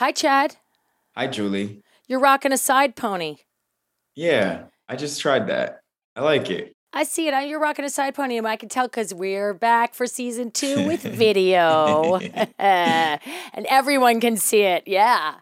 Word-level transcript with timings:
Hi, 0.00 0.12
Chad. 0.12 0.56
Hi, 1.14 1.26
Julie. 1.26 1.82
You're 2.08 2.20
rocking 2.20 2.52
a 2.52 2.56
side 2.56 2.96
pony. 2.96 3.36
Yeah, 4.14 4.62
I 4.88 4.96
just 4.96 5.20
tried 5.20 5.48
that. 5.48 5.82
I 6.16 6.22
like 6.22 6.48
it. 6.48 6.72
I 6.94 7.04
see 7.04 7.28
it. 7.28 7.34
You're 7.46 7.60
rocking 7.60 7.84
a 7.84 7.90
side 7.90 8.14
pony, 8.14 8.38
and 8.38 8.48
I 8.48 8.56
can 8.56 8.70
tell 8.70 8.86
because 8.88 9.12
we're 9.12 9.52
back 9.52 9.92
for 9.92 10.06
season 10.06 10.52
two 10.52 10.86
with 10.86 11.02
video, 11.18 12.16
and 12.58 13.20
everyone 13.68 14.22
can 14.22 14.38
see 14.38 14.62
it. 14.62 14.84
Yeah, 14.86 15.34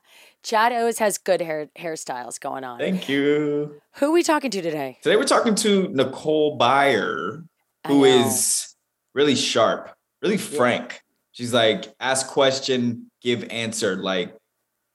Chad 0.43 0.73
O's 0.73 0.99
has 0.99 1.19
good 1.19 1.41
hair 1.41 1.69
hairstyles 1.79 2.41
going 2.41 2.65
on. 2.65 2.81
Thank 2.81 3.09
you. 3.09 3.81
Who 3.99 4.07
are 4.07 4.13
we 4.13 4.25
talking 4.25 4.51
to 4.51 4.61
today? 4.61 4.99
Today 5.03 5.15
we're 5.15 5.23
talking 5.23 5.55
to 5.55 5.87
Nicole 5.93 6.59
Byer, 6.59 7.45
who 7.87 8.05
is 8.05 8.75
really 9.15 9.37
sharp, 9.37 9.95
really 10.21 10.37
frank. 10.37 11.05
She's 11.31 11.55
like, 11.55 11.95
ask 12.01 12.27
question, 12.27 13.13
give 13.23 13.45
answer. 13.51 13.95
Like, 13.95 14.35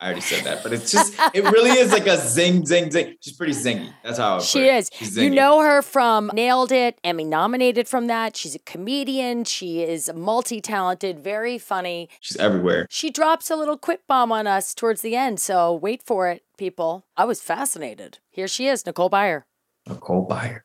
I 0.03 0.07
already 0.07 0.19
said 0.21 0.43
that, 0.43 0.63
but 0.63 0.73
it's 0.73 0.91
just, 0.91 1.13
it 1.33 1.45
really 1.45 1.69
is 1.79 1.93
like 1.93 2.07
a 2.07 2.17
zing, 2.17 2.65
zing, 2.65 2.91
zing. 2.91 3.15
She's 3.21 3.37
pretty 3.37 3.53
zingy. 3.53 3.89
That's 4.03 4.17
how 4.17 4.41
She 4.41 4.59
put 4.59 4.65
it. 4.65 4.89
is. 5.01 5.17
You 5.17 5.29
know 5.29 5.61
her 5.61 5.81
from 5.81 6.29
Nailed 6.33 6.73
It, 6.73 6.99
Emmy 7.05 7.23
nominated 7.23 7.87
from 7.87 8.07
that. 8.07 8.35
She's 8.35 8.53
a 8.53 8.59
comedian. 8.59 9.45
She 9.45 9.81
is 9.81 10.11
multi 10.13 10.59
talented, 10.59 11.21
very 11.21 11.57
funny. 11.57 12.09
She's 12.19 12.35
everywhere. 12.35 12.85
She 12.89 13.11
drops 13.11 13.49
a 13.49 13.55
little 13.55 13.77
quip 13.77 14.05
bomb 14.05 14.29
on 14.33 14.45
us 14.45 14.73
towards 14.73 15.01
the 15.03 15.15
end, 15.15 15.39
so 15.39 15.73
wait 15.73 16.03
for 16.03 16.27
it, 16.27 16.43
people. 16.57 17.05
I 17.15 17.23
was 17.23 17.39
fascinated. 17.41 18.19
Here 18.29 18.49
she 18.49 18.67
is, 18.67 18.85
Nicole 18.85 19.09
Byer. 19.09 19.43
Nicole 19.87 20.27
Byer. 20.27 20.63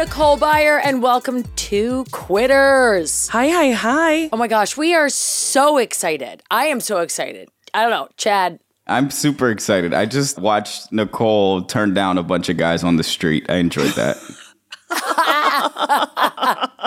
Nicole 0.00 0.38
Byer, 0.38 0.80
and 0.82 1.02
welcome 1.02 1.42
to 1.56 2.04
Quitters. 2.10 3.28
Hi, 3.28 3.48
hi, 3.48 3.72
hi. 3.72 4.30
Oh 4.32 4.38
my 4.38 4.48
gosh, 4.48 4.74
we 4.74 4.94
are 4.94 5.10
so 5.10 5.76
excited. 5.76 6.42
I 6.50 6.68
am 6.68 6.80
so 6.80 7.00
excited. 7.00 7.50
I 7.74 7.82
don't 7.82 7.90
know, 7.90 8.08
Chad. 8.16 8.60
I'm 8.86 9.10
super 9.10 9.50
excited. 9.50 9.92
I 9.92 10.06
just 10.06 10.38
watched 10.38 10.90
Nicole 10.90 11.64
turn 11.64 11.92
down 11.92 12.16
a 12.16 12.22
bunch 12.22 12.48
of 12.48 12.56
guys 12.56 12.82
on 12.82 12.96
the 12.96 13.02
street. 13.02 13.44
I 13.50 13.56
enjoyed 13.56 13.92
that. 13.92 14.16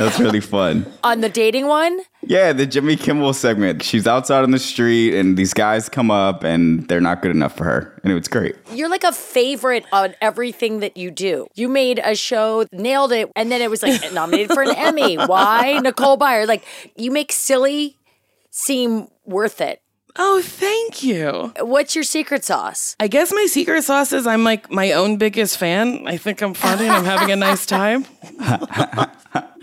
That's 0.00 0.18
really 0.18 0.40
fun. 0.40 0.86
On 1.04 1.20
the 1.20 1.28
dating 1.28 1.66
one, 1.66 2.00
Yeah, 2.22 2.54
the 2.54 2.64
Jimmy 2.64 2.96
Kimmel 2.96 3.34
segment. 3.34 3.82
She's 3.82 4.06
outside 4.06 4.42
on 4.44 4.50
the 4.50 4.58
street 4.58 5.14
and 5.14 5.36
these 5.36 5.52
guys 5.52 5.90
come 5.90 6.10
up 6.10 6.42
and 6.42 6.88
they're 6.88 7.02
not 7.02 7.20
good 7.20 7.32
enough 7.32 7.54
for 7.54 7.64
her. 7.64 8.00
And 8.02 8.10
it 8.10 8.14
was 8.14 8.26
great. 8.26 8.56
you're 8.72 8.88
like 8.88 9.04
a 9.04 9.12
favorite 9.12 9.84
on 9.92 10.14
everything 10.22 10.80
that 10.80 10.96
you 10.96 11.10
do. 11.10 11.48
You 11.54 11.68
made 11.68 12.00
a 12.02 12.14
show, 12.14 12.64
nailed 12.72 13.12
it, 13.12 13.30
and 13.36 13.52
then 13.52 13.60
it 13.60 13.68
was 13.68 13.82
like 13.82 14.10
nominated 14.14 14.52
for 14.52 14.62
an 14.62 14.74
Emmy. 14.74 15.16
Why? 15.16 15.78
Nicole 15.82 16.16
Byer. 16.16 16.46
Like, 16.48 16.64
you 16.96 17.10
make 17.10 17.30
silly 17.30 17.98
seem 18.50 19.08
worth 19.26 19.60
it. 19.60 19.82
Oh, 20.16 20.42
thank 20.42 21.02
you. 21.02 21.52
What's 21.60 21.94
your 21.94 22.04
secret 22.04 22.44
sauce? 22.44 22.96
I 22.98 23.08
guess 23.08 23.32
my 23.32 23.46
secret 23.46 23.82
sauce 23.84 24.12
is 24.12 24.26
I'm 24.26 24.44
like 24.44 24.70
my 24.70 24.92
own 24.92 25.16
biggest 25.16 25.58
fan. 25.58 26.06
I 26.06 26.16
think 26.16 26.42
I'm 26.42 26.54
funny 26.54 26.84
and 26.84 26.92
I'm 26.92 27.04
having 27.04 27.30
a 27.30 27.36
nice 27.36 27.66
time. 27.66 28.06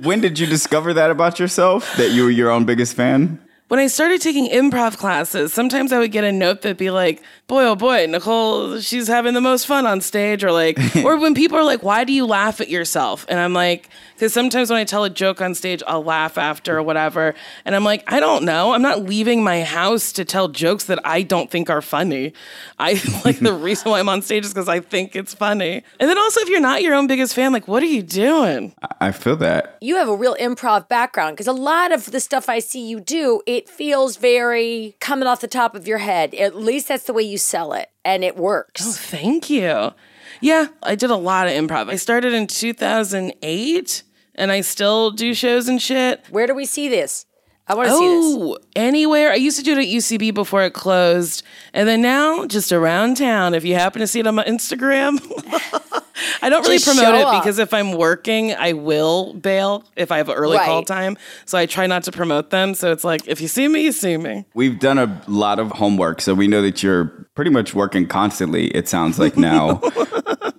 When 0.03 0.21
did 0.21 0.37
you 0.37 0.45
discover 0.45 0.93
that 0.93 1.09
about 1.09 1.39
yourself? 1.39 1.97
That 1.97 2.11
you 2.11 2.23
were 2.23 2.29
your 2.29 2.51
own 2.51 2.65
biggest 2.65 2.95
fan? 2.95 3.39
When 3.67 3.79
I 3.79 3.87
started 3.87 4.21
taking 4.21 4.47
improv 4.47 4.95
classes, 4.97 5.51
sometimes 5.51 5.91
I 5.91 5.99
would 5.99 6.11
get 6.11 6.23
a 6.23 6.31
note 6.31 6.61
that'd 6.61 6.77
be 6.77 6.91
like, 6.91 7.21
boy, 7.47 7.63
oh 7.63 7.75
boy, 7.75 8.05
Nicole, 8.07 8.79
she's 8.79 9.07
having 9.07 9.33
the 9.33 9.41
most 9.41 9.65
fun 9.65 9.85
on 9.85 10.01
stage. 10.01 10.43
Or 10.43 10.51
like, 10.51 10.77
or 11.03 11.17
when 11.17 11.33
people 11.33 11.57
are 11.57 11.63
like, 11.63 11.81
why 11.81 12.03
do 12.03 12.11
you 12.11 12.25
laugh 12.25 12.59
at 12.59 12.69
yourself? 12.69 13.25
And 13.29 13.39
I'm 13.39 13.53
like, 13.53 13.89
because 14.13 14.33
sometimes 14.33 14.69
when 14.69 14.79
I 14.79 14.83
tell 14.83 15.03
a 15.03 15.09
joke 15.09 15.41
on 15.41 15.55
stage, 15.55 15.81
I'll 15.87 16.03
laugh 16.03 16.37
after 16.37 16.77
or 16.77 16.83
whatever. 16.83 17.35
And 17.65 17.75
I'm 17.75 17.83
like, 17.83 18.03
I 18.11 18.19
don't 18.19 18.43
know. 18.43 18.73
I'm 18.73 18.81
not 18.81 19.03
leaving 19.03 19.43
my 19.43 19.63
house 19.63 20.11
to 20.13 20.25
tell 20.25 20.49
jokes 20.49 20.85
that 20.85 20.99
I 21.05 21.21
don't 21.21 21.49
think 21.49 21.69
are 21.69 21.81
funny. 21.81 22.33
I 22.79 22.93
like 23.25 23.39
the 23.39 23.53
reason 23.53 23.91
why 23.91 23.99
I'm 23.99 24.09
on 24.09 24.21
stage 24.21 24.43
is 24.43 24.53
because 24.53 24.67
I 24.67 24.81
think 24.81 25.15
it's 25.15 25.33
funny. 25.33 25.83
And 25.99 26.09
then 26.09 26.17
also, 26.17 26.41
if 26.41 26.49
you're 26.49 26.59
not 26.59 26.81
your 26.81 26.95
own 26.95 27.07
biggest 27.07 27.33
fan, 27.33 27.53
like, 27.53 27.67
what 27.67 27.81
are 27.81 27.87
you 27.87 28.03
doing? 28.03 28.73
I 28.99 29.11
feel 29.11 29.37
that. 29.37 29.77
You 29.81 29.95
have 29.97 30.09
a 30.09 30.15
real 30.15 30.35
improv 30.35 30.89
background 30.89 31.35
because 31.35 31.47
a 31.47 31.53
lot 31.53 31.91
of 31.93 32.11
the 32.11 32.19
stuff 32.19 32.49
I 32.49 32.59
see 32.59 32.85
you 32.87 32.99
do, 32.99 33.41
it 33.45 33.69
feels 33.69 34.17
very 34.17 34.95
coming 34.99 35.27
off 35.27 35.41
the 35.41 35.47
top 35.47 35.75
of 35.75 35.87
your 35.87 35.99
head. 35.99 36.33
At 36.33 36.55
least 36.55 36.87
that's 36.87 37.03
the 37.03 37.13
way 37.13 37.23
you 37.23 37.36
sell 37.37 37.73
it, 37.73 37.89
and 38.03 38.23
it 38.23 38.35
works. 38.37 38.83
Oh, 38.85 38.91
thank 38.91 39.49
you. 39.49 39.93
Yeah, 40.41 40.67
I 40.83 40.95
did 40.95 41.09
a 41.09 41.15
lot 41.15 41.47
of 41.47 41.53
improv. 41.53 41.89
I 41.89 41.95
started 41.95 42.33
in 42.33 42.47
2008 42.47 44.03
and 44.35 44.51
I 44.51 44.61
still 44.61 45.11
do 45.11 45.33
shows 45.33 45.67
and 45.67 45.81
shit. 45.81 46.23
Where 46.29 46.47
do 46.47 46.53
we 46.53 46.65
see 46.65 46.89
this? 46.89 47.25
I 47.69 47.73
want 47.75 47.89
to 47.89 47.97
see 47.97 48.07
this. 48.07 48.25
Oh, 48.25 48.57
anywhere. 48.75 49.31
I 49.31 49.35
used 49.35 49.57
to 49.57 49.63
do 49.63 49.73
it 49.73 49.79
at 49.79 49.85
UCB 49.85 50.33
before 50.33 50.63
it 50.63 50.71
closed. 50.73 51.43
And 51.73 51.87
then 51.87 52.01
now, 52.01 52.45
just 52.45 52.71
around 52.71 53.17
town. 53.17 53.53
If 53.53 53.65
you 53.65 53.73
happen 53.75 53.99
to 53.99 54.07
see 54.07 54.19
it 54.21 54.27
on 54.27 54.35
my 54.35 54.45
Instagram, 54.45 55.19
I 56.41 56.49
don't 56.49 56.63
really 56.63 56.77
Just 56.77 56.87
promote 56.87 57.13
it 57.15 57.21
up. 57.25 57.43
because 57.43 57.59
if 57.59 57.73
I'm 57.73 57.91
working, 57.91 58.53
I 58.53 58.73
will 58.73 59.33
bail 59.33 59.83
if 59.95 60.11
I 60.11 60.17
have 60.17 60.29
an 60.29 60.35
early 60.35 60.57
call 60.57 60.83
time. 60.83 61.17
So 61.45 61.57
I 61.57 61.65
try 61.65 61.87
not 61.87 62.03
to 62.03 62.11
promote 62.11 62.51
them. 62.51 62.73
So 62.73 62.91
it's 62.91 63.03
like, 63.03 63.27
if 63.27 63.41
you 63.41 63.47
see 63.47 63.67
me, 63.67 63.83
you 63.83 63.91
see 63.91 64.15
me. 64.17 64.45
We've 64.53 64.79
done 64.79 64.97
a 64.97 65.21
lot 65.27 65.59
of 65.59 65.71
homework, 65.71 66.21
so 66.21 66.33
we 66.33 66.47
know 66.47 66.61
that 66.61 66.81
you're 66.81 67.27
pretty 67.35 67.51
much 67.51 67.73
working 67.75 68.07
constantly, 68.07 68.67
it 68.67 68.87
sounds 68.87 69.19
like 69.19 69.35
now. 69.37 69.81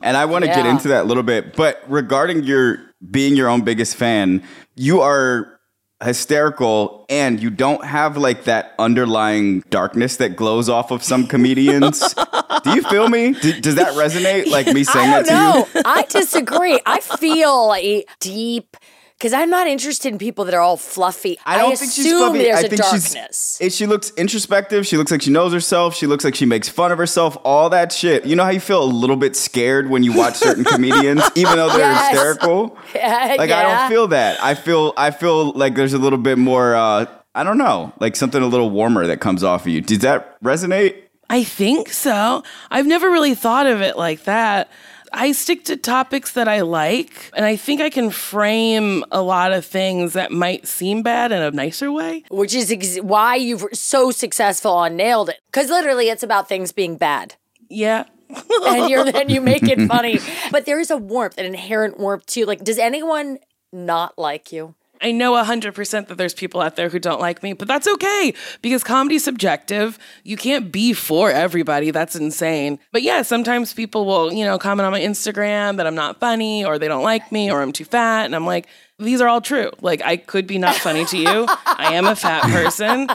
and 0.02 0.16
I 0.16 0.26
want 0.26 0.44
to 0.44 0.50
get 0.50 0.66
into 0.66 0.88
that 0.88 1.04
a 1.04 1.06
little 1.08 1.22
bit. 1.22 1.56
But 1.56 1.82
regarding 1.88 2.44
your 2.44 2.78
being 3.10 3.34
your 3.34 3.48
own 3.48 3.62
biggest 3.62 3.96
fan, 3.96 4.42
you 4.76 5.00
are 5.00 5.57
hysterical 6.04 7.04
and 7.08 7.40
you 7.42 7.50
don't 7.50 7.84
have 7.84 8.16
like 8.16 8.44
that 8.44 8.74
underlying 8.78 9.60
darkness 9.70 10.16
that 10.18 10.36
glows 10.36 10.68
off 10.68 10.90
of 10.90 11.02
some 11.02 11.26
comedians. 11.26 12.14
Do 12.64 12.70
you 12.74 12.82
feel 12.82 13.08
me? 13.08 13.32
D- 13.32 13.60
does 13.60 13.74
that 13.76 13.94
resonate? 13.94 14.46
Like 14.46 14.66
me 14.68 14.84
saying 14.84 15.08
I 15.10 15.22
that 15.22 15.26
don't 15.26 15.64
to 15.64 15.68
you? 15.70 15.82
know. 15.82 15.82
I 15.84 16.02
disagree. 16.04 16.80
I 16.86 17.00
feel 17.00 17.74
a 17.76 18.04
deep 18.20 18.76
because 19.18 19.32
I'm 19.32 19.50
not 19.50 19.66
interested 19.66 20.12
in 20.12 20.18
people 20.18 20.44
that 20.44 20.54
are 20.54 20.60
all 20.60 20.76
fluffy. 20.76 21.36
I, 21.44 21.56
I 21.56 21.58
don't 21.58 21.76
think 21.76 21.90
she's 21.92 22.06
assume 22.06 22.18
fluffy. 22.30 22.38
there's 22.38 22.56
I 22.58 22.60
a 22.60 22.68
think 22.68 22.80
darkness. 22.82 23.58
she's. 23.60 23.74
She 23.76 23.86
looks 23.86 24.10
introspective. 24.16 24.86
She 24.86 24.96
looks 24.96 25.10
like 25.10 25.22
she 25.22 25.30
knows 25.30 25.52
herself. 25.52 25.94
She 25.96 26.06
looks 26.06 26.24
like 26.24 26.34
she 26.36 26.46
makes 26.46 26.68
fun 26.68 26.92
of 26.92 26.98
herself. 26.98 27.36
All 27.44 27.68
that 27.70 27.90
shit. 27.92 28.24
You 28.24 28.36
know 28.36 28.44
how 28.44 28.50
you 28.50 28.60
feel 28.60 28.82
a 28.82 28.86
little 28.86 29.16
bit 29.16 29.34
scared 29.34 29.90
when 29.90 30.02
you 30.04 30.12
watch 30.12 30.36
certain 30.36 30.62
comedians, 30.72 31.22
even 31.34 31.56
though 31.56 31.68
they're 31.68 31.78
Yes. 31.80 32.10
hysterical. 32.10 32.78
Yeah, 32.94 33.34
Like 33.36 33.50
I 33.50 33.62
don't 33.62 33.88
feel 33.90 34.08
that. 34.08 34.42
I 34.42 34.54
feel. 34.54 34.94
I 34.96 35.10
feel 35.10 35.50
like 35.52 35.74
there's 35.74 35.94
a 35.94 35.98
little 35.98 36.18
bit 36.18 36.38
more. 36.38 36.74
Uh, 36.76 37.06
I 37.34 37.44
don't 37.44 37.58
know, 37.58 37.92
like 38.00 38.16
something 38.16 38.42
a 38.42 38.46
little 38.46 38.70
warmer 38.70 39.06
that 39.06 39.20
comes 39.20 39.44
off 39.44 39.62
of 39.62 39.68
you. 39.68 39.80
Does 39.80 39.98
that 40.00 40.40
resonate? 40.42 41.02
I 41.30 41.44
think 41.44 41.90
so. 41.90 42.42
I've 42.70 42.86
never 42.86 43.10
really 43.10 43.34
thought 43.34 43.66
of 43.66 43.80
it 43.82 43.96
like 43.98 44.24
that. 44.24 44.70
I 45.12 45.32
stick 45.32 45.64
to 45.66 45.76
topics 45.76 46.32
that 46.32 46.48
I 46.48 46.60
like, 46.62 47.30
and 47.34 47.44
I 47.44 47.56
think 47.56 47.80
I 47.80 47.90
can 47.90 48.10
frame 48.10 49.04
a 49.10 49.22
lot 49.22 49.52
of 49.52 49.64
things 49.64 50.12
that 50.12 50.30
might 50.30 50.66
seem 50.66 51.02
bad 51.02 51.32
in 51.32 51.40
a 51.42 51.50
nicer 51.50 51.90
way. 51.92 52.24
which 52.30 52.54
is 52.54 52.70
ex- 52.70 52.98
why 52.98 53.36
you've 53.36 53.64
so 53.72 54.10
successful 54.10 54.72
on 54.72 54.96
Nailed 54.96 55.28
It. 55.30 55.40
Because 55.46 55.68
literally, 55.70 56.08
it's 56.08 56.22
about 56.22 56.48
things 56.48 56.72
being 56.72 56.96
bad. 56.96 57.34
Yeah. 57.68 58.04
and 58.66 58.90
you're 58.90 59.10
then 59.10 59.30
you 59.30 59.40
make 59.40 59.62
it 59.62 59.86
funny. 59.88 60.18
But 60.50 60.66
there 60.66 60.78
is 60.80 60.90
a 60.90 60.96
warmth, 60.96 61.38
an 61.38 61.46
inherent 61.46 61.98
warmth 61.98 62.26
too. 62.26 62.44
Like, 62.44 62.62
does 62.62 62.78
anyone 62.78 63.38
not 63.72 64.18
like 64.18 64.52
you? 64.52 64.74
I 65.00 65.12
know 65.12 65.32
100% 65.32 66.08
that 66.08 66.18
there's 66.18 66.34
people 66.34 66.60
out 66.60 66.76
there 66.76 66.88
who 66.88 66.98
don't 66.98 67.20
like 67.20 67.42
me, 67.42 67.52
but 67.52 67.68
that's 67.68 67.86
okay 67.86 68.34
because 68.62 68.82
comedy's 68.84 69.24
subjective. 69.24 69.98
You 70.24 70.36
can't 70.36 70.72
be 70.72 70.92
for 70.92 71.30
everybody. 71.30 71.90
That's 71.90 72.16
insane. 72.16 72.78
But 72.92 73.02
yeah, 73.02 73.22
sometimes 73.22 73.72
people 73.72 74.06
will, 74.06 74.32
you 74.32 74.44
know, 74.44 74.58
comment 74.58 74.86
on 74.86 74.92
my 74.92 75.00
Instagram 75.00 75.76
that 75.76 75.86
I'm 75.86 75.94
not 75.94 76.20
funny 76.20 76.64
or 76.64 76.78
they 76.78 76.88
don't 76.88 77.02
like 77.02 77.30
me 77.30 77.50
or 77.50 77.62
I'm 77.62 77.72
too 77.72 77.84
fat. 77.84 78.24
And 78.24 78.34
I'm 78.34 78.46
like, 78.46 78.66
these 78.98 79.20
are 79.20 79.28
all 79.28 79.40
true. 79.40 79.70
Like, 79.80 80.02
I 80.02 80.16
could 80.16 80.46
be 80.46 80.58
not 80.58 80.74
funny 80.74 81.04
to 81.04 81.16
you. 81.16 81.46
I 81.48 81.94
am 81.94 82.06
a 82.06 82.16
fat 82.16 82.42
person. 82.42 83.08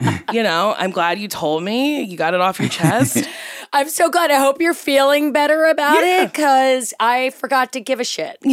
You 0.32 0.42
know, 0.42 0.74
I'm 0.76 0.90
glad 0.90 1.20
you 1.20 1.28
told 1.28 1.62
me. 1.62 2.02
You 2.02 2.16
got 2.16 2.34
it 2.34 2.40
off 2.40 2.58
your 2.58 2.68
chest. 2.68 3.28
I'm 3.72 3.88
so 3.88 4.10
glad. 4.10 4.30
I 4.32 4.38
hope 4.40 4.60
you're 4.60 4.74
feeling 4.74 5.32
better 5.32 5.66
about 5.66 5.94
Yeah. 6.02 6.22
it 6.24 6.32
because 6.32 6.92
I 6.98 7.30
forgot 7.30 7.72
to 7.74 7.80
give 7.80 8.00
a 8.00 8.04
shit. 8.04 8.36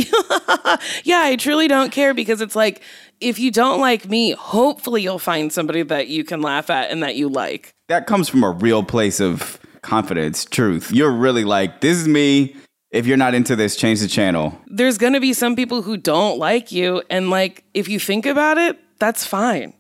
yeah, 1.04 1.22
I 1.24 1.36
truly 1.38 1.68
don't 1.68 1.92
care 1.92 2.14
because 2.14 2.42
it's 2.42 2.56
like, 2.56 2.82
if 3.20 3.40
you 3.40 3.50
don't 3.52 3.80
like 3.80 4.08
me, 4.08 4.32
hopefully 4.32 5.02
you'll 5.02 5.18
find 5.20 5.52
somebody 5.52 5.82
that 5.84 6.08
you 6.10 6.24
can 6.24 6.42
laugh 6.42 6.70
at 6.70 6.92
and 6.92 7.02
that 7.04 7.16
you 7.16 7.28
like. 7.28 7.74
That 7.90 8.06
comes 8.06 8.30
from 8.30 8.44
a 8.44 8.52
real 8.52 8.84
place 8.84 9.20
of 9.20 9.60
confidence, 9.82 10.46
truth. 10.46 10.92
You're 10.92 11.12
really 11.12 11.44
like, 11.44 11.82
this 11.82 11.98
is 11.98 12.08
me. 12.08 12.56
If 12.92 13.08
you're 13.08 13.18
not 13.18 13.34
into 13.34 13.56
this, 13.56 13.76
change 13.76 14.00
the 14.02 14.08
channel. 14.08 14.60
there's 14.68 15.00
going 15.00 15.14
to 15.14 15.20
be 15.20 15.34
some 15.34 15.56
people 15.56 15.82
who 15.82 15.98
don't 15.98 16.38
like 16.38 16.72
you 16.72 17.02
and 17.10 17.32
like 17.32 17.64
if 17.74 17.88
you 17.88 18.00
think 18.00 18.28
about 18.28 18.60
it 18.60 18.78
that's 19.00 19.26
fine 19.26 19.74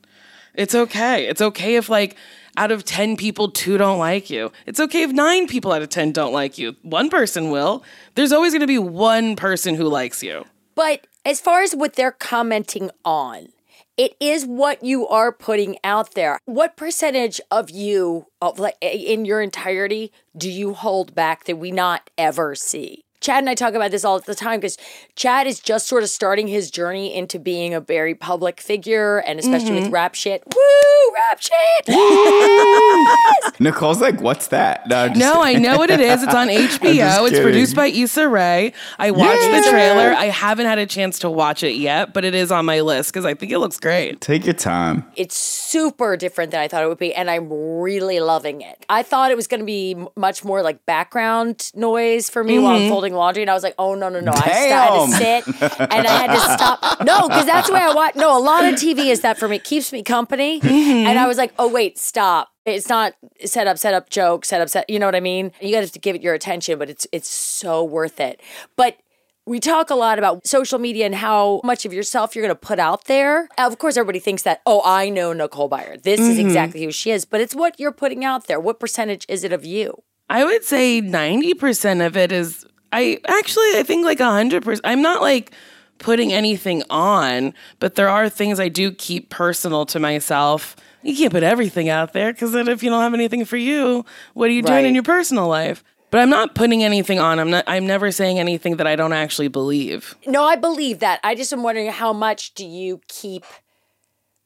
it's 0.56 0.76
okay 0.76 1.28
it's 1.28 1.42
okay 1.42 1.76
if 1.76 1.90
like 1.90 2.16
out 2.58 2.72
of 2.72 2.86
10 2.86 3.18
people, 3.18 3.50
two 3.50 3.78
don't 3.78 3.98
like 3.98 4.30
you. 4.30 4.52
It's 4.66 4.80
okay 4.80 5.04
if 5.04 5.12
nine 5.12 5.48
people 5.48 5.72
out 5.72 5.82
of 5.82 5.90
10 5.90 6.12
don't 6.12 6.34
like 6.34 6.58
you. 6.58 6.76
One 6.84 7.10
person 7.10 7.50
will. 7.50 7.84
There's 8.16 8.32
always 8.32 8.54
going 8.54 8.62
to 8.62 8.68
be 8.68 8.78
one 8.78 9.36
person 9.36 9.76
who 9.76 9.86
likes 9.86 10.22
you. 10.22 10.46
But 10.76 11.08
as 11.26 11.40
far 11.40 11.62
as 11.62 11.76
what 11.76 11.96
they're 11.96 12.12
commenting 12.12 12.92
on, 13.04 13.48
it 13.96 14.16
is 14.20 14.46
what 14.46 14.84
you 14.84 15.08
are 15.08 15.32
putting 15.32 15.78
out 15.84 16.16
there. 16.16 16.40
What 16.46 16.76
percentage 16.76 17.40
of 17.52 17.70
you, 17.70 18.28
of 18.42 18.58
like 18.60 18.76
in 18.82 19.26
your 19.26 19.42
entirety, 19.42 20.12
do 20.36 20.50
you 20.50 20.74
hold 20.74 21.14
back 21.14 21.46
that 21.46 21.58
we 21.58 21.72
not 21.72 22.10
ever 22.18 22.56
see? 22.56 23.03
Chad 23.24 23.40
and 23.40 23.50
I 23.50 23.56
talk 23.56 23.74
about 23.74 23.92
this 23.92 24.04
all 24.04 24.20
the 24.20 24.36
time 24.36 24.60
because 24.60 24.78
Chad 25.16 25.48
is 25.48 25.62
just 25.62 25.88
sort 25.88 26.04
of 26.04 26.10
starting 26.10 26.48
his 26.48 26.70
journey 26.70 27.16
into 27.16 27.40
being 27.40 27.74
a 27.74 27.80
very 27.80 28.14
public 28.14 28.60
figure 28.60 29.20
and 29.20 29.40
especially 29.40 29.72
with 29.72 29.86
mm-hmm. 29.86 29.94
rap 29.94 30.14
shit. 30.14 30.44
Woo, 30.54 31.14
rap 31.16 31.42
shit! 31.42 31.54
Yes! 32.84 33.60
Nicole's 33.60 34.02
like, 34.02 34.20
what's 34.22 34.48
that? 34.48 34.88
No, 34.88 34.98
I'm 34.98 35.10
just- 35.14 35.20
No, 35.20 35.42
I 35.42 35.54
know 35.54 35.78
what 35.78 35.90
it 35.90 36.00
is. 36.00 36.22
It's 36.24 36.34
on 36.34 36.48
HBO. 36.50 37.30
It's 37.30 37.40
produced 37.40 37.76
by 37.76 37.88
Issa 37.88 38.28
Rae. 38.28 38.74
I 39.00 39.12
watched 39.12 39.42
Yeah. 39.42 39.62
the 39.62 39.70
trailer. 39.70 40.14
I 40.14 40.26
haven't 40.26 40.66
had 40.66 40.80
a 40.80 40.86
chance 40.86 41.20
to 41.20 41.30
watch 41.30 41.64
it 41.64 41.76
yet, 41.76 42.14
but 42.14 42.26
it 42.26 42.36
is 42.36 42.52
on 42.52 42.66
my 42.66 42.82
list 42.82 43.12
because 43.14 43.26
I 43.26 43.34
think 43.34 43.52
it 43.52 43.60
looks 43.60 43.80
great. 43.80 44.20
Take 44.22 44.46
your 44.46 44.54
time. 44.54 45.06
it's 45.16 45.36
super 45.36 46.18
different 46.18 46.52
than 46.52 46.60
I 46.60 46.68
thought 46.68 46.84
it 46.84 46.88
would 46.88 46.98
be, 46.98 47.14
and 47.14 47.30
I'm 47.30 47.52
really 47.52 48.20
loving 48.20 48.62
it. 48.62 48.86
I 48.90 49.04
thought 49.04 49.32
it 49.32 49.38
was 49.38 49.48
going 49.48 49.62
to 49.62 49.66
be 49.66 49.96
much 50.16 50.44
more 50.44 50.62
like 50.62 50.86
background 50.86 51.72
noise 51.74 52.30
for 52.30 52.44
me 52.44 52.60
while 52.60 52.76
I'm 52.76 52.82
mm-hmm. 52.82 52.90
folding 52.90 53.13
laundry, 53.16 53.44
and 53.44 53.50
I 53.50 53.54
was 53.54 53.64
like, 53.64 53.76
oh 53.78 53.96
no, 53.96 54.10
no, 54.10 54.20
no! 54.20 54.32
I 54.32 54.52
st- 54.52 54.72
had 54.72 55.06
to 55.06 55.12
sit 55.12 55.62
and 55.92 56.08
I 56.08 56.12
had 56.12 56.34
to 56.34 56.40
stop. 56.40 56.80
No, 57.04 57.28
because 57.28 57.46
that's 57.46 57.68
the 57.68 57.74
way 57.74 57.82
I 57.82 57.94
watch. 57.94 58.16
No, 58.16 58.38
a 58.38 58.40
lot 58.40 58.64
of 58.64 58.76
TV 58.76 59.08
is 59.08 59.22
that 59.22 59.38
for 59.38 59.48
me. 59.48 59.58
It 59.58 59.64
keeps 59.64 59.92
me 59.92 60.04
company, 60.04 60.62
mm-hmm. 60.62 61.08
and 61.08 61.20
I 61.20 61.28
was 61.28 61.38
like, 61.38 61.54
oh 61.60 61.68
wait, 61.68 61.98
stop. 61.98 62.50
It's 62.66 62.88
not 62.88 63.14
set 63.44 63.68
up, 63.68 63.78
set 63.78 63.94
up, 63.94 64.10
joke, 64.10 64.46
set 64.46 64.62
up, 64.62 64.70
set. 64.70 64.90
You 64.90 65.00
know 65.00 65.06
what 65.06 65.16
I 65.16 65.20
mean? 65.20 65.52
You 65.62 65.72
got 65.72 65.86
to 65.86 66.00
give 66.00 66.16
it 66.16 66.22
your 66.22 66.34
attention, 66.34 66.80
but 66.80 66.90
it's 66.90 67.06
it's 67.12 67.28
so 67.28 67.84
worth 67.84 68.20
it. 68.20 68.42
But 68.78 68.98
we 69.46 69.60
talk 69.60 69.90
a 69.90 69.96
lot 69.96 70.18
about 70.18 70.48
social 70.48 70.80
media 70.80 71.06
and 71.06 71.16
how 71.16 71.62
much 71.64 71.86
of 71.86 71.94
yourself 71.94 72.36
you're 72.36 72.44
going 72.44 72.56
to 72.56 72.60
put 72.60 72.80
out 72.80 73.06
there. 73.06 73.50
Of 73.58 73.78
course, 73.78 73.98
everybody 73.98 74.20
thinks 74.20 74.44
that, 74.44 74.62
oh, 74.66 74.82
I 74.86 75.10
know 75.10 75.34
Nicole 75.34 75.70
Byer. 75.70 76.02
This 76.02 76.20
is 76.20 76.38
mm-hmm. 76.38 76.48
exactly 76.48 76.84
who 76.84 76.92
she 76.92 77.12
is, 77.12 77.26
but 77.26 77.42
it's 77.42 77.56
what 77.56 77.80
you're 77.80 77.92
putting 77.92 78.24
out 78.24 78.48
there. 78.48 78.60
What 78.60 78.80
percentage 78.80 79.26
is 79.28 79.44
it 79.44 79.52
of 79.52 79.66
you? 79.66 80.02
I 80.30 80.46
would 80.46 80.64
say 80.64 81.02
90% 81.02 82.06
of 82.06 82.16
it 82.16 82.32
is, 82.32 82.66
I 82.94 83.20
actually, 83.28 83.78
I 83.78 83.84
think 83.84 84.06
like 84.06 84.20
a 84.20 84.24
100%. 84.24 84.80
I'm 84.84 85.02
not 85.02 85.22
like 85.22 85.52
putting 85.98 86.32
anything 86.32 86.84
on, 86.90 87.54
but 87.80 87.96
there 87.96 88.10
are 88.10 88.30
things 88.30 88.60
I 88.60 88.70
do 88.70 88.92
keep 88.92 89.30
personal 89.30 89.86
to 89.88 90.00
myself. 90.00 90.76
You 91.02 91.16
can't 91.16 91.32
put 91.32 91.44
everything 91.44 91.90
out 91.90 92.14
there 92.14 92.32
because 92.32 92.52
then 92.52 92.68
if 92.68 92.84
you 92.84 92.90
don't 92.90 93.02
have 93.02 93.14
anything 93.14 93.46
for 93.46 93.58
you, 93.58 94.06
what 94.34 94.50
are 94.50 94.54
you 94.54 94.62
doing 94.62 94.86
in 94.86 94.94
your 94.94 95.04
personal 95.04 95.48
life? 95.48 95.84
But 96.12 96.22
I'm 96.22 96.30
not 96.30 96.54
putting 96.54 96.84
anything 96.84 97.20
on. 97.20 97.40
I'm 97.40 97.50
not. 97.50 97.64
I'm 97.66 97.88
never 97.88 98.12
saying 98.12 98.38
anything 98.38 98.78
that 98.78 98.86
I 98.86 98.96
don't 98.96 99.14
actually 99.14 99.48
believe. 99.48 100.16
No, 100.28 100.44
I 100.44 100.56
believe 100.56 101.00
that. 101.00 101.20
I 101.24 101.34
just 101.34 101.52
am 101.52 101.64
wondering 101.64 101.88
how 101.88 102.14
much 102.14 102.54
do 102.54 102.64
you 102.64 103.02
keep 103.08 103.44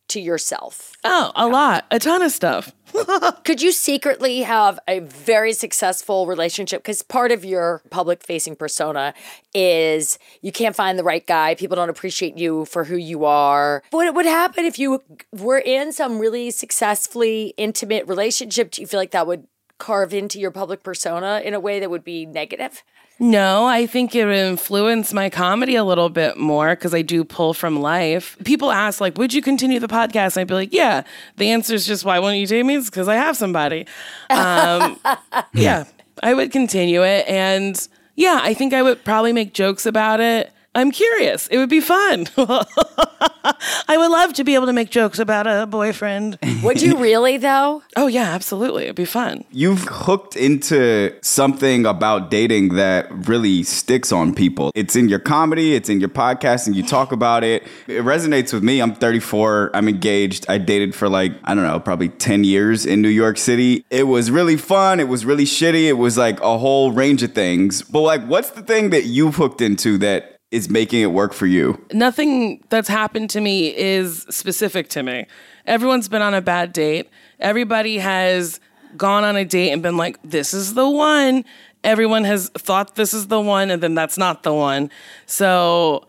to 0.09 0.19
yourself? 0.19 0.94
Oh, 1.04 1.31
a 1.36 1.48
lot, 1.48 1.86
a 1.92 2.00
ton 2.00 2.21
of 2.21 2.31
stuff. 2.31 2.74
Could 3.44 3.62
you 3.62 3.71
secretly 3.71 4.42
have 4.42 4.80
a 4.88 5.00
very 5.00 5.54
successful 5.54 6.25
relationship? 6.25 6.81
Because 6.83 7.01
part 7.01 7.31
of 7.31 7.44
your 7.44 7.81
public 7.89 8.24
facing 8.24 8.56
persona 8.56 9.13
is 9.54 10.18
you 10.42 10.51
can't 10.51 10.75
find 10.75 10.98
the 10.98 11.04
right 11.04 11.25
guy. 11.25 11.56
People 11.56 11.75
don't 11.75 11.89
appreciate 11.89 12.38
you 12.38 12.65
for 12.65 12.86
who 12.86 12.95
you 12.95 13.25
are. 13.25 13.83
What 13.92 14.13
would 14.15 14.25
happen 14.25 14.65
if 14.65 14.80
you 14.80 15.04
were 15.31 15.59
in 15.59 15.92
some 15.92 16.19
really 16.19 16.51
successfully 16.51 17.54
intimate 17.57 18.07
relationship? 18.07 18.71
Do 18.71 18.81
you 18.81 18.88
feel 18.88 19.00
like 19.00 19.12
that 19.12 19.27
would 19.27 19.48
carve 19.77 20.13
into 20.13 20.39
your 20.39 20.51
public 20.51 20.83
persona 20.83 21.42
in 21.44 21.54
a 21.54 21.59
way 21.59 21.80
that 21.80 21.89
would 21.89 22.04
be 22.04 22.25
negative? 22.25 22.83
No, 23.19 23.66
I 23.66 23.88
think 23.88 24.14
it 24.14 24.28
influenced 24.28 25.12
my 25.14 25.30
comedy 25.30 25.75
a 25.75 25.84
little 25.84 26.10
bit 26.10 26.38
more 26.38 26.75
because 26.75 26.94
I 26.94 27.02
do 27.02 27.24
pull 27.24 27.56
from 27.56 27.80
life. 27.81 28.38
People 28.44 28.72
ask, 28.72 29.02
like, 29.02 29.18
would 29.18 29.34
you 29.34 29.42
continue 29.42 29.80
the 29.80 29.88
podcast? 29.88 30.36
And 30.36 30.42
I'd 30.42 30.48
be 30.48 30.54
like, 30.54 30.72
yeah. 30.74 31.04
The 31.38 31.50
answer 31.50 31.74
is 31.74 31.88
just, 31.88 32.06
why 32.06 32.19
won't 32.19 32.38
you 32.38 32.46
date 32.46 32.64
me? 32.64 32.75
It's 32.75 32.90
because 32.92 33.08
I 33.08 33.16
have 33.16 33.36
somebody. 33.36 33.88
Um, 34.30 35.00
yeah, 35.54 35.86
I 36.22 36.36
would 36.36 36.52
continue 36.52 37.04
it. 37.04 37.28
And 37.28 37.88
yeah, 38.16 38.40
I 38.44 38.54
think 38.54 38.74
I 38.74 38.84
would 38.84 39.04
probably 39.04 39.34
make 39.34 39.54
jokes 39.54 39.88
about 39.88 40.19
it. 40.19 40.52
I'm 40.78 40.92
curious. 40.92 41.48
It 41.48 41.58
would 41.58 41.70
be 41.70 41.82
fun. 41.82 42.28
I 42.38 43.98
would 43.98 44.12
love 44.12 44.34
to 44.34 44.44
be 44.44 44.54
able 44.54 44.68
to 44.68 44.74
make 44.74 44.92
jokes 44.92 45.18
about 45.18 45.48
a 45.48 45.66
boyfriend. 45.66 46.38
Would 46.62 46.84
you 46.84 46.98
really, 46.98 47.38
though? 47.38 47.82
Oh, 47.96 48.06
yeah, 48.06 48.26
absolutely. 48.26 48.84
It'd 48.84 48.96
be 48.96 49.04
fun. 49.04 49.44
You've 49.50 49.86
hooked 49.90 50.36
into 50.36 51.16
something 51.24 51.88
about 51.88 52.30
dating 52.30 52.76
that 52.76 53.08
really 53.28 53.64
sticks 53.64 54.12
on 54.12 54.36
people. 54.36 54.72
It's 54.76 54.96
in 54.96 55.10
your 55.10 55.18
comedy, 55.18 55.74
it's 55.74 55.90
in 55.90 56.00
your 56.00 56.10
podcast, 56.10 56.68
and 56.68 56.76
you 56.76 56.84
talk 56.84 57.12
about 57.12 57.44
it. 57.44 57.64
It 57.88 58.04
resonates 58.04 58.54
with 58.54 58.62
me. 58.62 58.80
I'm 58.80 58.94
34, 58.94 59.72
I'm 59.74 59.88
engaged. 59.90 60.46
I 60.48 60.60
dated 60.60 60.94
for 60.94 61.10
like, 61.10 61.32
I 61.44 61.56
don't 61.56 61.66
know, 61.66 61.80
probably 61.80 62.10
10 62.10 62.44
years 62.44 62.86
in 62.86 63.02
New 63.02 63.10
York 63.10 63.40
City. 63.40 63.84
It 63.90 64.04
was 64.04 64.30
really 64.30 64.58
fun, 64.58 65.00
it 65.00 65.08
was 65.08 65.26
really 65.26 65.46
shitty, 65.46 65.86
it 65.86 65.94
was 65.94 66.20
like 66.20 66.40
a 66.42 66.60
whole 66.60 66.92
range 66.92 67.24
of 67.24 67.34
things. 67.34 67.82
But 67.82 68.02
like, 68.02 68.24
what's 68.28 68.52
the 68.52 68.62
thing 68.62 68.92
that 68.92 69.06
you've 69.06 69.38
hooked 69.38 69.62
into 69.62 69.98
that 69.98 70.37
is 70.52 70.70
making 70.70 71.02
it 71.02 71.08
work 71.08 71.34
for 71.34 71.46
you? 71.46 71.84
nothing 71.94 72.64
that's 72.70 72.88
happened 72.88 73.30
to 73.32 73.42
me 73.42 73.76
is 73.76 74.26
specific 74.30 74.90
to 74.90 75.04
me. 75.04 75.26
Everyone's 75.66 76.08
been 76.08 76.22
on 76.22 76.34
a 76.34 76.42
bad 76.42 76.74
date. 76.74 77.10
Everybody 77.40 77.98
has 77.98 78.60
gone 78.96 79.24
on 79.24 79.36
a 79.36 79.44
date 79.44 79.72
and 79.72 79.84
been 79.84 79.98
like, 79.98 80.18
this 80.24 80.54
is 80.54 80.74
the 80.74 80.90
one. 80.90 81.44
Everyone 81.84 82.24
has 82.24 82.50
thought 82.50 82.96
this 82.96 83.14
is 83.14 83.28
the 83.28 83.40
one, 83.40 83.70
and 83.70 83.84
then 83.84 83.94
that's 83.96 84.18
not 84.18 84.44
the 84.44 84.54
one. 84.54 84.90
So 85.26 86.08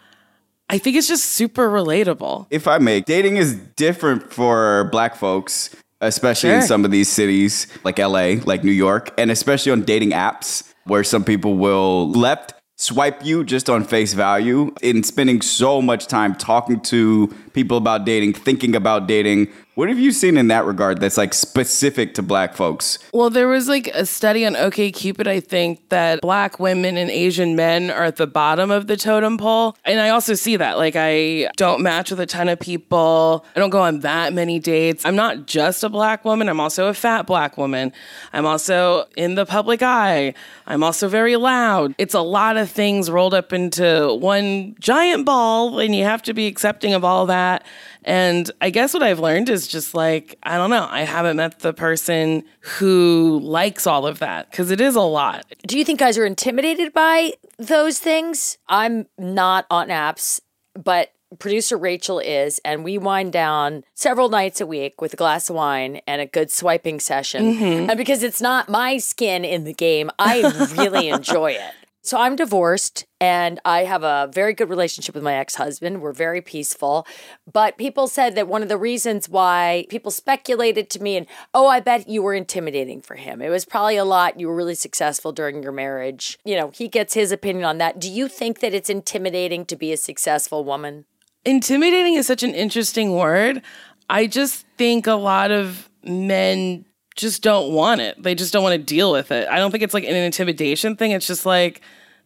I 0.71 0.79
think 0.79 0.97
it's 0.97 1.09
just 1.09 1.25
super 1.25 1.69
relatable. 1.69 2.47
if 2.51 2.69
I 2.69 2.79
may, 2.79 3.01
dating 3.01 3.37
is 3.37 3.55
different 3.77 4.33
for 4.33 4.89
black 4.93 5.17
folks, 5.17 5.75
especially 6.01 6.51
in 6.51 6.63
some 6.63 6.85
of 6.85 6.91
these 6.91 7.09
cities 7.09 7.67
like 7.85 7.99
LA, 7.99 8.37
like 8.45 8.65
New 8.65 8.73
York, 8.73 9.13
and 9.19 9.31
especially 9.31 9.73
on 9.73 9.83
dating 9.83 10.11
apps 10.11 10.73
where 10.85 11.05
some 11.05 11.25
people 11.25 11.55
will 11.55 12.11
left 12.11 12.55
swipe 12.79 13.25
you 13.25 13.43
just 13.43 13.69
on 13.69 13.83
face 13.83 14.15
value 14.15 14.73
in 14.83 15.03
spending 15.03 15.43
so 15.43 15.83
much 15.83 16.07
time 16.07 16.35
talking 16.35 16.81
to 16.81 17.27
people 17.53 17.77
about 17.77 18.07
dating, 18.07 18.33
thinking 18.33 18.77
about 18.77 19.09
dating. 19.09 19.49
What 19.79 19.89
have 19.91 20.01
you 20.01 20.11
seen 20.11 20.37
in 20.37 20.49
that 20.49 20.65
regard 20.65 20.99
that's 20.99 21.17
like 21.17 21.33
specific 21.33 22.15
to 22.15 22.23
black 22.23 22.55
folks? 22.55 22.99
Well, 23.13 23.31
there 23.31 23.47
was 23.47 23.69
like 23.69 23.87
a 23.87 24.07
study 24.07 24.45
on 24.45 24.57
OK 24.57 24.91
Cupid, 24.91 25.29
I 25.29 25.39
think, 25.39 25.89
that 25.91 26.21
black 26.21 26.59
women 26.59 26.97
and 26.97 27.09
Asian 27.09 27.55
men 27.55 27.93
are 27.93 28.03
at 28.03 28.17
the 28.17 28.27
bottom 28.27 28.73
of 28.73 28.89
the 28.89 28.97
totem 28.97 29.39
pole. 29.39 29.77
And 29.85 30.01
I 30.01 30.09
also 30.09 30.35
see 30.35 30.57
that. 30.57 30.79
Like, 30.79 30.95
I 30.97 31.49
don't 31.57 31.81
match 31.81 32.11
with 32.11 32.19
a 32.19 32.27
ton 32.27 32.49
of 32.49 32.59
people. 32.59 33.47
I 33.55 33.61
don't 33.61 33.71
go 33.71 33.81
on 33.81 34.01
that 34.01 34.33
many 34.33 34.59
dates. 34.59 35.07
I'm 35.07 35.15
not 35.15 35.47
just 35.47 35.85
a 35.85 35.89
black 35.89 36.25
woman, 36.25 36.49
I'm 36.49 36.59
also 36.59 36.89
a 36.89 36.95
fat 36.95 37.29
black 37.29 37.57
woman. 37.57 37.93
I'm 38.33 38.47
also 38.47 39.05
in 39.17 39.37
the 39.37 39.47
public 39.47 39.81
eye. 39.81 40.35
I'm 40.67 40.83
also 40.83 41.07
very 41.07 41.37
loud. 41.37 41.95
It's 41.99 42.15
a 42.15 42.21
lot 42.21 42.57
of 42.57 42.69
things 42.69 43.13
rolled 43.13 43.33
up 43.33 43.53
into 43.53 44.13
one 44.13 44.75
giant 44.81 45.25
ball, 45.25 45.79
and 45.79 45.95
you 45.95 46.03
have 46.03 46.23
to 46.23 46.35
be 46.35 46.49
accepting 46.49 46.95
of 46.95 47.05
all 47.05 47.27
that. 47.27 47.65
And 48.05 48.51
I 48.61 48.71
guess 48.71 48.95
what 48.95 49.03
I've 49.03 49.19
learned 49.19 49.49
is 49.49 49.67
just 49.67 49.95
like, 49.95 50.39
I 50.43 50.57
don't 50.57 50.71
know, 50.71 50.87
I 50.89 51.03
haven't 51.03 51.37
met 51.37 51.61
the 51.61 51.73
person 51.73 52.45
who 52.61 53.41
likes 53.43 53.87
all 53.87 54.07
of 54.07 54.19
that 54.21 54.51
because 54.51 54.71
it 54.71 54.81
is 54.81 54.97
a 54.97 55.01
lot. 55.01 55.45
Do 55.67 55.79
you 55.79 55.85
think 55.85 56.01
guys 56.01 56.17
are 56.19 56.27
intimidated 56.27 56.93
by 56.93 57.33
those 57.59 57.99
things? 57.99 58.59
I'm 58.69 59.07
not 59.19 59.67
on 59.71 59.89
apps, 59.89 60.41
but 60.75 61.13
producer 61.39 61.77
Rachel 61.77 62.19
is, 62.19 62.61
and 62.65 62.85
we 62.85 62.97
wind 62.97 63.33
down 63.33 63.85
several 63.95 64.29
nights 64.29 64.61
a 64.61 64.67
week 64.67 65.01
with 65.01 65.13
a 65.13 65.17
glass 65.17 65.51
of 65.51 65.57
wine 65.57 66.01
and 66.07 66.21
a 66.21 66.27
good 66.27 66.51
swiping 66.51 67.01
session. 67.01 67.55
Mm-hmm. 67.55 67.91
And 67.91 67.99
because 67.99 68.23
it's 68.23 68.41
not 68.41 68.69
my 68.69 68.99
skin 68.99 69.45
in 69.45 69.65
the 69.65 69.75
game, 69.75 70.11
I 70.19 70.41
really 70.77 71.09
enjoy 71.11 71.53
it. 71.53 71.75
So 72.09 72.17
I'm 72.17 72.37
divorced 72.37 73.05
and 73.21 73.61
I 73.67 73.85
have 73.85 74.03
a 74.03 74.31
very 74.33 74.55
good 74.55 74.71
relationship 74.71 75.15
with 75.15 75.23
my 75.23 75.35
ex-husband. 75.35 76.01
We're 76.01 76.15
very 76.15 76.41
peaceful. 76.41 77.07
But 77.53 77.77
people 77.77 78.09
said 78.09 78.35
that 78.35 78.49
one 78.49 78.63
of 78.63 78.71
the 78.71 78.79
reasons 78.79 79.29
why 79.29 79.85
people 79.91 80.11
speculated 80.11 80.89
to 80.89 81.03
me 81.03 81.19
and 81.19 81.27
oh, 81.53 81.67
I 81.67 81.81
bet 81.81 82.09
you 82.09 82.23
were 82.23 82.33
intimidating 82.33 83.03
for 83.03 83.17
him. 83.17 83.43
It 83.43 83.51
was 83.51 83.67
probably 83.67 83.99
a 83.99 84.07
lot. 84.07 84.41
You 84.41 84.49
were 84.49 84.55
really 84.55 84.75
successful 84.75 85.33
during 85.33 85.63
your 85.63 85.71
marriage. 85.71 86.39
You 86.47 86.57
know, 86.57 86.71
he 86.71 86.89
gets 86.89 87.13
his 87.13 87.31
opinion 87.31 87.67
on 87.67 87.77
that. 87.77 88.01
Do 88.01 88.11
you 88.11 88.27
think 88.27 88.61
that 88.61 88.73
it's 88.73 88.89
intimidating 88.89 89.67
to 89.67 89.77
be 89.77 89.93
a 89.93 89.99
successful 89.99 90.65
woman? 90.65 91.05
Intimidating 91.45 92.15
is 92.15 92.27
such 92.27 92.43
an 92.43 92.55
interesting 92.55 93.17
word. 93.17 93.61
I 94.09 94.29
just 94.29 94.65
think 94.79 95.07
a 95.07 95.13
lot 95.13 95.51
of 95.51 95.91
men 96.03 96.87
just 97.19 97.43
don't 97.43 97.73
want 97.75 98.01
it. 98.01 98.23
They 98.23 98.35
just 98.35 98.53
don't 98.53 98.63
want 98.63 98.75
to 98.75 98.83
deal 98.83 99.13
with 99.13 99.31
it. 99.31 99.49
I 99.49 99.59
don't 99.59 99.71
think 99.71 99.83
it's 99.83 99.93
like 99.93 100.05
an 100.05 100.17
intimidation 100.17 100.97
thing. 100.97 101.11
It's 101.11 101.27
just 101.27 101.45
like, 101.45 101.83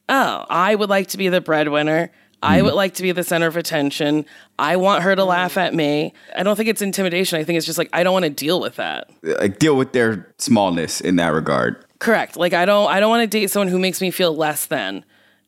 oh, 0.08 0.44
I 0.48 0.74
would 0.74 0.90
like 0.90 1.08
to 1.08 1.18
be 1.18 1.28
the 1.28 1.40
breadwinner. 1.40 2.12
I 2.42 2.60
mm. 2.60 2.64
would 2.64 2.74
like 2.74 2.94
to 2.94 3.02
be 3.02 3.12
the 3.12 3.24
center 3.24 3.46
of 3.46 3.56
attention. 3.56 4.26
I 4.58 4.76
want 4.76 5.02
her 5.04 5.16
to 5.16 5.24
laugh 5.24 5.56
at 5.56 5.74
me. 5.74 6.12
I 6.36 6.42
don't 6.42 6.56
think 6.56 6.68
it's 6.68 6.82
intimidation. 6.82 7.38
I 7.38 7.44
think 7.44 7.56
it's 7.56 7.66
just 7.66 7.78
like 7.78 7.88
I 7.92 8.02
don't 8.02 8.12
want 8.12 8.24
to 8.24 8.30
deal 8.30 8.60
with 8.60 8.76
that. 8.76 9.10
Uh, 9.26 9.34
like 9.38 9.58
deal 9.58 9.76
with 9.76 9.92
their 9.92 10.32
smallness 10.38 11.00
in 11.00 11.16
that 11.16 11.28
regard. 11.28 11.84
Correct. 11.98 12.36
Like 12.36 12.52
I 12.52 12.64
don't 12.64 12.90
I 12.90 13.00
don't 13.00 13.10
want 13.10 13.22
to 13.22 13.38
date 13.38 13.50
someone 13.50 13.68
who 13.68 13.78
makes 13.78 14.00
me 14.00 14.10
feel 14.10 14.34
less 14.36 14.66
than. 14.66 15.04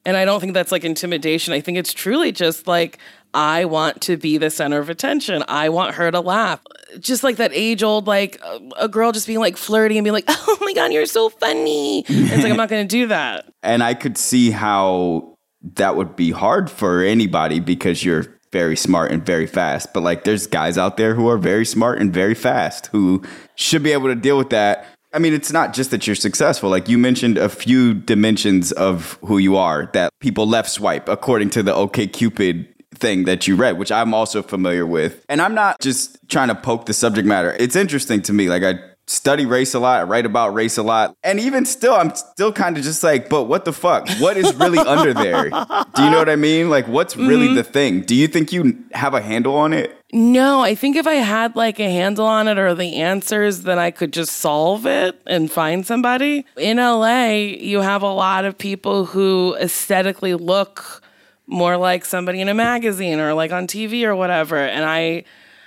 And 0.07 0.17
I 0.17 0.25
don't 0.25 0.41
think 0.41 0.55
that's 0.55 0.73
like 0.73 0.85
intimidation. 0.85 1.55
I 1.55 1.61
think 1.61 1.79
it's 1.79 1.93
truly 1.93 2.33
just 2.33 2.67
like 2.67 2.99
I 3.35 3.65
want 3.65 4.01
to 4.03 4.17
be 4.17 4.39
the 4.39 4.49
center 4.49 4.79
of 4.79 4.89
attention. 4.89 5.43
I 5.49 5.69
want 5.69 5.97
her 5.97 6.11
to 6.11 6.21
laugh. 6.21 6.61
Just 7.01 7.25
like 7.25 7.37
that 7.37 7.51
age 7.53 7.83
old, 7.83 8.07
like 8.07 8.41
a, 8.79 8.89
girl 8.89 9.11
just 9.11 9.27
being 9.27 9.41
like 9.41 9.57
flirty 9.57 9.99
and 9.99 10.05
being 10.05 10.15
like, 10.15 10.25
oh 10.29 10.59
my 10.61 10.73
God, 10.73 10.93
you're 10.93 11.05
so 11.05 11.29
funny. 11.29 12.05
it's 12.07 12.43
like, 12.43 12.51
I'm 12.51 12.57
not 12.57 12.69
going 12.69 12.87
to 12.87 12.97
do 12.97 13.09
that. 13.09 13.47
And 13.65 13.83
I 13.83 13.95
could 13.95 14.19
see 14.19 14.51
how 14.51 15.39
that 15.77 15.97
would 15.97 16.17
be 16.17 16.31
hard 16.33 16.71
for 16.71 17.03
anybody 17.03 17.61
because 17.61 18.05
you're 18.05 18.27
very 18.53 18.77
smart 18.77 19.11
and 19.11 19.25
very 19.25 19.47
fast. 19.47 19.95
But 19.95 20.03
like 20.03 20.25
there's 20.25 20.47
guys 20.47 20.77
out 20.77 20.99
there 20.99 21.15
who 21.15 21.29
are 21.29 21.39
very 21.39 21.65
smart 21.65 21.99
and 21.99 22.13
very 22.13 22.35
fast 22.35 22.87
who 22.89 23.23
should 23.57 23.83
be 23.83 23.93
able 23.93 24.09
to 24.09 24.15
deal 24.15 24.37
with 24.37 24.51
that. 24.51 24.87
I 25.15 25.21
mean, 25.21 25.33
it's 25.33 25.53
not 25.53 25.73
just 25.73 25.93
that 25.93 26.07
you're 26.07 26.17
successful. 26.17 26.69
Like 26.69 26.89
you 26.89 26.99
mentioned 26.99 27.39
a 27.39 27.49
few 27.49 27.95
dimensions 27.95 28.73
of 28.73 29.17
who 29.25 29.39
you 29.39 29.57
are 29.57 29.89
that 29.93 30.13
people 30.19 30.47
left 30.47 30.69
swipe 30.69 31.09
according 31.09 31.51
to 31.51 31.63
the 31.63 31.73
OK 31.73 32.09
Cupid 32.09 32.69
thing 32.97 33.25
that 33.25 33.47
you 33.47 33.55
read, 33.55 33.79
which 33.79 33.93
I'm 33.93 34.13
also 34.13 34.43
familiar 34.43 34.87
with. 34.87 35.25
And 35.29 35.41
I'm 35.41 35.55
not 35.55 35.81
just 35.81 36.19
trying 36.29 36.49
to 36.49 36.55
poke 36.55 36.87
the 36.87 36.93
subject 36.93 37.27
matter. 37.27 37.55
It's 37.61 37.77
interesting 37.77 38.23
to 38.23 38.33
me. 38.33 38.49
Like 38.49 38.65
I 38.65 38.75
study 39.07 39.45
race 39.47 39.75
a 39.75 39.79
lot, 39.79 40.01
I 40.01 40.03
write 40.05 40.25
about 40.27 40.55
race 40.55 40.79
a 40.79 40.83
lot. 40.83 41.17
And 41.23 41.39
even 41.39 41.67
still, 41.67 41.95
I'm 41.95 42.15
still 42.15 42.53
kind 42.53 42.79
of 42.79 42.85
just 42.85 43.03
like, 43.03 43.29
but 43.29 43.45
what 43.45 43.65
the 43.65 43.73
fuck? 43.73 44.09
What 44.19 44.37
is 44.37 44.55
really 44.55 44.79
under 44.79 45.13
there? 45.13 45.51
Do 45.51 46.03
you 46.03 46.11
know 46.11 46.19
what 46.19 46.29
I 46.31 46.37
mean? 46.37 46.71
Like 46.71 46.89
what's 46.89 47.17
really 47.17 47.47
Mm-hmm. 47.47 47.55
the 47.57 47.65
thing? 47.65 48.01
Do 48.03 48.15
you 48.15 48.27
think 48.29 48.53
you 48.53 48.83
have 48.93 49.13
a 49.15 49.21
handle 49.21 49.55
on 49.57 49.73
it? 49.73 49.97
No, 50.13 50.61
I 50.61 50.75
think 50.75 50.97
if 50.97 51.07
I 51.07 51.15
had 51.15 51.57
like 51.57 51.79
a 51.81 51.91
handle 51.91 52.25
on 52.27 52.49
it 52.49 52.57
or 52.59 52.75
the 52.75 52.97
answers, 52.97 53.63
then 53.63 53.79
I 53.79 53.91
could 53.91 54.13
just 54.13 54.33
solve 54.33 54.87
it 54.87 55.21
and 55.27 55.51
find 55.51 55.85
somebody. 55.85 56.47
In 56.57 56.77
LA, 56.79 57.31
you 57.33 57.81
have 57.81 58.03
a 58.03 58.13
lot 58.13 58.45
of 58.45 58.57
people 58.57 59.07
who 59.07 59.57
aesthetically 59.61 60.35
look 60.35 61.03
more 61.47 61.77
like 61.77 62.05
somebody 62.07 62.41
in 62.41 62.49
a 62.49 62.55
magazine 62.55 63.19
or 63.21 63.35
like 63.35 63.53
on 63.53 63.67
TV 63.67 64.05
or 64.05 64.15
whatever. 64.17 64.57
And 64.57 64.85
I 64.85 65.25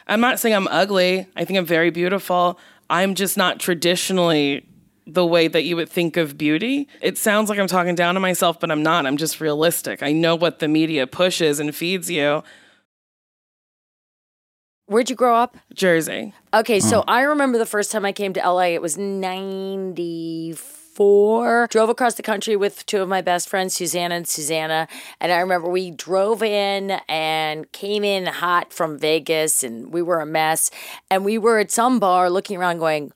I'm 0.08 0.22
not 0.22 0.40
saying 0.40 0.56
I'm 0.56 0.70
ugly. 0.70 1.28
I 1.36 1.44
think 1.46 1.60
I'm 1.60 1.66
very 1.66 1.90
beautiful. 1.92 2.58
I'm 2.90 3.16
just 3.16 3.38
not 3.38 3.60
traditionally 3.60 4.68
the 5.06 5.26
way 5.26 5.48
that 5.48 5.64
you 5.64 5.76
would 5.76 5.90
think 5.90 6.18
of 6.18 6.38
beauty. 6.38 6.88
It 7.02 7.18
sounds 7.18 7.50
like 7.50 7.58
I'm 7.60 7.68
talking 7.68 7.96
down 7.96 8.16
to 8.16 8.20
myself, 8.20 8.60
but 8.60 8.70
I'm 8.70 8.84
not. 8.84 9.06
I'm 9.06 9.18
just 9.18 9.40
realistic. 9.40 10.04
I 10.04 10.12
know 10.12 10.36
what 10.36 10.60
the 10.60 10.68
media 10.68 11.08
pushes 11.08 11.60
and 11.60 11.74
feeds 11.74 12.12
you. 12.12 12.44
Where'd 14.88 15.10
you 15.10 15.16
grow 15.16 15.36
up? 15.36 15.58
Jersey. 15.74 16.34
Okay, 16.54 16.80
so 16.80 17.02
hmm. 17.02 17.10
I 17.10 17.22
remember 17.24 17.58
the 17.58 17.66
first 17.66 17.92
time 17.92 18.06
I 18.06 18.12
came 18.12 18.34
to 18.34 18.40
LA, 18.40 18.68
it 18.68 18.82
was 18.82 18.98
94. 18.98 20.77
Drove 20.98 21.90
across 21.90 22.16
the 22.16 22.24
country 22.24 22.56
with 22.56 22.86
two 22.86 23.02
of 23.02 23.10
my 23.10 23.22
best 23.22 23.50
friends, 23.50 23.74
Susanna 23.76 24.16
and 24.16 24.28
Susanna. 24.28 24.88
And 25.20 25.32
I 25.32 25.40
remember 25.40 25.70
we 25.70 25.92
drove 25.92 26.42
in 26.42 27.00
and 27.08 27.72
came 27.72 28.04
in 28.04 28.26
hot 28.26 28.74
from 28.74 28.98
Vegas 28.98 29.64
and 29.64 29.94
we 29.94 30.02
were 30.02 30.20
a 30.20 30.26
mess. 30.26 30.72
And 31.12 31.24
we 31.24 31.38
were 31.38 31.60
at 31.60 31.72
some 31.72 32.00
bar 32.00 32.30
looking 32.30 32.58
around 32.58 32.80
going, 32.80 33.12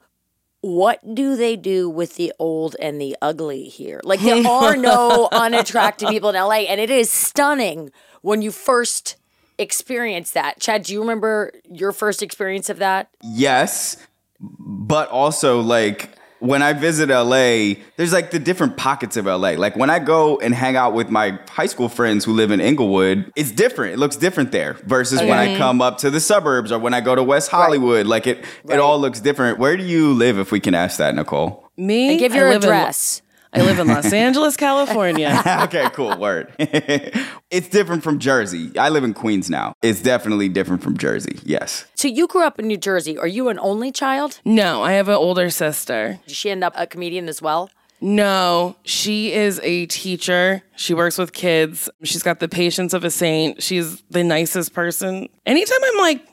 what 0.61 1.15
do 1.15 1.35
they 1.35 1.55
do 1.55 1.89
with 1.89 2.15
the 2.15 2.31
old 2.37 2.75
and 2.79 3.01
the 3.01 3.17
ugly 3.21 3.63
here? 3.63 3.99
Like 4.03 4.21
there 4.21 4.45
are 4.47 4.77
no 4.77 5.27
unattractive 5.31 6.09
people 6.09 6.29
in 6.29 6.35
LA, 6.35 6.67
and 6.69 6.79
it 6.79 6.91
is 6.91 7.11
stunning 7.11 7.91
when 8.21 8.41
you 8.41 8.51
first 8.51 9.17
experience 9.57 10.31
that. 10.31 10.59
Chad, 10.59 10.83
do 10.83 10.93
you 10.93 11.01
remember 11.01 11.51
your 11.69 11.91
first 11.91 12.21
experience 12.21 12.69
of 12.69 12.77
that? 12.77 13.09
Yes, 13.23 13.97
but 14.39 15.09
also 15.09 15.61
like 15.61 16.11
when 16.41 16.63
I 16.63 16.73
visit 16.73 17.09
LA, 17.09 17.75
there's 17.97 18.11
like 18.11 18.31
the 18.31 18.39
different 18.39 18.75
pockets 18.75 19.15
of 19.15 19.25
LA. 19.25 19.51
Like 19.51 19.75
when 19.75 19.91
I 19.91 19.99
go 19.99 20.39
and 20.39 20.53
hang 20.55 20.75
out 20.75 20.93
with 20.93 21.09
my 21.09 21.39
high 21.49 21.67
school 21.67 21.87
friends 21.87 22.25
who 22.25 22.33
live 22.33 22.49
in 22.49 22.59
Inglewood, 22.59 23.31
it's 23.35 23.51
different. 23.51 23.93
It 23.93 23.97
looks 23.97 24.15
different 24.15 24.51
there 24.51 24.73
versus 24.85 25.19
when 25.21 25.37
I 25.37 25.47
mm-hmm. 25.49 25.57
come 25.59 25.81
up 25.81 25.99
to 25.99 26.09
the 26.09 26.19
suburbs 26.19 26.71
or 26.71 26.79
when 26.79 26.95
I 26.95 27.01
go 27.01 27.13
to 27.13 27.21
West 27.23 27.51
Hollywood. 27.51 28.07
Like 28.07 28.25
it, 28.27 28.43
Right. 28.63 28.75
it 28.75 28.79
all 28.79 28.99
looks 28.99 29.19
different. 29.19 29.59
Where 29.59 29.77
do 29.77 29.83
you 29.83 30.13
live, 30.13 30.39
if 30.39 30.51
we 30.51 30.59
can 30.59 30.73
ask 30.73 30.97
that, 30.97 31.13
Nicole? 31.15 31.69
Me? 31.77 32.09
And 32.09 32.19
give 32.19 32.33
I 32.33 32.37
your 32.37 32.49
live 32.49 32.63
in- 32.63 32.69
address. 32.69 33.21
I 33.53 33.61
live 33.61 33.79
in 33.79 33.87
Los 33.87 34.13
Angeles, 34.13 34.55
California. 34.55 35.41
okay, 35.63 35.89
cool. 35.93 36.17
Word. 36.17 36.53
it's 36.57 37.67
different 37.67 38.01
from 38.01 38.19
Jersey. 38.19 38.71
I 38.77 38.89
live 38.89 39.03
in 39.03 39.13
Queens 39.13 39.49
now. 39.49 39.73
It's 39.81 40.01
definitely 40.01 40.47
different 40.47 40.81
from 40.81 40.97
Jersey. 40.97 41.39
Yes. 41.43 41.85
so 41.95 42.07
you 42.07 42.27
grew 42.27 42.43
up 42.43 42.59
in 42.59 42.67
New 42.67 42.77
Jersey. 42.77 43.17
Are 43.17 43.27
you 43.27 43.49
an 43.49 43.59
only 43.59 43.91
child? 43.91 44.39
No, 44.45 44.83
I 44.83 44.93
have 44.93 45.09
an 45.09 45.15
older 45.15 45.49
sister. 45.49 46.19
Did 46.25 46.35
she 46.35 46.49
end 46.49 46.63
up 46.63 46.73
a 46.77 46.87
comedian 46.87 47.27
as 47.27 47.41
well? 47.41 47.69
No, 48.03 48.75
she 48.83 49.31
is 49.31 49.59
a 49.63 49.85
teacher. 49.85 50.63
She 50.75 50.95
works 50.95 51.19
with 51.19 51.33
kids. 51.33 51.87
She's 52.03 52.23
got 52.23 52.39
the 52.39 52.47
patience 52.49 52.93
of 52.93 53.03
a 53.03 53.11
saint. 53.11 53.61
She's 53.61 54.01
the 54.09 54.23
nicest 54.23 54.73
person. 54.73 55.29
Anytime 55.45 55.77
I'm 55.83 55.97
like, 55.99 56.27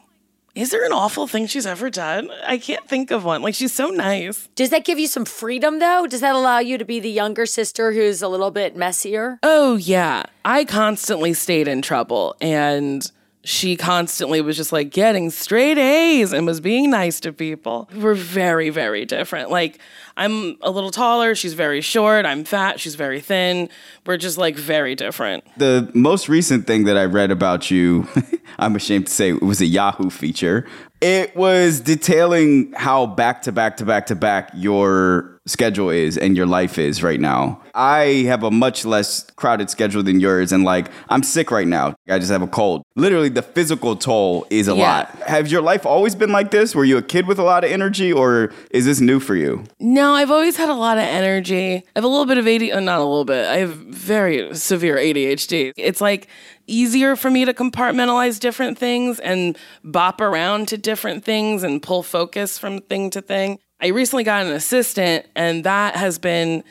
is 0.58 0.70
there 0.70 0.84
an 0.84 0.92
awful 0.92 1.28
thing 1.28 1.46
she's 1.46 1.66
ever 1.66 1.88
done? 1.88 2.30
I 2.44 2.58
can't 2.58 2.86
think 2.88 3.12
of 3.12 3.24
one. 3.24 3.42
Like, 3.42 3.54
she's 3.54 3.72
so 3.72 3.90
nice. 3.90 4.48
Does 4.56 4.70
that 4.70 4.84
give 4.84 4.98
you 4.98 5.06
some 5.06 5.24
freedom 5.24 5.78
though? 5.78 6.06
Does 6.06 6.20
that 6.20 6.34
allow 6.34 6.58
you 6.58 6.76
to 6.78 6.84
be 6.84 6.98
the 6.98 7.10
younger 7.10 7.46
sister 7.46 7.92
who's 7.92 8.22
a 8.22 8.28
little 8.28 8.50
bit 8.50 8.76
messier? 8.76 9.38
Oh, 9.44 9.76
yeah. 9.76 10.24
I 10.44 10.64
constantly 10.64 11.32
stayed 11.32 11.68
in 11.68 11.80
trouble. 11.80 12.34
And 12.40 13.08
she 13.44 13.76
constantly 13.76 14.40
was 14.40 14.56
just 14.56 14.72
like 14.72 14.90
getting 14.90 15.30
straight 15.30 15.78
A's 15.78 16.32
and 16.32 16.44
was 16.44 16.60
being 16.60 16.90
nice 16.90 17.20
to 17.20 17.32
people. 17.32 17.88
We're 17.94 18.14
very, 18.14 18.68
very 18.68 19.04
different. 19.04 19.50
Like, 19.50 19.78
I'm 20.18 20.56
a 20.62 20.70
little 20.70 20.90
taller. 20.90 21.34
She's 21.34 21.54
very 21.54 21.80
short. 21.80 22.26
I'm 22.26 22.44
fat. 22.44 22.80
She's 22.80 22.96
very 22.96 23.20
thin. 23.20 23.68
We're 24.04 24.16
just 24.16 24.36
like 24.36 24.56
very 24.56 24.94
different. 24.94 25.44
The 25.56 25.90
most 25.94 26.28
recent 26.28 26.66
thing 26.66 26.84
that 26.84 26.96
I 26.98 27.04
read 27.04 27.30
about 27.30 27.70
you, 27.70 28.06
I'm 28.58 28.74
ashamed 28.76 29.06
to 29.06 29.12
say 29.12 29.30
it 29.30 29.42
was 29.42 29.60
a 29.60 29.66
Yahoo 29.66 30.10
feature. 30.10 30.66
It 31.00 31.36
was 31.36 31.78
detailing 31.80 32.72
how 32.76 33.06
back 33.06 33.42
to 33.42 33.52
back 33.52 33.76
to 33.76 33.84
back 33.84 34.06
to 34.06 34.16
back 34.16 34.50
your 34.54 35.36
schedule 35.46 35.88
is 35.90 36.18
and 36.18 36.36
your 36.36 36.44
life 36.46 36.76
is 36.76 37.02
right 37.02 37.20
now. 37.20 37.62
I 37.72 38.24
have 38.26 38.42
a 38.42 38.50
much 38.50 38.84
less 38.84 39.22
crowded 39.36 39.70
schedule 39.70 40.02
than 40.02 40.18
yours, 40.18 40.50
and 40.50 40.64
like 40.64 40.90
I'm 41.08 41.22
sick 41.22 41.52
right 41.52 41.68
now. 41.68 41.94
I 42.08 42.18
just 42.18 42.32
have 42.32 42.42
a 42.42 42.48
cold. 42.48 42.82
Literally, 42.96 43.28
the 43.28 43.42
physical 43.42 43.94
toll 43.94 44.44
is 44.50 44.66
a 44.66 44.74
Yeah. 44.74 44.82
lot. 44.82 45.08
Have 45.28 45.46
your 45.46 45.62
life 45.62 45.86
always 45.86 46.16
been 46.16 46.32
like 46.32 46.50
this? 46.50 46.74
Were 46.74 46.84
you 46.84 46.96
a 46.96 47.02
kid 47.02 47.28
with 47.28 47.38
a 47.38 47.44
lot 47.44 47.62
of 47.62 47.70
energy, 47.70 48.12
or 48.12 48.52
is 48.72 48.84
this 48.84 49.00
new 49.00 49.20
for 49.20 49.36
you? 49.36 49.62
No, 49.78 50.07
I've 50.14 50.30
always 50.30 50.56
had 50.56 50.68
a 50.68 50.74
lot 50.74 50.98
of 50.98 51.04
energy. 51.04 51.76
I 51.76 51.82
have 51.94 52.04
a 52.04 52.08
little 52.08 52.26
bit 52.26 52.38
of 52.38 52.44
ADHD, 52.44 52.74
uh, 52.74 52.80
not 52.80 52.98
a 52.98 53.04
little 53.04 53.24
bit. 53.24 53.46
I 53.46 53.58
have 53.58 53.70
very 53.70 54.54
severe 54.54 54.96
ADHD. 54.96 55.72
It's 55.76 56.00
like 56.00 56.28
easier 56.66 57.16
for 57.16 57.30
me 57.30 57.44
to 57.44 57.54
compartmentalize 57.54 58.38
different 58.38 58.78
things 58.78 59.18
and 59.20 59.56
bop 59.84 60.20
around 60.20 60.68
to 60.68 60.78
different 60.78 61.24
things 61.24 61.62
and 61.62 61.82
pull 61.82 62.02
focus 62.02 62.58
from 62.58 62.80
thing 62.80 63.10
to 63.10 63.22
thing. 63.22 63.58
I 63.80 63.88
recently 63.88 64.24
got 64.24 64.44
an 64.44 64.52
assistant, 64.52 65.26
and 65.34 65.64
that 65.64 65.96
has 65.96 66.18
been. 66.18 66.64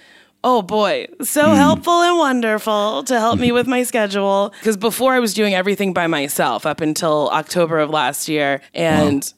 Oh 0.44 0.62
boy, 0.62 1.08
so 1.22 1.54
helpful 1.54 2.02
and 2.04 2.18
wonderful 2.18 3.04
to 3.06 3.20
help 3.20 3.40
me 3.40 3.52
with 3.52 3.68
my 3.68 3.84
schedule. 3.84 4.54
Because 4.60 4.78
before 4.78 5.14
I 5.14 5.20
was 5.20 5.34
doing 5.34 5.56
everything 5.56 5.94
by 5.94 6.06
myself 6.06 6.66
up 6.66 6.80
until 6.80 7.30
October 7.32 7.80
of 7.80 7.90
last 7.90 8.30
year. 8.30 8.62
And 8.74 9.34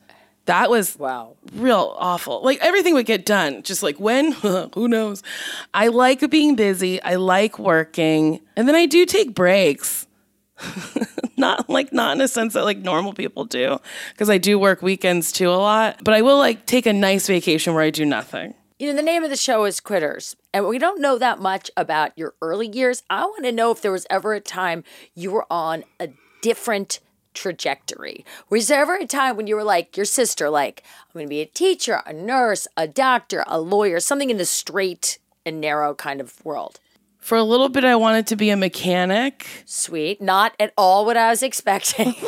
that 0.49 0.69
was 0.69 0.97
Wow. 0.97 1.35
real 1.53 1.95
awful. 1.97 2.41
Like 2.43 2.59
everything 2.61 2.93
would 2.95 3.05
get 3.05 3.25
done. 3.25 3.63
Just 3.63 3.83
like 3.83 3.99
when? 3.99 4.31
Who 4.73 4.87
knows? 4.87 5.23
I 5.73 5.87
like 5.87 6.29
being 6.29 6.55
busy. 6.55 7.01
I 7.01 7.15
like 7.15 7.57
working. 7.59 8.41
And 8.55 8.67
then 8.67 8.75
I 8.75 8.85
do 8.85 9.05
take 9.05 9.33
breaks. 9.33 10.07
not 11.37 11.69
like 11.69 11.93
not 11.93 12.15
in 12.15 12.21
a 12.21 12.27
sense 12.27 12.53
that 12.53 12.65
like 12.65 12.79
normal 12.79 13.13
people 13.13 13.45
do 13.45 13.77
because 14.11 14.29
I 14.29 14.37
do 14.37 14.59
work 14.59 14.81
weekends 14.81 15.31
too 15.31 15.49
a 15.49 15.55
lot, 15.55 16.03
but 16.03 16.13
I 16.13 16.21
will 16.21 16.37
like 16.37 16.65
take 16.65 16.85
a 16.85 16.93
nice 16.93 17.27
vacation 17.27 17.73
where 17.73 17.83
I 17.83 17.89
do 17.89 18.05
nothing. 18.05 18.55
You 18.77 18.89
know, 18.89 18.95
the 18.95 19.01
name 19.03 19.23
of 19.23 19.29
the 19.29 19.35
show 19.37 19.65
is 19.65 19.79
Quitters, 19.81 20.35
and 20.53 20.67
we 20.67 20.77
don't 20.79 21.01
know 21.01 21.17
that 21.17 21.39
much 21.39 21.69
about 21.77 22.11
your 22.17 22.33
early 22.41 22.67
years. 22.67 23.03
I 23.09 23.25
want 23.25 23.43
to 23.45 23.51
know 23.51 23.71
if 23.71 23.81
there 23.81 23.91
was 23.91 24.05
ever 24.09 24.33
a 24.33 24.39
time 24.39 24.83
you 25.15 25.31
were 25.31 25.45
on 25.49 25.83
a 25.99 26.09
different 26.41 26.99
trajectory. 27.39 28.25
Was 28.49 28.67
there 28.67 28.81
ever 28.81 28.95
a 28.97 29.05
time 29.05 29.37
when 29.37 29.47
you 29.47 29.55
were 29.55 29.63
like 29.63 29.95
your 29.95 30.05
sister, 30.05 30.49
like, 30.49 30.83
I'm 31.07 31.13
going 31.13 31.25
to 31.25 31.29
be 31.29 31.39
a 31.41 31.45
teacher, 31.45 32.01
a 32.05 32.11
nurse, 32.11 32.67
a 32.75 32.85
doctor, 32.87 33.43
a 33.47 33.59
lawyer, 33.61 33.99
something 34.01 34.29
in 34.29 34.37
the 34.37 34.45
straight 34.45 35.19
and 35.45 35.61
narrow 35.61 35.95
kind 35.95 36.19
of 36.19 36.43
world? 36.45 36.79
For 37.19 37.37
a 37.37 37.43
little 37.43 37.69
bit, 37.69 37.83
I 37.83 37.95
wanted 37.95 38.27
to 38.27 38.35
be 38.35 38.49
a 38.49 38.55
mechanic. 38.57 39.45
Sweet. 39.65 40.21
Not 40.21 40.53
at 40.59 40.73
all 40.77 41.05
what 41.05 41.15
I 41.17 41.29
was 41.29 41.43
expecting. 41.43 42.15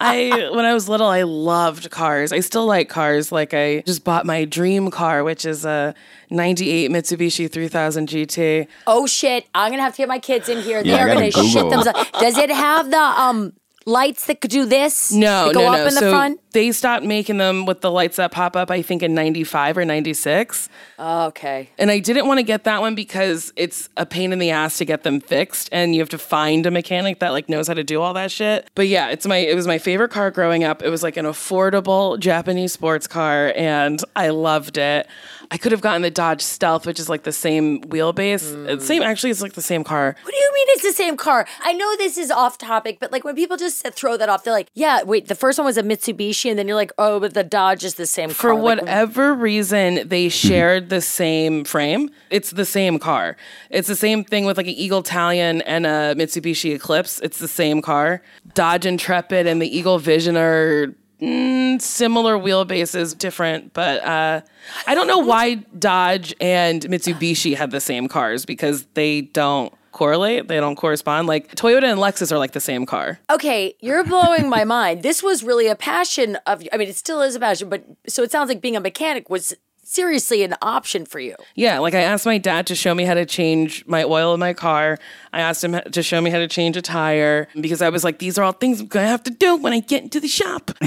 I 0.00 0.48
when 0.52 0.64
I 0.64 0.72
was 0.72 0.88
little, 0.88 1.08
I 1.08 1.22
loved 1.22 1.90
cars. 1.90 2.32
I 2.32 2.40
still 2.40 2.64
like 2.64 2.88
cars. 2.88 3.32
Like 3.32 3.52
I 3.52 3.80
just 3.80 4.04
bought 4.04 4.24
my 4.24 4.44
dream 4.44 4.90
car, 4.90 5.24
which 5.24 5.44
is 5.44 5.64
a 5.64 5.94
'98 6.30 6.90
Mitsubishi 6.90 7.50
3000 7.50 8.08
GT. 8.08 8.66
oh 8.86 9.06
shit! 9.06 9.46
I'm 9.54 9.72
gonna 9.72 9.82
have 9.82 9.94
to 9.94 9.98
get 9.98 10.08
my 10.08 10.20
kids 10.20 10.48
in 10.48 10.62
here. 10.62 10.80
Yeah, 10.82 10.96
They're 10.96 11.14
gotta 11.14 11.30
gonna 11.30 11.48
shit 11.48 11.68
themselves. 11.68 12.10
Does 12.20 12.38
it 12.38 12.50
have 12.50 12.90
the 12.90 12.98
um 12.98 13.52
lights 13.84 14.26
that 14.26 14.40
could 14.40 14.50
do 14.50 14.64
this? 14.64 15.12
No, 15.12 15.46
that 15.46 15.54
go 15.54 15.60
no, 15.60 15.68
up 15.68 15.78
no. 15.78 15.86
in 15.86 15.94
the 15.94 16.00
so 16.00 16.10
front. 16.10 16.40
they 16.52 16.72
stopped 16.72 17.04
making 17.04 17.38
them 17.38 17.66
with 17.66 17.80
the 17.80 17.90
lights 17.90 18.16
that 18.16 18.32
pop 18.32 18.56
up. 18.56 18.70
I 18.70 18.82
think 18.82 19.02
in 19.02 19.14
'95 19.14 19.78
or 19.78 19.84
'96. 19.84 20.68
Oh, 20.98 21.26
okay. 21.26 21.70
And 21.78 21.90
I 21.90 21.98
didn't 21.98 22.26
want 22.26 22.38
to 22.38 22.44
get 22.44 22.64
that 22.64 22.80
one 22.80 22.94
because 22.94 23.52
it's 23.56 23.88
a 23.96 24.06
pain 24.06 24.32
in 24.32 24.38
the 24.38 24.50
ass 24.50 24.78
to 24.78 24.84
get 24.84 25.02
them 25.02 25.20
fixed 25.20 25.68
and 25.72 25.94
you 25.94 26.00
have 26.00 26.08
to 26.10 26.18
find 26.18 26.64
a 26.66 26.70
mechanic 26.70 27.18
that 27.20 27.30
like 27.30 27.48
knows 27.48 27.68
how 27.68 27.74
to 27.74 27.84
do 27.84 28.00
all 28.00 28.14
that 28.14 28.30
shit. 28.30 28.70
But 28.74 28.88
yeah, 28.88 29.08
it's 29.08 29.26
my 29.26 29.38
it 29.38 29.54
was 29.54 29.66
my 29.66 29.78
favorite 29.78 30.10
car 30.10 30.30
growing 30.30 30.64
up. 30.64 30.82
It 30.82 30.90
was 30.90 31.02
like 31.02 31.16
an 31.16 31.26
affordable 31.26 32.18
Japanese 32.18 32.72
sports 32.72 33.06
car 33.06 33.52
and 33.56 34.02
I 34.14 34.28
loved 34.30 34.78
it. 34.78 35.06
I 35.52 35.58
could 35.58 35.70
have 35.70 35.82
gotten 35.82 36.00
the 36.00 36.10
Dodge 36.10 36.40
Stealth, 36.40 36.86
which 36.86 36.98
is 36.98 37.10
like 37.10 37.24
the 37.24 37.32
same 37.32 37.82
wheelbase. 37.82 38.70
It's 38.70 38.86
Same 38.86 39.02
mm. 39.02 39.06
actually 39.06 39.30
it's 39.30 39.42
like 39.42 39.52
the 39.52 39.60
same 39.60 39.84
car. 39.84 40.16
What 40.22 40.30
do 40.30 40.36
you 40.36 40.50
mean 40.54 40.66
it's 40.70 40.82
the 40.82 40.94
same 40.94 41.14
car? 41.14 41.46
I 41.60 41.74
know 41.74 41.94
this 41.98 42.16
is 42.16 42.30
off 42.30 42.56
topic, 42.56 42.96
but 43.00 43.12
like 43.12 43.22
when 43.22 43.34
people 43.34 43.58
just 43.58 43.86
throw 43.88 44.16
that 44.16 44.30
off, 44.30 44.44
they're 44.44 44.54
like, 44.54 44.70
"Yeah, 44.72 45.02
wait, 45.02 45.28
the 45.28 45.34
first 45.34 45.58
one 45.58 45.66
was 45.66 45.76
a 45.76 45.82
Mitsubishi," 45.82 46.48
and 46.48 46.58
then 46.58 46.66
you're 46.66 46.76
like, 46.76 46.92
"Oh, 46.96 47.20
but 47.20 47.34
the 47.34 47.44
Dodge 47.44 47.84
is 47.84 47.96
the 47.96 48.06
same 48.06 48.30
For 48.30 48.52
car." 48.52 48.54
Like, 48.54 48.80
whatever 48.80 49.34
reason, 49.34 50.08
they 50.08 50.28
mm-hmm. 50.28 50.48
shared 50.48 50.88
the 50.88 51.02
same 51.02 51.64
frame. 51.64 52.08
It's 52.30 52.52
the 52.52 52.64
same 52.64 52.98
car. 52.98 53.36
It's 53.68 53.88
the 53.88 53.96
same 53.96 54.24
thing 54.24 54.46
with 54.46 54.56
like 54.56 54.68
an 54.68 54.72
Eagle 54.72 55.02
Talon 55.02 55.60
and 55.62 55.84
a 55.84 56.14
Mitsubishi 56.16 56.74
Eclipse. 56.74 57.20
It's 57.20 57.38
the 57.38 57.46
same 57.46 57.82
car. 57.82 58.22
Dodge 58.54 58.86
Intrepid 58.86 59.46
and 59.46 59.60
the 59.60 59.68
Eagle 59.68 59.98
Vision 59.98 60.38
are 60.38 60.94
mm, 61.22 61.80
similar 61.80 62.36
wheelbases, 62.36 63.16
different, 63.16 63.72
but 63.72 64.02
uh, 64.02 64.40
I 64.86 64.94
don't 64.94 65.06
know 65.06 65.18
why 65.18 65.54
Dodge 65.78 66.34
and 66.40 66.82
Mitsubishi 66.82 67.56
had 67.56 67.70
the 67.70 67.80
same 67.80 68.08
cars 68.08 68.44
because 68.44 68.86
they 68.94 69.22
don't 69.22 69.72
correlate. 69.92 70.48
They 70.48 70.58
don't 70.58 70.76
correspond. 70.76 71.28
Like 71.28 71.54
Toyota 71.54 71.84
and 71.84 72.00
Lexus 72.00 72.32
are 72.32 72.38
like 72.38 72.52
the 72.52 72.60
same 72.60 72.86
car. 72.86 73.20
Okay, 73.30 73.74
you're 73.80 74.04
blowing 74.04 74.48
my 74.48 74.64
mind. 74.78 75.02
This 75.02 75.22
was 75.22 75.44
really 75.44 75.68
a 75.68 75.76
passion 75.76 76.36
of 76.46 76.66
I 76.72 76.76
mean, 76.76 76.88
it 76.88 76.96
still 76.96 77.22
is 77.22 77.36
a 77.36 77.40
passion, 77.40 77.68
but 77.68 77.84
so 78.08 78.22
it 78.22 78.32
sounds 78.32 78.48
like 78.48 78.60
being 78.60 78.76
a 78.76 78.80
mechanic 78.80 79.30
was 79.30 79.54
seriously 79.82 80.42
an 80.42 80.54
option 80.62 81.04
for 81.04 81.20
you. 81.20 81.34
Yeah, 81.54 81.78
like 81.78 81.94
I 81.94 82.00
asked 82.00 82.26
my 82.26 82.38
dad 82.38 82.66
to 82.68 82.74
show 82.74 82.94
me 82.94 83.04
how 83.04 83.14
to 83.14 83.26
change 83.26 83.84
my 83.86 84.02
oil 84.04 84.34
in 84.34 84.40
my 84.40 84.54
car. 84.54 84.98
I 85.32 85.40
asked 85.40 85.64
him 85.64 85.78
to 85.90 86.02
show 86.02 86.20
me 86.20 86.30
how 86.30 86.38
to 86.38 86.48
change 86.48 86.76
a 86.76 86.82
tire 86.82 87.48
because 87.60 87.82
I 87.82 87.88
was 87.88 88.04
like, 88.04 88.18
these 88.18 88.38
are 88.38 88.42
all 88.42 88.52
things 88.52 88.80
I'm 88.80 88.86
gonna 88.86 89.06
have 89.06 89.22
to 89.24 89.30
do 89.30 89.56
when 89.56 89.72
I 89.72 89.80
get 89.80 90.02
into 90.02 90.20
the 90.20 90.28
shop. 90.28 90.70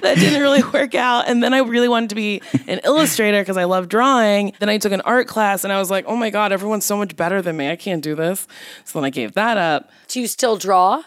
that 0.00 0.16
didn't 0.16 0.40
really 0.40 0.62
work 0.62 0.94
out. 0.94 1.28
And 1.28 1.42
then 1.42 1.54
I 1.54 1.58
really 1.58 1.88
wanted 1.88 2.10
to 2.10 2.16
be 2.16 2.42
an 2.66 2.80
illustrator 2.84 3.40
because 3.40 3.56
I 3.56 3.64
love 3.64 3.88
drawing. 3.88 4.52
Then 4.58 4.68
I 4.68 4.78
took 4.78 4.92
an 4.92 5.00
art 5.02 5.26
class 5.26 5.64
and 5.64 5.72
I 5.72 5.78
was 5.78 5.90
like, 5.90 6.04
oh 6.06 6.16
my 6.16 6.30
God, 6.30 6.52
everyone's 6.52 6.84
so 6.84 6.96
much 6.96 7.16
better 7.16 7.42
than 7.42 7.56
me. 7.56 7.70
I 7.70 7.76
can't 7.76 8.02
do 8.02 8.14
this. 8.14 8.46
So 8.84 8.98
then 8.98 9.04
I 9.04 9.10
gave 9.10 9.32
that 9.34 9.56
up. 9.56 9.90
Do 10.08 10.20
you 10.20 10.26
still 10.26 10.56
draw? 10.56 11.02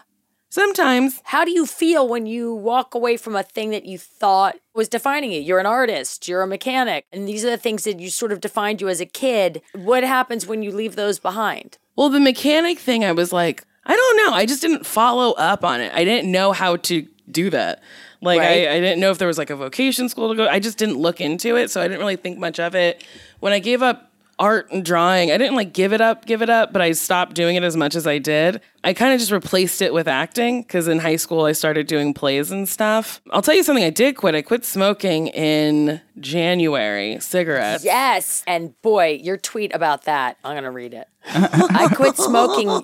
Sometimes 0.52 1.22
How 1.24 1.46
do 1.46 1.52
you 1.52 1.66
feel 1.66 2.10
when 2.10 2.26
you 2.26 2.54
walk 2.54 2.94
away 2.94 3.16
from 3.16 3.38
a 3.38 3.42
thing 3.44 3.70
that 3.70 3.86
you 3.86 3.98
thought 3.98 4.58
was 4.76 4.90
defining 4.90 5.32
you? 5.32 5.40
You're 5.40 5.60
an 5.60 5.66
artist, 5.66 6.28
you're 6.28 6.42
a 6.42 6.48
mechanic, 6.48 7.06
and 7.14 7.26
these 7.26 7.46
are 7.46 7.50
the 7.50 7.58
things 7.58 7.86
that 7.86 8.02
you 8.02 8.10
sort 8.10 8.34
of 8.34 8.42
defined 8.42 8.82
you 8.82 8.90
as 8.90 9.00
a 9.00 9.06
kid. 9.06 9.62
What 9.74 10.04
happens 10.04 10.46
when 10.46 10.62
you 10.62 10.72
leave 10.74 10.98
those 10.98 11.20
behind? 11.20 11.78
Well, 11.96 12.10
the 12.10 12.20
mechanic 12.20 12.80
thing, 12.80 13.06
I 13.06 13.14
was 13.14 13.32
like, 13.32 13.64
I 13.86 13.96
don't 13.96 14.18
know. 14.18 14.34
I 14.34 14.46
just 14.46 14.62
didn't 14.62 14.86
follow 14.86 15.32
up 15.32 15.64
on 15.64 15.80
it. 15.80 15.94
I 15.96 16.04
didn't 16.04 16.30
know 16.30 16.52
how 16.52 16.76
to 16.76 17.08
do 17.32 17.50
that. 17.52 17.82
Like, 18.22 18.42
Right. 18.42 18.68
I, 18.68 18.76
I 18.76 18.80
didn't 18.82 19.00
know 19.00 19.12
if 19.12 19.20
there 19.20 19.30
was 19.30 19.38
like 19.38 19.52
a 19.52 19.56
vocation 19.56 20.10
school 20.10 20.30
to 20.30 20.36
go. 20.36 20.48
I 20.50 20.60
just 20.60 20.78
didn't 20.78 20.98
look 20.98 21.22
into 21.22 21.56
it. 21.56 21.72
So 21.72 21.80
I 21.82 21.88
didn't 21.88 22.00
really 22.02 22.18
think 22.18 22.38
much 22.38 22.60
of 22.60 22.76
it. 22.76 23.06
When 23.40 23.54
I 23.54 23.60
gave 23.60 23.82
up 23.82 24.11
art 24.42 24.72
and 24.72 24.84
drawing, 24.84 25.32
I 25.32 25.38
didn't 25.38 25.56
like 25.56 25.72
give 25.72 25.94
it 25.94 26.02
up, 26.02 26.26
give 26.26 26.42
it 26.42 26.50
up, 26.50 26.74
but 26.74 26.82
I 26.82 26.94
stopped 26.94 27.36
doing 27.36 27.56
it 27.56 27.64
as 27.64 27.78
much 27.78 27.96
as 27.96 28.08
I 28.08 28.18
did. 28.18 28.60
I 28.84 28.94
kind 28.94 29.14
of 29.14 29.20
just 29.20 29.32
replaced 29.32 29.84
it 29.84 29.94
with 29.94 30.08
acting 30.08 30.64
because 30.64 30.88
in 30.88 30.98
high 30.98 31.18
school 31.18 31.46
I 31.46 31.52
started 31.52 31.86
doing 31.86 32.16
plays 32.16 32.50
and 32.50 32.68
stuff. 32.68 33.22
I'll 33.30 33.44
tell 33.44 33.54
you 33.54 33.62
something 33.62 33.84
I 33.84 33.92
did 33.92 34.18
quit. 34.18 34.34
I 34.34 34.42
quit 34.42 34.66
smoking 34.66 35.28
in 35.28 36.02
January, 36.20 37.20
cigarettes. 37.20 37.86
Yes. 37.86 38.44
And 38.48 38.80
boy, 38.82 39.20
your 39.22 39.38
tweet 39.38 39.76
about 39.76 40.06
that, 40.06 40.38
I'm 40.44 40.56
going 40.56 40.64
to 40.64 40.72
read 40.72 40.96
it. 40.96 41.08
I 41.26 41.88
quit 41.94 42.18
smoking. 42.18 42.84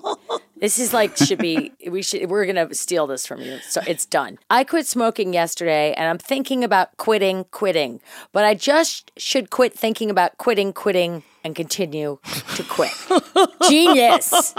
This 0.60 0.78
is 0.78 0.92
like 0.92 1.16
should 1.16 1.38
be 1.38 1.72
we 1.88 2.02
should 2.02 2.28
we're 2.28 2.46
to 2.52 2.74
steal 2.74 3.06
this 3.06 3.26
from 3.26 3.40
you. 3.40 3.58
So 3.60 3.80
it's 3.86 4.04
done. 4.04 4.38
I 4.50 4.64
quit 4.64 4.86
smoking 4.86 5.32
yesterday 5.32 5.92
and 5.94 6.08
I'm 6.08 6.18
thinking 6.18 6.64
about 6.64 6.96
quitting, 6.96 7.44
quitting. 7.50 8.00
But 8.32 8.44
I 8.44 8.54
just 8.54 9.12
should 9.16 9.50
quit 9.50 9.72
thinking 9.72 10.10
about 10.10 10.38
quitting, 10.38 10.72
quitting 10.72 11.22
and 11.44 11.54
continue 11.54 12.18
to 12.56 12.62
quit. 12.64 12.92
Genius. 13.68 14.54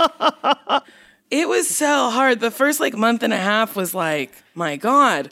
It 1.32 1.48
was 1.48 1.68
so 1.68 2.10
hard. 2.10 2.40
The 2.40 2.52
first 2.52 2.80
like 2.80 2.96
month 2.96 3.22
and 3.24 3.34
a 3.34 3.38
half 3.38 3.76
was 3.76 3.94
like, 3.94 4.32
my 4.56 4.78
God, 4.78 5.30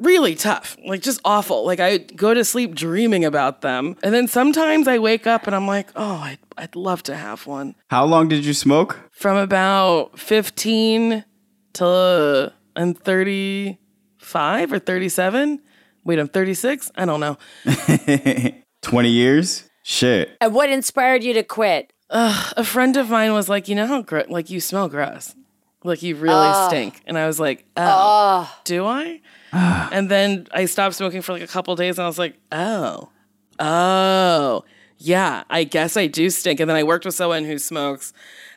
really 0.00 0.34
tough. 0.34 0.76
Like 0.84 1.02
just 1.02 1.20
awful. 1.24 1.64
Like 1.64 1.80
I 1.80 1.98
go 1.98 2.34
to 2.34 2.44
sleep 2.44 2.74
dreaming 2.74 3.24
about 3.24 3.60
them. 3.60 3.96
And 4.02 4.14
then 4.14 4.28
sometimes 4.28 4.88
I 4.88 4.98
wake 4.98 5.26
up 5.26 5.46
and 5.46 5.54
I'm 5.54 5.66
like, 5.66 5.88
oh, 5.96 6.16
I'd, 6.16 6.38
I'd 6.56 6.76
love 6.76 7.02
to 7.04 7.14
have 7.14 7.46
one. 7.46 7.74
How 7.88 8.04
long 8.04 8.28
did 8.28 8.44
you 8.44 8.54
smoke? 8.54 8.98
From 9.12 9.36
about 9.36 10.18
15 10.18 11.24
to 11.74 12.52
I'm 12.76 12.94
35 12.94 14.72
or 14.72 14.78
37. 14.78 15.60
Wait, 16.04 16.18
I'm 16.18 16.28
36? 16.28 16.90
I 16.96 17.04
don't 17.04 17.20
know. 17.20 17.36
20 18.82 19.08
years? 19.08 19.68
Shit. 19.82 20.36
And 20.40 20.54
what 20.54 20.70
inspired 20.70 21.22
you 21.22 21.34
to 21.34 21.42
quit? 21.42 21.92
a 22.10 22.64
friend 22.64 22.96
of 22.96 23.10
mine 23.10 23.32
was 23.32 23.48
like, 23.48 23.68
you 23.68 23.74
know 23.74 23.86
how 23.86 24.02
gr- 24.02 24.22
like 24.28 24.50
you 24.50 24.60
smell 24.60 24.88
gross, 24.88 25.34
like 25.84 26.02
you 26.02 26.16
really 26.16 26.52
stink, 26.68 27.00
and 27.06 27.16
I 27.16 27.26
was 27.26 27.38
like, 27.38 27.64
oh, 27.76 28.52
do 28.64 28.84
I? 28.86 29.20
and 29.92 30.08
then 30.08 30.46
I 30.52 30.66
stopped 30.66 30.94
smoking 30.94 31.22
for 31.22 31.32
like 31.32 31.42
a 31.42 31.46
couple 31.46 31.74
days, 31.76 31.98
and 31.98 32.04
I 32.04 32.08
was 32.08 32.18
like, 32.18 32.36
oh, 32.52 33.08
oh, 33.58 34.64
yeah, 34.98 35.44
I 35.50 35.64
guess 35.64 35.96
I 35.96 36.06
do 36.06 36.30
stink. 36.30 36.60
And 36.60 36.68
then 36.68 36.76
I 36.76 36.82
worked 36.82 37.04
with 37.04 37.14
someone 37.14 37.44
who 37.44 37.58
smokes, 37.58 38.12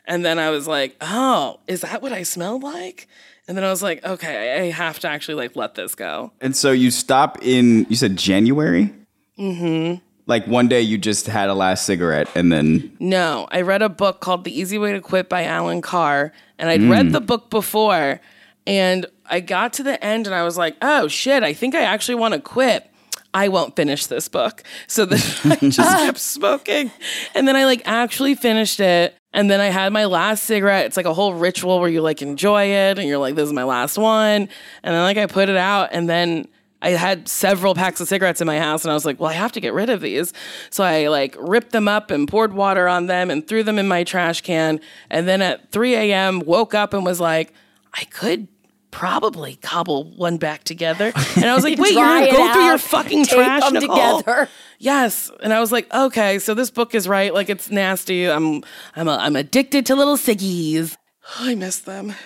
and 0.06 0.24
then 0.24 0.38
I 0.38 0.50
was 0.50 0.68
like, 0.68 0.96
oh, 1.00 1.60
is 1.66 1.80
that 1.80 2.02
what 2.02 2.12
I 2.12 2.22
smell 2.22 2.60
like? 2.60 3.08
And 3.46 3.56
then 3.56 3.64
I 3.64 3.70
was 3.70 3.82
like, 3.82 4.04
okay, 4.04 4.62
I 4.62 4.70
have 4.70 4.98
to 5.00 5.08
actually 5.08 5.34
like 5.34 5.54
let 5.54 5.74
this 5.74 5.94
go. 5.94 6.32
And 6.40 6.56
so 6.56 6.72
you 6.72 6.90
stop 6.90 7.38
in, 7.42 7.86
you 7.90 7.96
said 7.96 8.16
January? 8.16 8.92
Mm-hmm. 9.38 10.00
Like 10.26 10.46
one 10.46 10.68
day 10.68 10.80
you 10.80 10.96
just 10.96 11.26
had 11.26 11.50
a 11.50 11.54
last 11.54 11.84
cigarette 11.84 12.28
and 12.34 12.50
then, 12.50 12.96
No, 12.98 13.46
I 13.50 13.60
read 13.60 13.82
a 13.82 13.90
book 13.90 14.20
called 14.20 14.44
The 14.44 14.58
Easy 14.58 14.78
Way 14.78 14.92
to 14.92 15.00
Quit 15.00 15.28
by 15.28 15.44
Allen 15.44 15.82
Carr, 15.82 16.32
and 16.58 16.70
I'd 16.70 16.82
read 16.82 17.12
the 17.12 17.20
book 17.20 17.50
before, 17.50 18.20
and 18.66 19.04
I 19.26 19.40
got 19.40 19.72
to 19.74 19.82
the 19.82 20.02
end 20.02 20.26
and 20.26 20.34
I 20.34 20.42
was 20.42 20.58
like, 20.58 20.76
oh 20.82 21.08
shit, 21.08 21.42
I 21.42 21.52
think 21.52 21.74
I 21.74 21.82
actually 21.82 22.16
want 22.16 22.34
to 22.34 22.40
quit. 22.40 22.90
I 23.32 23.48
won't 23.48 23.74
finish 23.74 24.06
this 24.06 24.28
book. 24.28 24.62
So 24.86 25.04
then 25.04 25.18
I 25.44 25.56
just 25.68 25.78
kept 25.78 26.18
smoking. 26.18 26.92
And 27.34 27.48
then 27.48 27.56
I 27.56 27.64
like 27.64 27.82
actually 27.84 28.36
finished 28.36 28.78
it. 28.80 29.16
And 29.32 29.50
then 29.50 29.60
I 29.60 29.66
had 29.66 29.92
my 29.92 30.04
last 30.04 30.44
cigarette. 30.44 30.86
It's 30.86 30.96
like 30.96 31.06
a 31.06 31.14
whole 31.14 31.34
ritual 31.34 31.80
where 31.80 31.88
you 31.88 32.00
like 32.00 32.22
enjoy 32.22 32.66
it 32.66 32.98
and 32.98 33.08
you're 33.08 33.18
like, 33.18 33.34
this 33.34 33.46
is 33.46 33.52
my 33.52 33.64
last 33.64 33.98
one. 33.98 34.48
And 34.82 34.94
then 34.94 35.02
like 35.02 35.16
I 35.16 35.26
put 35.26 35.48
it 35.48 35.56
out 35.56 35.88
and 35.90 36.08
then 36.08 36.46
I 36.80 36.90
had 36.90 37.26
several 37.26 37.74
packs 37.74 38.00
of 38.00 38.06
cigarettes 38.06 38.40
in 38.40 38.46
my 38.46 38.60
house 38.60 38.84
and 38.84 38.92
I 38.92 38.94
was 38.94 39.04
like, 39.04 39.18
well, 39.18 39.30
I 39.30 39.34
have 39.34 39.52
to 39.52 39.60
get 39.60 39.72
rid 39.72 39.90
of 39.90 40.00
these. 40.00 40.32
So 40.70 40.84
I 40.84 41.08
like 41.08 41.34
ripped 41.40 41.72
them 41.72 41.88
up 41.88 42.12
and 42.12 42.28
poured 42.28 42.52
water 42.52 42.86
on 42.86 43.06
them 43.06 43.30
and 43.30 43.48
threw 43.48 43.64
them 43.64 43.78
in 43.78 43.88
my 43.88 44.04
trash 44.04 44.42
can. 44.42 44.78
And 45.10 45.26
then 45.26 45.42
at 45.42 45.72
3 45.72 45.94
a.m., 45.94 46.40
woke 46.40 46.74
up 46.74 46.94
and 46.94 47.04
was 47.04 47.20
like, 47.20 47.52
I 47.94 48.04
could 48.04 48.48
probably 48.94 49.56
cobble 49.56 50.04
one 50.12 50.36
back 50.38 50.62
together. 50.64 51.12
And 51.36 51.46
I 51.46 51.54
was 51.54 51.64
like, 51.64 51.78
wait, 51.78 51.92
you're 51.94 52.04
gonna 52.04 52.26
it 52.26 52.30
go 52.32 52.52
through 52.52 52.64
your 52.64 52.78
fucking 52.78 53.24
tape 53.24 53.34
trash 53.34 53.62
them 53.64 53.74
Nicole? 53.74 54.18
together. 54.18 54.48
Yes. 54.78 55.30
And 55.42 55.52
I 55.52 55.58
was 55.60 55.72
like, 55.72 55.92
okay, 55.92 56.38
so 56.38 56.54
this 56.54 56.70
book 56.70 56.94
is 56.94 57.08
right. 57.08 57.34
Like 57.34 57.50
it's 57.50 57.70
nasty. 57.70 58.30
I'm 58.30 58.62
I'm 58.94 59.08
a, 59.08 59.16
I'm 59.16 59.34
addicted 59.36 59.84
to 59.86 59.96
little 59.96 60.16
ciggies. 60.16 60.96
I 61.38 61.54
miss 61.54 61.78
them. 61.80 62.14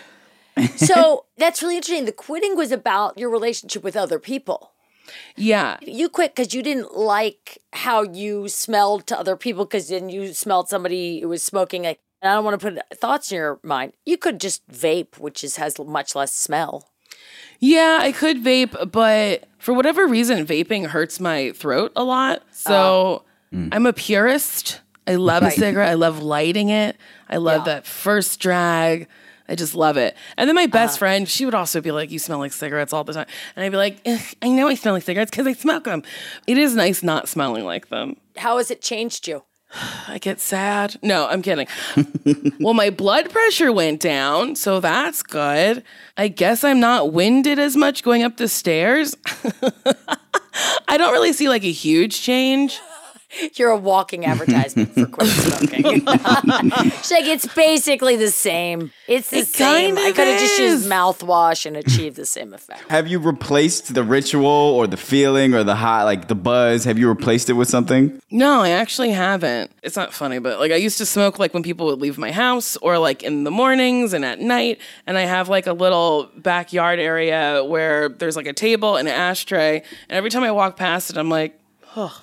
So 0.77 1.27
that's 1.37 1.63
really 1.63 1.77
interesting. 1.77 2.05
The 2.05 2.11
quitting 2.13 2.57
was 2.57 2.73
about 2.73 3.17
your 3.17 3.31
relationship 3.31 3.85
with 3.85 3.97
other 3.97 4.19
people. 4.19 4.73
Yeah. 5.37 5.77
You 5.83 6.09
quit 6.09 6.35
because 6.35 6.53
you 6.53 6.63
didn't 6.65 6.97
like 6.97 7.59
how 7.73 8.03
you 8.03 8.49
smelled 8.49 9.07
to 9.07 9.19
other 9.19 9.37
people 9.37 9.65
because 9.65 9.89
then 9.89 10.09
you 10.09 10.35
smelled 10.35 10.69
somebody 10.69 11.21
who 11.21 11.29
was 11.29 11.45
smoking. 11.45 11.85
Like, 11.85 12.01
and 12.23 12.31
I 12.31 12.35
don't 12.35 12.45
want 12.45 12.61
to 12.61 12.71
put 12.73 12.99
thoughts 12.99 13.31
in 13.33 13.37
your 13.37 13.61
mind. 13.63 13.93
You 14.05 14.17
could 14.17 14.41
just 14.41 14.67
vape, 14.69 15.19
which 15.19 15.43
is 15.45 15.57
has 15.57 15.79
much 15.79 16.15
less 16.15 16.35
smell. 16.35 16.91
Yeah, 17.61 17.99
I 18.01 18.13
could 18.13 18.43
vape, 18.43 18.91
but 18.93 19.45
for 19.59 19.75
whatever 19.75 20.07
reason, 20.07 20.47
vaping 20.47 20.87
hurts 20.87 21.19
my 21.21 21.53
throat 21.53 21.93
a 21.97 22.05
lot. 22.05 22.43
So 22.53 23.25
I'm 23.53 23.87
a 23.87 23.93
purist 23.93 24.81
I 25.07 25.15
love 25.15 25.43
Right. 25.43 25.57
a 25.57 25.59
cigarette. 25.59 25.89
I 25.89 25.95
love 25.95 26.23
lighting 26.23 26.69
it. 26.69 26.95
I 27.31 27.39
love 27.39 27.63
Yeah. 27.67 27.75
that 27.77 27.87
first 27.87 28.41
drag. 28.41 29.09
I 29.49 29.55
just 29.55 29.75
love 29.75 29.97
it. 29.97 30.15
And 30.37 30.47
then 30.47 30.55
my 30.55 30.67
best 30.67 30.93
Uh-huh. 30.93 30.99
friend, 30.99 31.27
she 31.27 31.47
would 31.47 31.55
also 31.55 31.81
be 31.81 31.91
like, 31.91 32.11
"You 32.11 32.19
smell 32.19 32.39
like 32.41 32.53
cigarettes 32.53 32.93
all 32.93 33.05
the 33.05 33.15
time," 33.15 33.25
and 33.57 33.65
I'd 33.65 33.71
be 33.71 33.79
like, 33.79 34.07
"I 34.43 34.49
know 34.51 34.69
I 34.69 34.75
smell 34.75 34.93
like 34.93 35.03
cigarettes 35.05 35.31
because 35.31 35.47
I 35.47 35.55
smoke 35.55 35.85
them." 35.85 36.03
It 36.47 36.59
is 36.59 36.75
nice 36.75 37.03
not 37.03 37.27
smelling 37.27 37.65
like 37.65 37.89
them. 37.89 38.19
How 38.37 38.59
has 38.59 38.71
it 38.71 38.83
changed 38.83 39.27
you? 39.27 39.45
I 40.09 40.19
get 40.19 40.41
sad. 40.41 40.97
No, 41.03 41.27
I'm 41.27 41.43
kidding. 41.43 41.67
well, 42.61 42.75
my 42.75 42.91
blood 42.91 43.31
pressure 43.31 43.73
went 43.73 44.01
down, 44.01 44.57
so 44.57 44.81
that's 44.81 45.23
good. 45.23 45.83
I 46.17 46.29
guess 46.29 46.65
I'm 46.65 46.81
not 46.81 47.13
winded 47.13 47.59
as 47.59 47.77
much 47.77 48.03
going 48.03 48.23
up 48.23 48.39
the 48.39 48.49
stairs. 48.49 49.15
I 50.89 50.97
don't 50.97 51.13
really 51.13 51.33
see 51.33 51.49
like 51.49 51.65
a 51.65 51.73
huge 51.73 52.23
change. 52.23 52.81
You're 53.55 53.71
a 53.71 53.77
walking 53.77 54.25
advertisement 54.25 54.95
for 54.95 55.07
quit 55.07 55.29
smoking. 55.29 55.83
She's 57.03 57.11
like, 57.11 57.27
it's 57.27 57.47
basically 57.55 58.17
the 58.17 58.31
same. 58.31 58.91
It's 59.07 59.31
the 59.31 59.39
It 59.39 59.49
same. 59.49 59.97
kind 59.97 60.07
I 60.07 60.13
could 60.13 60.27
have 60.27 60.41
just 60.41 60.59
used 60.59 60.89
mouthwash 60.91 61.67
and 61.67 61.77
achieved 61.77 62.17
the 62.17 62.25
same 62.27 62.55
effect. 62.55 62.89
Have 62.91 63.07
you 63.07 63.19
replaced 63.19 63.95
the 63.95 64.03
ritual 64.03 64.47
or 64.47 64.87
the 64.87 64.97
feeling 64.97 65.55
or 65.55 65.63
the 65.65 65.75
high, 65.77 66.05
like 66.05 66.29
the 66.29 66.35
buzz? 66.35 66.85
Have 66.85 66.99
you 66.99 67.09
replaced 67.09 67.51
it 67.51 67.55
with 67.55 67.69
something? 67.69 68.19
No, 68.31 68.61
I 68.63 68.71
actually 68.71 69.11
haven't. 69.11 69.71
It's 69.83 69.97
not 69.97 70.13
funny, 70.15 70.39
but 70.39 70.59
like 70.59 70.73
I 70.73 70.77
used 70.77 70.99
to 70.99 71.07
smoke 71.07 71.39
like 71.39 71.53
when 71.55 71.63
people 71.63 71.87
would 71.87 72.01
leave 72.01 72.19
my 72.19 72.33
house 72.33 72.77
or 72.79 72.99
like 72.99 73.23
in 73.23 73.45
the 73.45 73.51
mornings 73.51 74.13
and 74.15 74.25
at 74.25 74.41
night. 74.41 74.81
And 75.07 75.19
I 75.19 75.23
have 75.23 75.49
like 75.49 75.67
a 75.67 75.73
little 75.73 76.31
backyard 76.37 76.99
area 76.99 77.63
where 77.65 78.09
there's 78.09 78.37
like 78.37 78.47
a 78.47 78.53
table 78.53 78.97
and 78.97 79.07
an 79.09 79.15
ashtray. 79.15 79.79
And 80.09 80.17
every 80.17 80.31
time 80.31 80.43
I 80.45 80.51
walk 80.51 80.77
past 80.77 81.11
it, 81.11 81.17
I'm 81.19 81.29
like, 81.29 81.59
oh, 81.97 82.23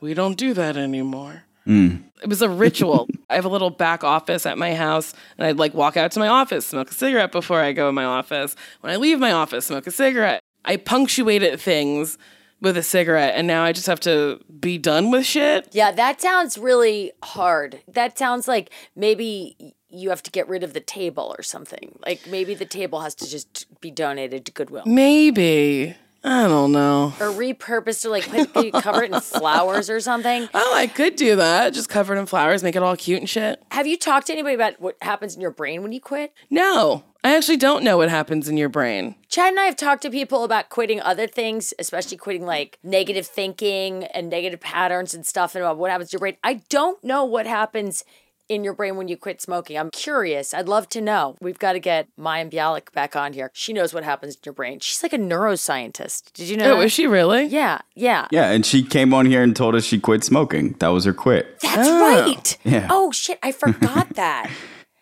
we 0.00 0.14
don't 0.14 0.36
do 0.36 0.54
that 0.54 0.76
anymore. 0.76 1.44
Mm. 1.66 2.04
It 2.22 2.28
was 2.28 2.42
a 2.42 2.48
ritual. 2.48 3.08
I 3.30 3.34
have 3.34 3.44
a 3.44 3.48
little 3.48 3.70
back 3.70 4.02
office 4.02 4.46
at 4.46 4.58
my 4.58 4.74
house, 4.74 5.14
and 5.38 5.46
I'd 5.46 5.58
like 5.58 5.74
walk 5.74 5.96
out 5.96 6.12
to 6.12 6.18
my 6.18 6.28
office, 6.28 6.66
smoke 6.66 6.90
a 6.90 6.94
cigarette 6.94 7.32
before 7.32 7.60
I 7.60 7.72
go 7.72 7.88
in 7.88 7.94
my 7.94 8.04
office. 8.04 8.56
When 8.80 8.92
I 8.92 8.96
leave 8.96 9.18
my 9.18 9.32
office, 9.32 9.66
smoke 9.66 9.86
a 9.86 9.90
cigarette. 9.90 10.40
I 10.64 10.76
punctuated 10.76 11.60
things 11.60 12.18
with 12.60 12.76
a 12.76 12.82
cigarette, 12.82 13.34
and 13.36 13.46
now 13.46 13.64
I 13.64 13.72
just 13.72 13.86
have 13.86 14.00
to 14.00 14.40
be 14.58 14.76
done 14.76 15.10
with 15.10 15.24
shit. 15.24 15.68
Yeah, 15.72 15.92
that 15.92 16.20
sounds 16.20 16.58
really 16.58 17.12
hard. 17.22 17.80
That 17.88 18.18
sounds 18.18 18.46
like 18.46 18.70
maybe 18.94 19.74
you 19.88 20.10
have 20.10 20.22
to 20.22 20.30
get 20.30 20.48
rid 20.48 20.62
of 20.62 20.74
the 20.74 20.80
table 20.80 21.34
or 21.36 21.42
something. 21.42 21.98
Like 22.06 22.26
maybe 22.26 22.54
the 22.54 22.66
table 22.66 23.00
has 23.00 23.14
to 23.16 23.28
just 23.28 23.66
be 23.80 23.90
donated 23.90 24.44
to 24.46 24.52
Goodwill. 24.52 24.84
Maybe. 24.86 25.96
I 26.22 26.46
don't 26.48 26.72
know. 26.72 27.14
Or 27.18 27.28
repurposed 27.28 28.02
to 28.02 28.10
like 28.10 28.28
put, 28.28 28.72
cover 28.82 29.02
it 29.02 29.12
in 29.12 29.20
flowers 29.20 29.88
or 29.88 30.00
something. 30.00 30.48
Oh, 30.62 30.74
I 30.74 30.86
could 30.86 31.16
do 31.16 31.36
that. 31.36 31.72
Just 31.72 31.88
cover 31.88 32.14
it 32.14 32.18
in 32.18 32.26
flowers, 32.26 32.62
make 32.62 32.76
it 32.76 32.82
all 32.82 32.96
cute 32.96 33.20
and 33.20 33.28
shit. 33.28 33.62
Have 33.70 33.86
you 33.86 33.96
talked 33.96 34.26
to 34.26 34.32
anybody 34.32 34.54
about 34.54 34.80
what 34.80 34.96
happens 35.00 35.34
in 35.34 35.40
your 35.40 35.50
brain 35.50 35.82
when 35.82 35.92
you 35.92 36.00
quit? 36.00 36.32
No, 36.50 37.04
I 37.24 37.36
actually 37.36 37.56
don't 37.56 37.82
know 37.84 37.96
what 37.96 38.08
happens 38.10 38.48
in 38.48 38.56
your 38.56 38.68
brain. 38.68 39.14
Chad 39.28 39.50
and 39.50 39.60
I 39.60 39.64
have 39.64 39.76
talked 39.76 40.02
to 40.02 40.10
people 40.10 40.44
about 40.44 40.68
quitting 40.68 41.00
other 41.00 41.26
things, 41.26 41.72
especially 41.78 42.16
quitting 42.16 42.44
like 42.44 42.78
negative 42.82 43.26
thinking 43.26 44.04
and 44.04 44.28
negative 44.28 44.60
patterns 44.60 45.14
and 45.14 45.24
stuff, 45.24 45.54
and 45.54 45.64
about 45.64 45.78
what 45.78 45.90
happens 45.90 46.10
to 46.10 46.14
your 46.14 46.20
brain. 46.20 46.36
I 46.44 46.54
don't 46.68 47.02
know 47.02 47.24
what 47.24 47.46
happens 47.46 48.04
in 48.50 48.64
your 48.64 48.74
brain 48.74 48.96
when 48.96 49.08
you 49.08 49.16
quit 49.16 49.40
smoking. 49.40 49.78
I'm 49.78 49.90
curious. 49.90 50.52
I'd 50.52 50.68
love 50.68 50.88
to 50.90 51.00
know. 51.00 51.36
We've 51.40 51.58
got 51.58 51.72
to 51.74 51.80
get 51.80 52.08
Mayim 52.18 52.50
Bialik 52.50 52.92
back 52.92 53.14
on 53.16 53.32
here. 53.32 53.50
She 53.54 53.72
knows 53.72 53.94
what 53.94 54.04
happens 54.04 54.34
in 54.34 54.40
your 54.44 54.52
brain. 54.52 54.80
She's 54.80 55.02
like 55.02 55.12
a 55.12 55.18
neuroscientist. 55.18 56.32
Did 56.32 56.48
you 56.48 56.56
know? 56.56 56.72
Oh, 56.72 56.76
that? 56.78 56.84
is 56.86 56.92
she 56.92 57.06
really? 57.06 57.44
Yeah, 57.46 57.78
yeah. 57.94 58.26
Yeah, 58.30 58.50
and 58.50 58.66
she 58.66 58.82
came 58.82 59.14
on 59.14 59.26
here 59.26 59.42
and 59.42 59.54
told 59.54 59.74
us 59.74 59.84
she 59.84 60.00
quit 60.00 60.24
smoking. 60.24 60.72
That 60.80 60.88
was 60.88 61.04
her 61.04 61.12
quit. 61.14 61.60
That's 61.60 61.88
Oh. 61.88 62.00
right. 62.26 62.58
Yeah. 62.64 62.88
Oh 62.90 63.10
shit, 63.12 63.38
I 63.42 63.52
forgot 63.52 64.08
that. 64.16 64.50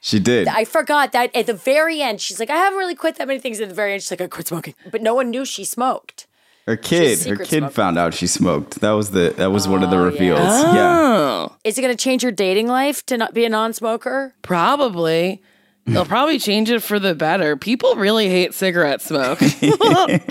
She 0.00 0.20
did. 0.20 0.46
I 0.46 0.64
forgot 0.64 1.12
that 1.12 1.34
at 1.34 1.46
the 1.46 1.54
very 1.54 2.00
end. 2.02 2.20
She's 2.20 2.38
like, 2.38 2.50
I 2.50 2.56
haven't 2.56 2.78
really 2.78 2.94
quit 2.94 3.16
that 3.16 3.26
many 3.26 3.40
things. 3.40 3.60
At 3.60 3.68
the 3.68 3.74
very 3.74 3.92
end, 3.94 4.02
she's 4.02 4.10
like, 4.12 4.20
I 4.20 4.26
quit 4.28 4.46
smoking, 4.46 4.74
but 4.92 5.02
no 5.02 5.14
one 5.14 5.30
knew 5.30 5.44
she 5.44 5.64
smoked. 5.64 6.26
Her 6.66 6.76
kid, 6.76 7.18
her 7.26 7.36
kid 7.36 7.48
smoker. 7.60 7.70
found 7.72 7.98
out 7.98 8.12
she 8.12 8.26
smoked. 8.26 8.80
That 8.80 8.90
was 8.90 9.12
the 9.12 9.32
that 9.38 9.50
was 9.50 9.66
one 9.66 9.82
of 9.82 9.88
the 9.90 9.96
oh, 9.96 10.04
reveals. 10.04 10.38
Yeah. 10.38 10.98
Oh, 11.00 11.56
Is 11.68 11.76
it 11.76 11.82
going 11.82 11.94
to 11.94 12.02
change 12.02 12.22
your 12.22 12.32
dating 12.32 12.66
life 12.66 13.04
to 13.06 13.18
not 13.18 13.34
be 13.34 13.44
a 13.44 13.50
non-smoker? 13.50 14.32
probably. 14.40 15.42
They'll 15.84 16.04
probably 16.16 16.38
change 16.38 16.70
it 16.70 16.80
for 16.82 16.98
the 16.98 17.14
better. 17.14 17.58
People 17.58 17.94
really 17.96 18.30
hate 18.30 18.54
cigarette 18.54 19.02
smoke. 19.02 19.38
the 19.40 20.22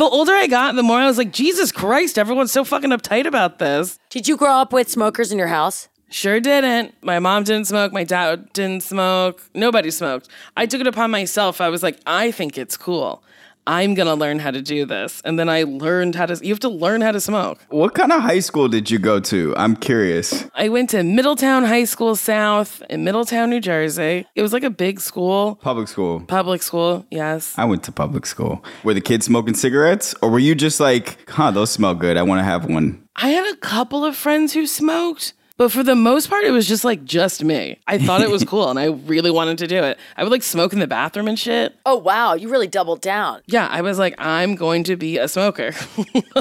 older 0.00 0.32
I 0.32 0.46
got, 0.46 0.76
the 0.76 0.84
more 0.84 0.98
I 0.98 1.08
was 1.08 1.18
like, 1.18 1.32
Jesus 1.32 1.72
Christ, 1.72 2.20
everyone's 2.20 2.52
so 2.52 2.62
fucking 2.62 2.90
uptight 2.90 3.26
about 3.26 3.58
this. 3.58 3.98
Did 4.10 4.28
you 4.28 4.36
grow 4.36 4.52
up 4.52 4.72
with 4.72 4.88
smokers 4.88 5.32
in 5.32 5.38
your 5.38 5.48
house? 5.48 5.88
Sure 6.08 6.38
didn't. 6.38 6.94
My 7.02 7.18
mom 7.18 7.42
didn't 7.42 7.66
smoke. 7.66 7.92
My 7.92 8.04
dad 8.04 8.52
didn't 8.52 8.84
smoke. 8.84 9.42
Nobody 9.56 9.90
smoked. 9.90 10.28
I 10.56 10.66
took 10.66 10.80
it 10.80 10.86
upon 10.86 11.10
myself. 11.10 11.60
I 11.60 11.68
was 11.68 11.82
like, 11.82 11.98
I 12.06 12.30
think 12.30 12.56
it's 12.56 12.76
cool. 12.76 13.24
I'm 13.70 13.94
going 13.94 14.08
to 14.08 14.14
learn 14.14 14.40
how 14.40 14.50
to 14.50 14.60
do 14.60 14.84
this. 14.84 15.22
And 15.24 15.38
then 15.38 15.48
I 15.48 15.62
learned 15.62 16.16
how 16.16 16.26
to, 16.26 16.34
you 16.44 16.52
have 16.52 16.58
to 16.60 16.68
learn 16.68 17.02
how 17.02 17.12
to 17.12 17.20
smoke. 17.20 17.60
What 17.68 17.94
kind 17.94 18.10
of 18.10 18.20
high 18.20 18.40
school 18.40 18.66
did 18.66 18.90
you 18.90 18.98
go 18.98 19.20
to? 19.20 19.54
I'm 19.56 19.76
curious. 19.76 20.44
I 20.56 20.68
went 20.68 20.90
to 20.90 21.04
Middletown 21.04 21.64
High 21.64 21.84
School 21.84 22.16
South 22.16 22.82
in 22.90 23.04
Middletown, 23.04 23.48
New 23.48 23.60
Jersey. 23.60 24.26
It 24.34 24.42
was 24.42 24.52
like 24.52 24.64
a 24.64 24.70
big 24.70 24.98
school, 25.00 25.54
Public 25.62 25.86
school. 25.86 26.18
public 26.26 26.62
school, 26.64 27.06
yes. 27.12 27.54
I 27.56 27.64
went 27.64 27.84
to 27.84 27.92
public 27.92 28.26
school. 28.26 28.64
Were 28.82 28.92
the 28.94 29.00
kids 29.00 29.26
smoking 29.26 29.54
cigarettes? 29.54 30.16
Or 30.20 30.30
were 30.30 30.40
you 30.40 30.56
just 30.56 30.80
like, 30.80 31.30
huh, 31.30 31.52
those 31.52 31.70
smell 31.70 31.94
good. 31.94 32.16
I 32.16 32.22
want 32.24 32.40
to 32.40 32.44
have 32.44 32.64
one. 32.68 33.06
I 33.14 33.28
had 33.28 33.46
a 33.54 33.56
couple 33.58 34.04
of 34.04 34.16
friends 34.16 34.52
who 34.52 34.66
smoked, 34.66 35.32
but 35.60 35.70
for 35.70 35.82
the 35.82 35.94
most 35.94 36.30
part, 36.30 36.44
it 36.44 36.52
was 36.52 36.66
just 36.66 36.86
like 36.86 37.04
just 37.04 37.44
me. 37.44 37.78
I 37.86 37.98
thought 37.98 38.22
it 38.22 38.30
was 38.30 38.44
cool 38.46 38.70
and 38.70 38.78
I 38.78 38.86
really 38.86 39.30
wanted 39.30 39.58
to 39.58 39.66
do 39.66 39.76
it. 39.84 39.98
I 40.16 40.22
would 40.22 40.32
like 40.32 40.42
smoke 40.42 40.72
in 40.72 40.78
the 40.78 40.86
bathroom 40.86 41.28
and 41.28 41.38
shit. 41.38 41.76
Oh 41.84 41.96
wow, 41.96 42.32
you 42.32 42.48
really 42.48 42.66
doubled 42.66 43.02
down. 43.02 43.42
Yeah, 43.44 43.68
I 43.70 43.82
was 43.82 43.98
like, 43.98 44.14
I'm 44.16 44.54
going 44.54 44.84
to 44.84 44.96
be 44.96 45.18
a 45.18 45.28
smoker. 45.28 45.72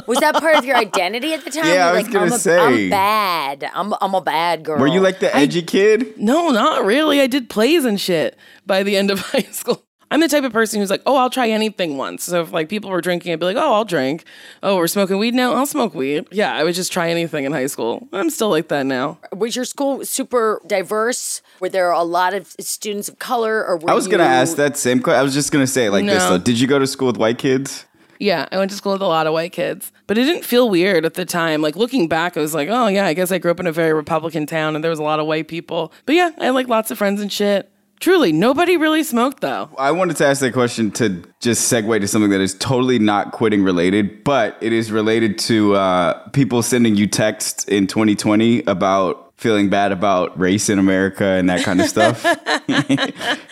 Was 0.08 0.20
that 0.22 0.36
part 0.40 0.56
of 0.56 0.64
your 0.64 0.78
identity 0.88 1.34
at 1.34 1.44
the 1.44 1.52
time? 1.52 1.66
Yeah, 1.66 1.74
You're 1.74 1.84
I 1.84 1.94
was 1.96 2.04
like, 2.04 2.14
gonna 2.14 2.26
I'm 2.28 2.32
a, 2.32 2.40
say. 2.40 2.60
I'm 2.60 2.90
bad. 2.90 3.70
I'm 3.74 3.94
I'm 4.00 4.14
a 4.14 4.22
bad 4.22 4.64
girl. 4.64 4.80
Were 4.80 4.88
you 4.88 5.02
like 5.02 5.20
the 5.20 5.36
edgy 5.36 5.64
kid? 5.64 6.18
no, 6.18 6.52
not 6.52 6.86
really. 6.86 7.20
I 7.20 7.28
did 7.28 7.50
plays 7.50 7.84
and 7.84 8.00
shit 8.00 8.38
by 8.66 8.84
the 8.84 8.96
end 8.96 9.12
of 9.12 9.20
high 9.34 9.42
school. 9.52 9.84
I'm 10.12 10.22
the 10.22 10.28
type 10.28 10.44
of 10.44 10.52
person 10.52 10.80
who's 10.80 10.90
like, 10.90 11.04
oh, 11.06 11.18
I'll 11.18 11.30
try 11.30 11.50
anything 11.50 11.98
once. 11.98 12.24
So 12.24 12.42
if 12.42 12.52
like 12.52 12.68
people 12.68 12.90
were 12.90 13.02
drinking, 13.02 13.32
I'd 13.32 13.40
be 13.40 13.46
like, 13.46 13.58
oh, 13.58 13.74
I'll 13.74 13.86
drink. 13.86 14.24
Oh, 14.64 14.78
we're 14.78 14.88
smoking 14.88 15.20
weed 15.20 15.36
now. 15.36 15.54
I'll 15.54 15.68
smoke 15.68 15.94
weed. 15.94 16.28
Yeah, 16.32 16.54
I 16.54 16.64
would 16.64 16.74
just 16.74 16.92
try 16.92 17.10
anything 17.10 17.46
in 17.46 17.52
high 17.52 17.68
school. 17.68 18.08
I'm 18.12 18.30
still 18.30 18.50
like 18.50 18.70
that 18.70 18.86
now. 18.86 19.20
Was 19.36 19.56
your 19.56 19.66
school 19.66 20.04
super 20.06 20.62
diverse? 20.66 21.42
Were 21.60 21.70
there 21.70 21.92
a 21.92 22.04
lot 22.04 22.34
of 22.34 22.48
students 22.60 23.08
of 23.08 23.20
color, 23.20 23.66
or 23.66 23.78
were 23.78 23.90
I 23.90 23.94
was 23.94 24.08
gonna 24.08 24.24
ask 24.24 24.58
that 24.58 24.78
same 24.78 25.00
question. 25.02 25.20
I 25.20 25.24
was 25.24 25.34
just 25.34 25.52
gonna 25.52 25.68
say 25.68 25.86
it 25.86 25.92
like 25.92 26.06
this 26.06 26.24
though. 26.24 26.38
Did 26.38 26.60
you 26.60 26.68
go 26.68 26.80
to 26.80 26.88
school 26.88 27.08
with 27.08 27.18
white 27.18 27.38
kids? 27.38 27.86
Yeah, 28.20 28.48
I 28.52 28.58
went 28.58 28.70
to 28.72 28.78
school 28.78 28.92
with 28.92 29.02
a 29.02 29.08
lot 29.08 29.28
of 29.28 29.34
white 29.34 29.54
kids, 29.54 29.94
but 30.06 30.18
it 30.18 30.26
didn't 30.26 30.44
feel 30.44 30.70
weird 30.70 31.06
at 31.06 31.14
the 31.14 31.24
time. 31.24 31.62
Like 31.62 31.78
looking 31.78 32.10
back, 32.10 32.36
I 32.36 32.42
was 32.42 32.54
like, 32.54 32.68
oh 32.70 32.88
yeah, 32.88 33.06
I 33.06 33.14
guess 33.14 33.32
I 33.32 33.38
grew 33.38 33.52
up 33.52 33.62
in 33.62 33.68
a 33.68 33.72
very 33.72 33.94
Republican 33.94 34.46
town 34.46 34.76
and 34.76 34.84
there 34.84 34.90
was 34.90 35.00
a 35.00 35.04
lot 35.04 35.20
of 35.20 35.26
white 35.26 35.48
people. 35.48 35.94
But 36.06 36.16
yeah, 36.16 36.32
I 36.38 36.46
had 36.46 36.54
like 36.54 36.68
lots 36.68 36.92
of 36.92 36.98
friends 36.98 37.22
and 37.22 37.32
shit. 37.32 37.72
Truly, 38.00 38.32
nobody 38.32 38.78
really 38.78 39.04
smoked 39.04 39.42
though. 39.42 39.70
I 39.78 39.92
wanted 39.92 40.18
to 40.18 40.26
ask 40.26 40.40
that 40.42 40.54
question 40.54 40.92
to 40.92 41.24
just 41.40 41.72
segue 41.72 42.00
to 42.00 42.08
something 42.08 42.32
that 42.32 42.42
is 42.42 42.56
totally 42.56 42.98
not 42.98 43.32
quitting 43.32 43.64
related, 43.64 44.24
but 44.24 44.58
it 44.62 44.72
is 44.72 44.92
related 44.92 45.38
to 45.40 45.76
uh, 45.76 46.28
people 46.30 46.62
sending 46.64 46.96
you 46.96 47.08
texts 47.08 47.66
in 47.66 47.88
2020 47.88 48.64
about 48.64 49.34
feeling 49.36 49.70
bad 49.70 49.92
about 49.92 50.38
race 50.38 50.70
in 50.70 50.80
America 50.80 51.24
and 51.24 51.50
that 51.50 51.64
kind 51.64 51.80
of 51.82 51.88
stuff. 51.90 52.22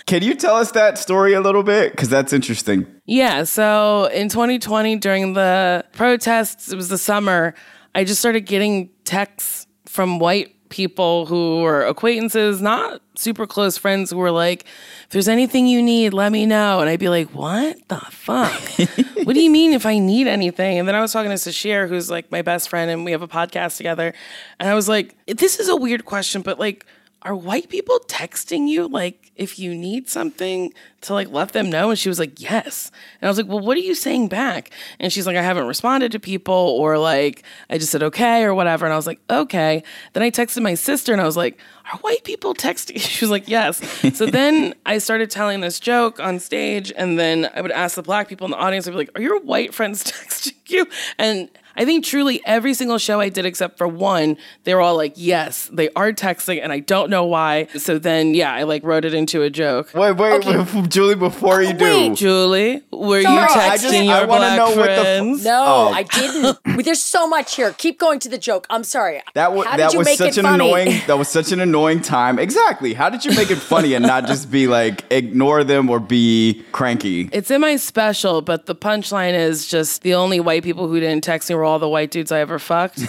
Can 0.05 0.21
you 0.21 0.35
tell 0.35 0.55
us 0.55 0.71
that 0.71 0.97
story 0.97 1.33
a 1.33 1.41
little 1.41 1.63
bit? 1.63 1.91
Because 1.91 2.09
that's 2.09 2.33
interesting. 2.33 2.85
Yeah, 3.05 3.43
so 3.43 4.05
in 4.13 4.27
2020 4.29 4.97
during 4.97 5.33
the 5.33 5.85
protests, 5.93 6.71
it 6.71 6.75
was 6.75 6.89
the 6.89 6.97
summer, 6.97 7.53
I 7.95 8.03
just 8.03 8.19
started 8.19 8.41
getting 8.41 8.89
texts 9.05 9.65
from 9.85 10.19
white 10.19 10.56
people 10.69 11.25
who 11.25 11.61
were 11.61 11.85
acquaintances, 11.85 12.61
not 12.61 13.01
super 13.15 13.47
close 13.47 13.77
friends, 13.77 14.11
who 14.11 14.17
were 14.17 14.31
like, 14.31 14.63
if 15.05 15.09
there's 15.09 15.27
anything 15.27 15.67
you 15.67 15.81
need, 15.81 16.13
let 16.13 16.31
me 16.31 16.45
know. 16.45 16.79
And 16.79 16.89
I'd 16.89 16.99
be 16.99 17.09
like, 17.09 17.29
what 17.29 17.87
the 17.87 17.99
fuck? 18.11 18.61
what 19.23 19.33
do 19.33 19.41
you 19.41 19.49
mean 19.49 19.73
if 19.73 19.85
I 19.85 19.99
need 19.99 20.27
anything? 20.27 20.79
And 20.79 20.87
then 20.87 20.95
I 20.95 21.01
was 21.01 21.11
talking 21.13 21.29
to 21.31 21.35
Sasheer, 21.35 21.87
who's 21.87 22.09
like 22.09 22.31
my 22.31 22.41
best 22.41 22.69
friend, 22.69 22.91
and 22.91 23.05
we 23.05 23.11
have 23.11 23.21
a 23.21 23.27
podcast 23.27 23.77
together. 23.77 24.13
And 24.59 24.69
I 24.69 24.73
was 24.73 24.87
like, 24.87 25.15
this 25.25 25.59
is 25.59 25.69
a 25.69 25.75
weird 25.75 26.05
question, 26.05 26.41
but 26.41 26.59
like, 26.59 26.85
are 27.23 27.35
white 27.35 27.69
people 27.69 27.99
texting 28.07 28.67
you 28.67 28.87
like 28.87 29.31
if 29.35 29.59
you 29.59 29.75
need 29.75 30.07
something 30.07 30.73
to 31.01 31.13
like 31.13 31.29
let 31.29 31.51
them 31.51 31.69
know? 31.69 31.89
And 31.89 31.97
she 31.97 32.09
was 32.09 32.19
like 32.19 32.39
yes. 32.39 32.91
And 33.19 33.27
i 33.27 33.29
was 33.29 33.37
like 33.37 33.47
well 33.47 33.59
what 33.59 33.75
are 33.75 33.81
you 33.81 33.95
saying 33.95 34.27
back? 34.27 34.71
And 34.99 35.11
she's 35.11 35.25
like 35.25 35.35
i 35.35 35.41
haven't 35.41 35.67
responded 35.67 36.11
to 36.11 36.19
people 36.19 36.53
or 36.53 36.97
like 36.97 37.43
i 37.69 37.77
just 37.77 37.91
said 37.91 38.03
okay 38.03 38.43
or 38.43 38.53
whatever. 38.53 38.85
And 38.85 38.93
i 38.93 38.95
was 38.95 39.07
like 39.07 39.19
okay. 39.29 39.83
Then 40.13 40.23
i 40.23 40.29
texted 40.29 40.61
my 40.61 40.75
sister 40.75 41.11
and 41.11 41.21
i 41.21 41.25
was 41.25 41.37
like 41.37 41.59
are 41.91 41.97
white 41.99 42.23
people 42.23 42.53
texting? 42.53 42.99
She 43.07 43.23
was 43.25 43.31
like 43.31 43.47
yes. 43.47 43.77
So 44.15 44.25
then 44.39 44.75
i 44.85 44.97
started 44.97 45.31
telling 45.31 45.61
this 45.61 45.79
joke 45.79 46.19
on 46.19 46.39
stage 46.39 46.93
and 46.95 47.17
then 47.17 47.49
i 47.55 47.61
would 47.61 47.71
ask 47.71 47.95
the 47.95 48.03
black 48.03 48.27
people 48.27 48.45
in 48.45 48.51
the 48.51 48.57
audience 48.57 48.87
i'd 48.87 48.91
be 48.91 48.97
like 48.97 49.11
are 49.15 49.21
your 49.21 49.39
white 49.41 49.73
friends 49.73 50.03
texting 50.11 50.53
you? 50.67 50.87
And 51.17 51.49
I 51.77 51.85
think 51.85 52.03
truly 52.03 52.41
every 52.45 52.73
single 52.73 52.97
show 52.97 53.19
I 53.19 53.29
did 53.29 53.45
except 53.45 53.77
for 53.77 53.87
one, 53.87 54.37
they 54.63 54.73
were 54.73 54.81
all 54.81 54.95
like, 54.97 55.13
yes, 55.15 55.69
they 55.71 55.89
are 55.95 56.11
texting 56.11 56.61
and 56.61 56.71
I 56.73 56.79
don't 56.79 57.09
know 57.09 57.23
why. 57.25 57.67
So 57.77 57.99
then, 57.99 58.33
yeah, 58.33 58.51
I 58.53 58.63
like 58.63 58.83
wrote 58.83 59.05
it 59.05 59.13
into 59.13 59.43
a 59.43 59.49
joke. 59.49 59.91
Wait, 59.93 60.13
wait, 60.13 60.45
wait, 60.45 60.67
Julie, 60.89 61.15
before 61.15 61.61
you 61.61 61.69
oh, 61.69 61.73
do. 61.73 61.83
Wait. 61.85 62.15
Julie, 62.15 62.83
were 62.91 63.19
you 63.19 63.27
texting 63.27 63.57
I 63.69 63.77
just- 63.77 63.93
your 63.93 64.13
I 64.15 64.25
wanna 64.25 64.39
black 64.39 64.57
know 64.57 64.65
what 64.65 64.75
the 64.75 64.91
f- 64.91 65.01
friends? 65.01 65.45
No, 65.45 65.63
Oh. 65.67 65.91
I 65.93 66.03
didn't. 66.03 66.57
There's 66.85 67.01
so 67.03 67.27
much 67.27 67.55
here. 67.55 67.73
Keep 67.73 67.99
going 67.99 68.19
to 68.21 68.29
the 68.29 68.37
joke. 68.37 68.65
I'm 68.69 68.83
sorry. 68.83 69.21
That, 69.35 69.53
wa- 69.53 69.63
How 69.63 69.71
did 69.77 69.79
that 69.83 69.93
you 69.93 69.99
was 69.99 70.05
make 70.05 70.17
such 70.17 70.29
it 70.29 70.37
an 70.39 70.43
funny? 70.45 70.65
annoying 70.67 71.01
that 71.07 71.17
was 71.17 71.27
such 71.27 71.51
an 71.51 71.59
annoying 71.59 72.01
time. 72.01 72.39
Exactly. 72.39 72.93
How 72.93 73.09
did 73.09 73.23
you 73.25 73.33
make 73.35 73.51
it 73.51 73.57
funny 73.57 73.93
and 73.93 74.05
not 74.05 74.25
just 74.27 74.49
be 74.49 74.67
like 74.67 75.03
ignore 75.11 75.63
them 75.63 75.89
or 75.89 75.99
be 75.99 76.63
cranky? 76.71 77.29
It's 77.31 77.51
in 77.51 77.61
my 77.61 77.75
special, 77.75 78.41
but 78.41 78.65
the 78.65 78.75
punchline 78.75 79.33
is 79.37 79.67
just 79.67 80.01
the 80.01 80.13
only 80.15 80.39
white 80.39 80.63
people 80.63 80.87
who 80.87 80.99
didn't 80.99 81.23
text 81.23 81.49
me 81.49 81.55
were 81.55 81.65
all 81.67 81.79
the 81.79 81.89
white 81.89 82.11
dudes 82.11 82.31
I 82.31 82.39
ever 82.39 82.59
fucked. 82.59 82.99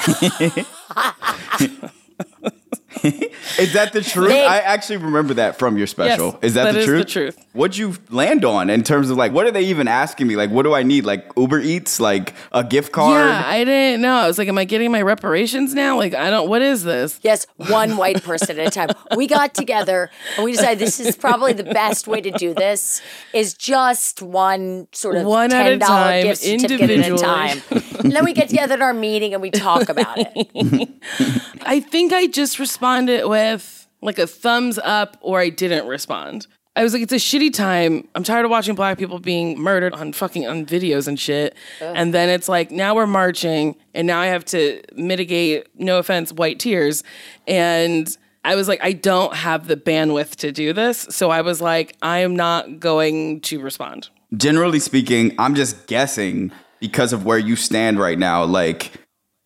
Is 3.59 3.73
that 3.73 3.93
the 3.93 4.03
truth? 4.03 4.29
They- 4.29 4.45
I 4.47 4.59
actually 4.59 4.99
remember 4.99 5.35
that 5.35 5.59
from 5.59 5.77
your 5.79 5.87
special. 5.87 6.27
Yes, 6.27 6.39
is 6.43 6.55
that, 6.55 6.65
that 6.65 6.73
the 6.73 6.79
is 6.81 6.87
truth? 6.87 7.07
the 7.07 7.13
truth. 7.13 7.47
What'd 7.53 7.77
you 7.77 7.95
land 8.11 8.45
on 8.45 8.71
in 8.71 8.83
terms 8.83 9.11
of 9.11 9.17
like 9.17 9.33
what 9.33 9.47
are 9.47 9.51
they 9.51 9.63
even 9.65 9.89
asking 9.89 10.27
me? 10.27 10.37
Like 10.37 10.51
what 10.51 10.63
do 10.63 10.75
I 10.75 10.83
need? 10.83 11.05
Like 11.05 11.31
Uber 11.37 11.61
Eats? 11.61 12.01
Like 12.01 12.35
a 12.53 12.63
gift 12.65 12.93
card? 12.93 13.19
yeah, 13.29 13.43
I 13.47 13.65
didn't 13.65 14.01
know. 14.03 14.15
I 14.15 14.27
was 14.27 14.39
like, 14.39 14.49
am 14.49 14.59
I 14.59 14.65
getting 14.65 14.91
my 14.93 15.03
reparations 15.03 15.75
now? 15.75 15.97
Like, 15.97 16.15
I 16.15 16.31
don't, 16.31 16.49
what 16.49 16.63
is 16.63 16.85
this? 16.85 17.19
Yes, 17.23 17.47
one 17.57 17.97
white 17.97 18.23
person 18.23 18.59
at 18.59 18.67
a 18.67 18.71
time. 18.71 18.89
We 19.17 19.27
got 19.27 19.55
together 19.55 20.11
and 20.37 20.45
we 20.45 20.53
decided 20.53 20.79
this 20.79 21.01
is 21.01 21.17
probably 21.17 21.53
the 21.53 21.65
best 21.65 22.07
way 22.07 22.21
to 22.21 22.31
do 22.31 22.55
this 22.55 23.01
is 23.33 23.55
just 23.55 24.23
one 24.23 24.89
sort 24.93 25.17
of 25.17 25.25
One 25.27 25.53
at 25.53 25.73
a 25.73 25.77
$10 25.77 25.81
time, 25.87 26.23
gift 26.25 26.43
certificate 26.43 26.81
at 26.83 26.91
a 26.91 26.95
individually. 26.95 27.23
time. 27.23 27.63
And 28.01 28.13
then 28.13 28.25
we 28.25 28.33
get 28.33 28.49
together 28.49 28.75
at 28.75 28.83
our 28.83 28.95
meeting 28.95 29.33
and 29.35 29.43
we 29.43 29.51
talk 29.51 29.89
about 29.89 30.17
it. 30.19 30.89
I 31.63 31.81
think 31.81 32.13
I 32.13 32.27
just 32.27 32.59
responded 32.59 32.88
with 33.29 33.88
like 34.01 34.18
a 34.18 34.27
thumbs 34.27 34.79
up 34.79 35.16
or 35.20 35.40
I 35.40 35.48
didn't 35.51 35.87
respond. 35.87 36.46
I 36.77 36.85
was 36.85 36.92
like, 36.92 37.03
it's 37.03 37.12
a 37.12 37.16
shitty 37.16 37.53
time. 37.53 38.07
I'm 38.14 38.22
tired 38.22 38.44
of 38.44 38.53
watching 38.53 38.77
black 38.77 38.98
people 38.98 39.18
being 39.18 39.59
murdered 39.59 39.94
on 39.94 40.12
fucking 40.12 40.46
on 40.46 40.64
videos 40.64 41.09
and 41.09 41.18
shit. 41.18 41.57
And 41.81 42.14
then 42.14 42.29
it's 42.29 42.48
like, 42.48 42.70
now 42.70 42.94
we're 42.94 43.09
marching 43.09 43.74
and 43.94 44.07
now 44.07 44.20
I 44.20 44.27
have 44.27 44.44
to 44.46 44.81
mitigate, 44.94 45.66
no 45.74 45.98
offense, 45.98 46.33
white 46.33 46.61
tears. 46.61 47.03
And 47.48 48.16
I 48.44 48.55
was 48.55 48.68
like, 48.68 48.79
I 48.81 48.92
don't 48.92 49.35
have 49.35 49.66
the 49.66 49.77
bandwidth 49.77 50.37
to 50.37 50.53
do 50.53 50.72
this. 50.72 50.98
So 51.11 51.31
I 51.31 51.40
was 51.40 51.61
like, 51.61 51.96
I 52.01 52.18
am 52.18 52.37
not 52.37 52.79
going 52.79 53.40
to 53.42 53.61
respond. 53.61 54.09
Generally 54.37 54.79
speaking, 54.79 55.35
I'm 55.37 55.57
just 55.57 55.88
guessing 55.88 56.53
because 56.79 57.12
of 57.12 57.24
where 57.24 57.38
you 57.38 57.57
stand 57.57 57.98
right 57.98 58.18
now. 58.18 58.44
Like 58.44 58.92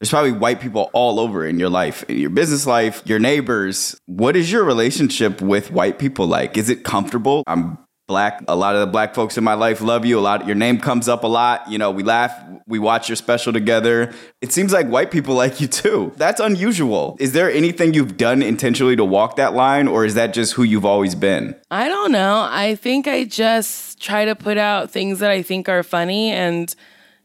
there's 0.03 0.11
probably 0.11 0.33
white 0.33 0.61
people 0.61 0.91
all 0.95 1.21
over 1.21 1.47
in 1.47 1.61
your 1.61 1.69
life, 1.69 2.03
in 2.09 2.19
your 2.19 2.29
business 2.29 2.67
life, 2.67 3.03
your 3.05 3.21
neighbors. 3.21 3.97
What 4.07 4.35
is 4.35 4.51
your 4.51 4.65
relationship 4.65 5.41
with 5.41 5.71
white 5.71 6.01
people 6.01 6.27
like? 6.27 6.57
Is 6.57 6.69
it 6.69 6.83
comfortable? 6.83 7.45
I'm 7.47 7.79
black. 8.09 8.43
A 8.49 8.57
lot 8.57 8.75
of 8.75 8.81
the 8.81 8.89
black 8.89 9.15
folks 9.15 9.39
in 9.39 9.45
my 9.45 9.55
life 9.55 9.81
love 9.81 10.05
you. 10.05 10.19
A 10.19 10.21
lot 10.21 10.45
your 10.45 10.57
name 10.57 10.81
comes 10.81 11.09
up 11.09 11.23
a 11.23 11.29
lot. 11.29 11.71
You 11.71 11.79
know, 11.79 11.93
we 11.93 12.03
laugh, 12.03 12.37
we 12.67 12.81
watch 12.81 13.09
your 13.09 13.15
special 13.15 13.53
together. 13.53 14.13
It 14.41 14.51
seems 14.51 14.73
like 14.73 14.89
white 14.89 15.13
people 15.13 15.35
like 15.45 15.61
you 15.61 15.69
too. 15.69 16.13
That's 16.17 16.41
unusual. 16.41 17.17
Is 17.21 17.31
there 17.31 17.49
anything 17.49 17.95
you've 17.95 18.17
done 18.17 18.43
intentionally 18.43 18.97
to 18.97 19.05
walk 19.05 19.37
that 19.37 19.55
line 19.55 19.87
or 19.87 20.05
is 20.05 20.15
that 20.15 20.35
just 20.35 20.55
who 20.55 20.65
you've 20.65 20.85
always 20.85 21.15
been? 21.15 21.55
I 21.71 21.87
don't 21.87 22.11
know. 22.11 22.49
I 22.51 22.75
think 22.75 23.07
I 23.07 23.23
just 23.23 24.01
try 24.03 24.25
to 24.25 24.35
put 24.35 24.59
out 24.59 24.91
things 24.91 25.21
that 25.21 25.31
I 25.31 25.43
think 25.43 25.69
are 25.69 25.85
funny 25.85 26.33
and 26.33 26.75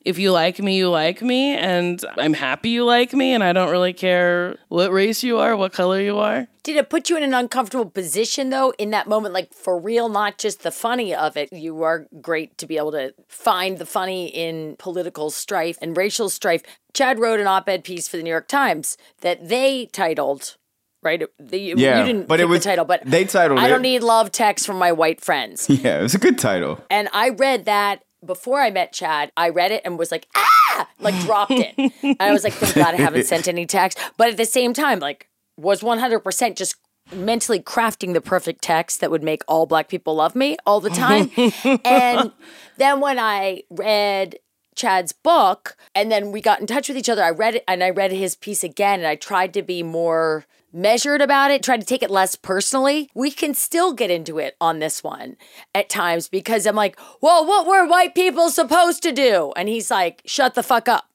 if 0.07 0.17
you 0.17 0.31
like 0.31 0.59
me, 0.59 0.77
you 0.77 0.89
like 0.89 1.21
me 1.21 1.53
and 1.55 2.03
I'm 2.17 2.33
happy 2.33 2.69
you 2.69 2.85
like 2.85 3.13
me 3.13 3.33
and 3.33 3.43
I 3.43 3.51
don't 3.53 3.69
really 3.69 3.93
care 3.93 4.57
what 4.69 4.91
race 4.91 5.23
you 5.23 5.37
are, 5.37 5.55
what 5.55 5.73
color 5.73 5.99
you 6.01 6.17
are. 6.17 6.47
Did 6.63 6.75
it 6.77 6.89
put 6.89 7.09
you 7.09 7.17
in 7.17 7.23
an 7.23 7.33
uncomfortable 7.33 7.89
position 7.89 8.49
though 8.49 8.73
in 8.77 8.89
that 8.91 9.07
moment? 9.07 9.33
Like 9.33 9.53
for 9.53 9.79
real, 9.79 10.09
not 10.09 10.37
just 10.37 10.63
the 10.63 10.71
funny 10.71 11.13
of 11.13 11.35
it. 11.37 11.51
You 11.51 11.83
are 11.83 12.07
great 12.21 12.57
to 12.59 12.65
be 12.65 12.77
able 12.77 12.91
to 12.93 13.13
find 13.27 13.77
the 13.77 13.85
funny 13.85 14.27
in 14.27 14.75
political 14.77 15.29
strife 15.29 15.77
and 15.81 15.95
racial 15.95 16.29
strife. 16.29 16.63
Chad 16.93 17.19
wrote 17.19 17.39
an 17.39 17.47
op 17.47 17.67
ed 17.69 17.83
piece 17.83 18.07
for 18.07 18.17
the 18.17 18.23
New 18.23 18.29
York 18.29 18.47
Times 18.47 18.97
that 19.21 19.47
they 19.49 19.85
titled, 19.87 20.57
right? 21.03 21.21
The, 21.39 21.57
you- 21.59 21.75
Yeah, 21.77 21.99
you 21.99 22.05
didn't 22.05 22.27
but 22.27 22.39
it 22.39 22.45
was- 22.45 22.63
the 22.63 22.69
title, 22.69 22.85
but 22.85 23.01
they 23.05 23.25
titled 23.25 23.59
I 23.59 23.67
don't 23.67 23.81
need 23.81 24.03
love 24.03 24.31
texts 24.31 24.65
from 24.65 24.77
my 24.77 24.91
white 24.91 25.21
friends. 25.21 25.69
Yeah, 25.69 25.99
it 25.99 26.03
was 26.03 26.15
a 26.15 26.19
good 26.19 26.37
title. 26.39 26.81
And 26.89 27.07
I 27.13 27.29
read 27.29 27.65
that 27.65 28.03
before 28.25 28.61
I 28.61 28.69
met 28.69 28.93
Chad. 28.93 29.31
I 29.37 29.49
read 29.49 29.71
it 29.71 29.81
and 29.85 29.97
was 29.97 30.11
like, 30.11 30.27
ah, 30.35 30.87
like 30.99 31.19
dropped 31.21 31.51
it. 31.51 31.73
and 32.03 32.17
I 32.19 32.31
was 32.31 32.43
like, 32.43 32.53
thank 32.53 32.75
God 32.75 32.93
I 32.93 32.97
haven't 32.97 33.25
sent 33.25 33.47
any 33.47 33.65
text. 33.65 33.97
But 34.17 34.29
at 34.29 34.37
the 34.37 34.45
same 34.45 34.73
time, 34.73 34.99
like, 34.99 35.29
was 35.57 35.81
100% 35.81 36.55
just 36.55 36.75
mentally 37.11 37.59
crafting 37.59 38.13
the 38.13 38.21
perfect 38.21 38.61
text 38.61 38.99
that 38.99 39.09
would 39.11 39.23
make 39.23 39.41
all 39.47 39.65
black 39.65 39.87
people 39.87 40.15
love 40.15 40.35
me 40.35 40.57
all 40.65 40.79
the 40.79 40.89
time. 40.89 41.31
and 41.85 42.31
then 42.77 42.99
when 42.99 43.17
I 43.17 43.63
read 43.69 44.39
Chad's 44.75 45.13
book 45.13 45.75
and 45.95 46.11
then 46.11 46.31
we 46.31 46.41
got 46.41 46.59
in 46.59 46.67
touch 46.67 46.87
with 46.87 46.97
each 46.97 47.09
other, 47.09 47.23
I 47.23 47.31
read 47.31 47.55
it 47.55 47.63
and 47.67 47.83
I 47.83 47.89
read 47.89 48.11
his 48.11 48.35
piece 48.35 48.63
again 48.63 48.99
and 48.99 49.07
I 49.07 49.15
tried 49.15 49.53
to 49.55 49.61
be 49.61 49.83
more 49.83 50.45
measured 50.73 51.21
about 51.21 51.51
it, 51.51 51.63
try 51.63 51.77
to 51.77 51.85
take 51.85 52.03
it 52.03 52.11
less 52.11 52.35
personally. 52.35 53.09
We 53.13 53.31
can 53.31 53.53
still 53.53 53.93
get 53.93 54.11
into 54.11 54.37
it 54.37 54.55
on 54.59 54.79
this 54.79 55.03
one 55.03 55.37
at 55.73 55.89
times 55.89 56.27
because 56.27 56.65
I'm 56.65 56.75
like, 56.75 56.99
well, 57.21 57.45
what 57.45 57.65
were 57.65 57.87
white 57.87 58.15
people 58.15 58.49
supposed 58.49 59.03
to 59.03 59.11
do? 59.11 59.53
And 59.55 59.69
he's 59.69 59.89
like, 59.89 60.21
shut 60.25 60.53
the 60.53 60.63
fuck 60.63 60.87
up. 60.87 61.05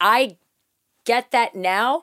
I 0.00 0.36
get 1.04 1.30
that 1.30 1.54
now. 1.54 2.02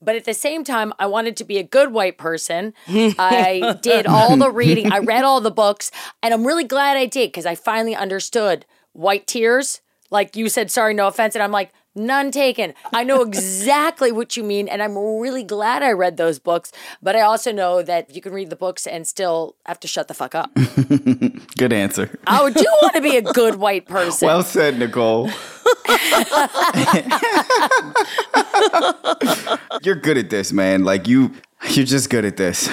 But 0.00 0.16
at 0.16 0.24
the 0.24 0.34
same 0.34 0.64
time, 0.64 0.92
I 0.98 1.06
wanted 1.06 1.36
to 1.36 1.44
be 1.44 1.58
a 1.58 1.62
good 1.62 1.92
white 1.92 2.18
person. 2.18 2.74
I 2.88 3.78
did 3.82 4.06
all 4.06 4.36
the 4.36 4.50
reading, 4.50 4.92
I 4.92 4.98
read 4.98 5.22
all 5.22 5.40
the 5.40 5.50
books, 5.52 5.92
and 6.22 6.34
I'm 6.34 6.44
really 6.44 6.64
glad 6.64 6.96
I 6.96 7.06
did 7.06 7.28
because 7.28 7.46
I 7.46 7.54
finally 7.54 7.94
understood 7.94 8.66
white 8.92 9.28
tears. 9.28 9.80
Like 10.10 10.34
you 10.36 10.48
said, 10.48 10.72
sorry, 10.72 10.92
no 10.92 11.06
offense. 11.06 11.36
And 11.36 11.42
I'm 11.42 11.52
like, 11.52 11.72
none 11.94 12.30
taken. 12.30 12.74
I 12.92 13.04
know 13.04 13.22
exactly 13.22 14.12
what 14.12 14.36
you 14.36 14.44
mean. 14.44 14.68
And 14.68 14.82
I'm 14.82 14.96
really 14.96 15.42
glad 15.42 15.82
I 15.82 15.92
read 15.92 16.16
those 16.16 16.38
books. 16.38 16.72
But 17.02 17.16
I 17.16 17.20
also 17.20 17.52
know 17.52 17.82
that 17.82 18.14
you 18.14 18.20
can 18.20 18.32
read 18.32 18.50
the 18.50 18.56
books 18.56 18.86
and 18.86 19.06
still 19.06 19.56
have 19.66 19.80
to 19.80 19.88
shut 19.88 20.08
the 20.08 20.14
fuck 20.14 20.34
up. 20.34 20.54
Good 21.56 21.72
answer. 21.72 22.18
I 22.26 22.50
do 22.50 22.64
want 22.82 22.94
to 22.94 23.00
be 23.00 23.16
a 23.16 23.22
good 23.22 23.56
white 23.56 23.86
person. 23.86 24.26
Well 24.26 24.42
said, 24.42 24.78
Nicole. 24.78 25.30
you're 29.82 29.94
good 29.94 30.18
at 30.18 30.30
this, 30.30 30.52
man. 30.52 30.84
Like 30.84 31.08
you 31.08 31.32
you're 31.70 31.86
just 31.86 32.10
good 32.10 32.24
at 32.24 32.36
this. 32.36 32.68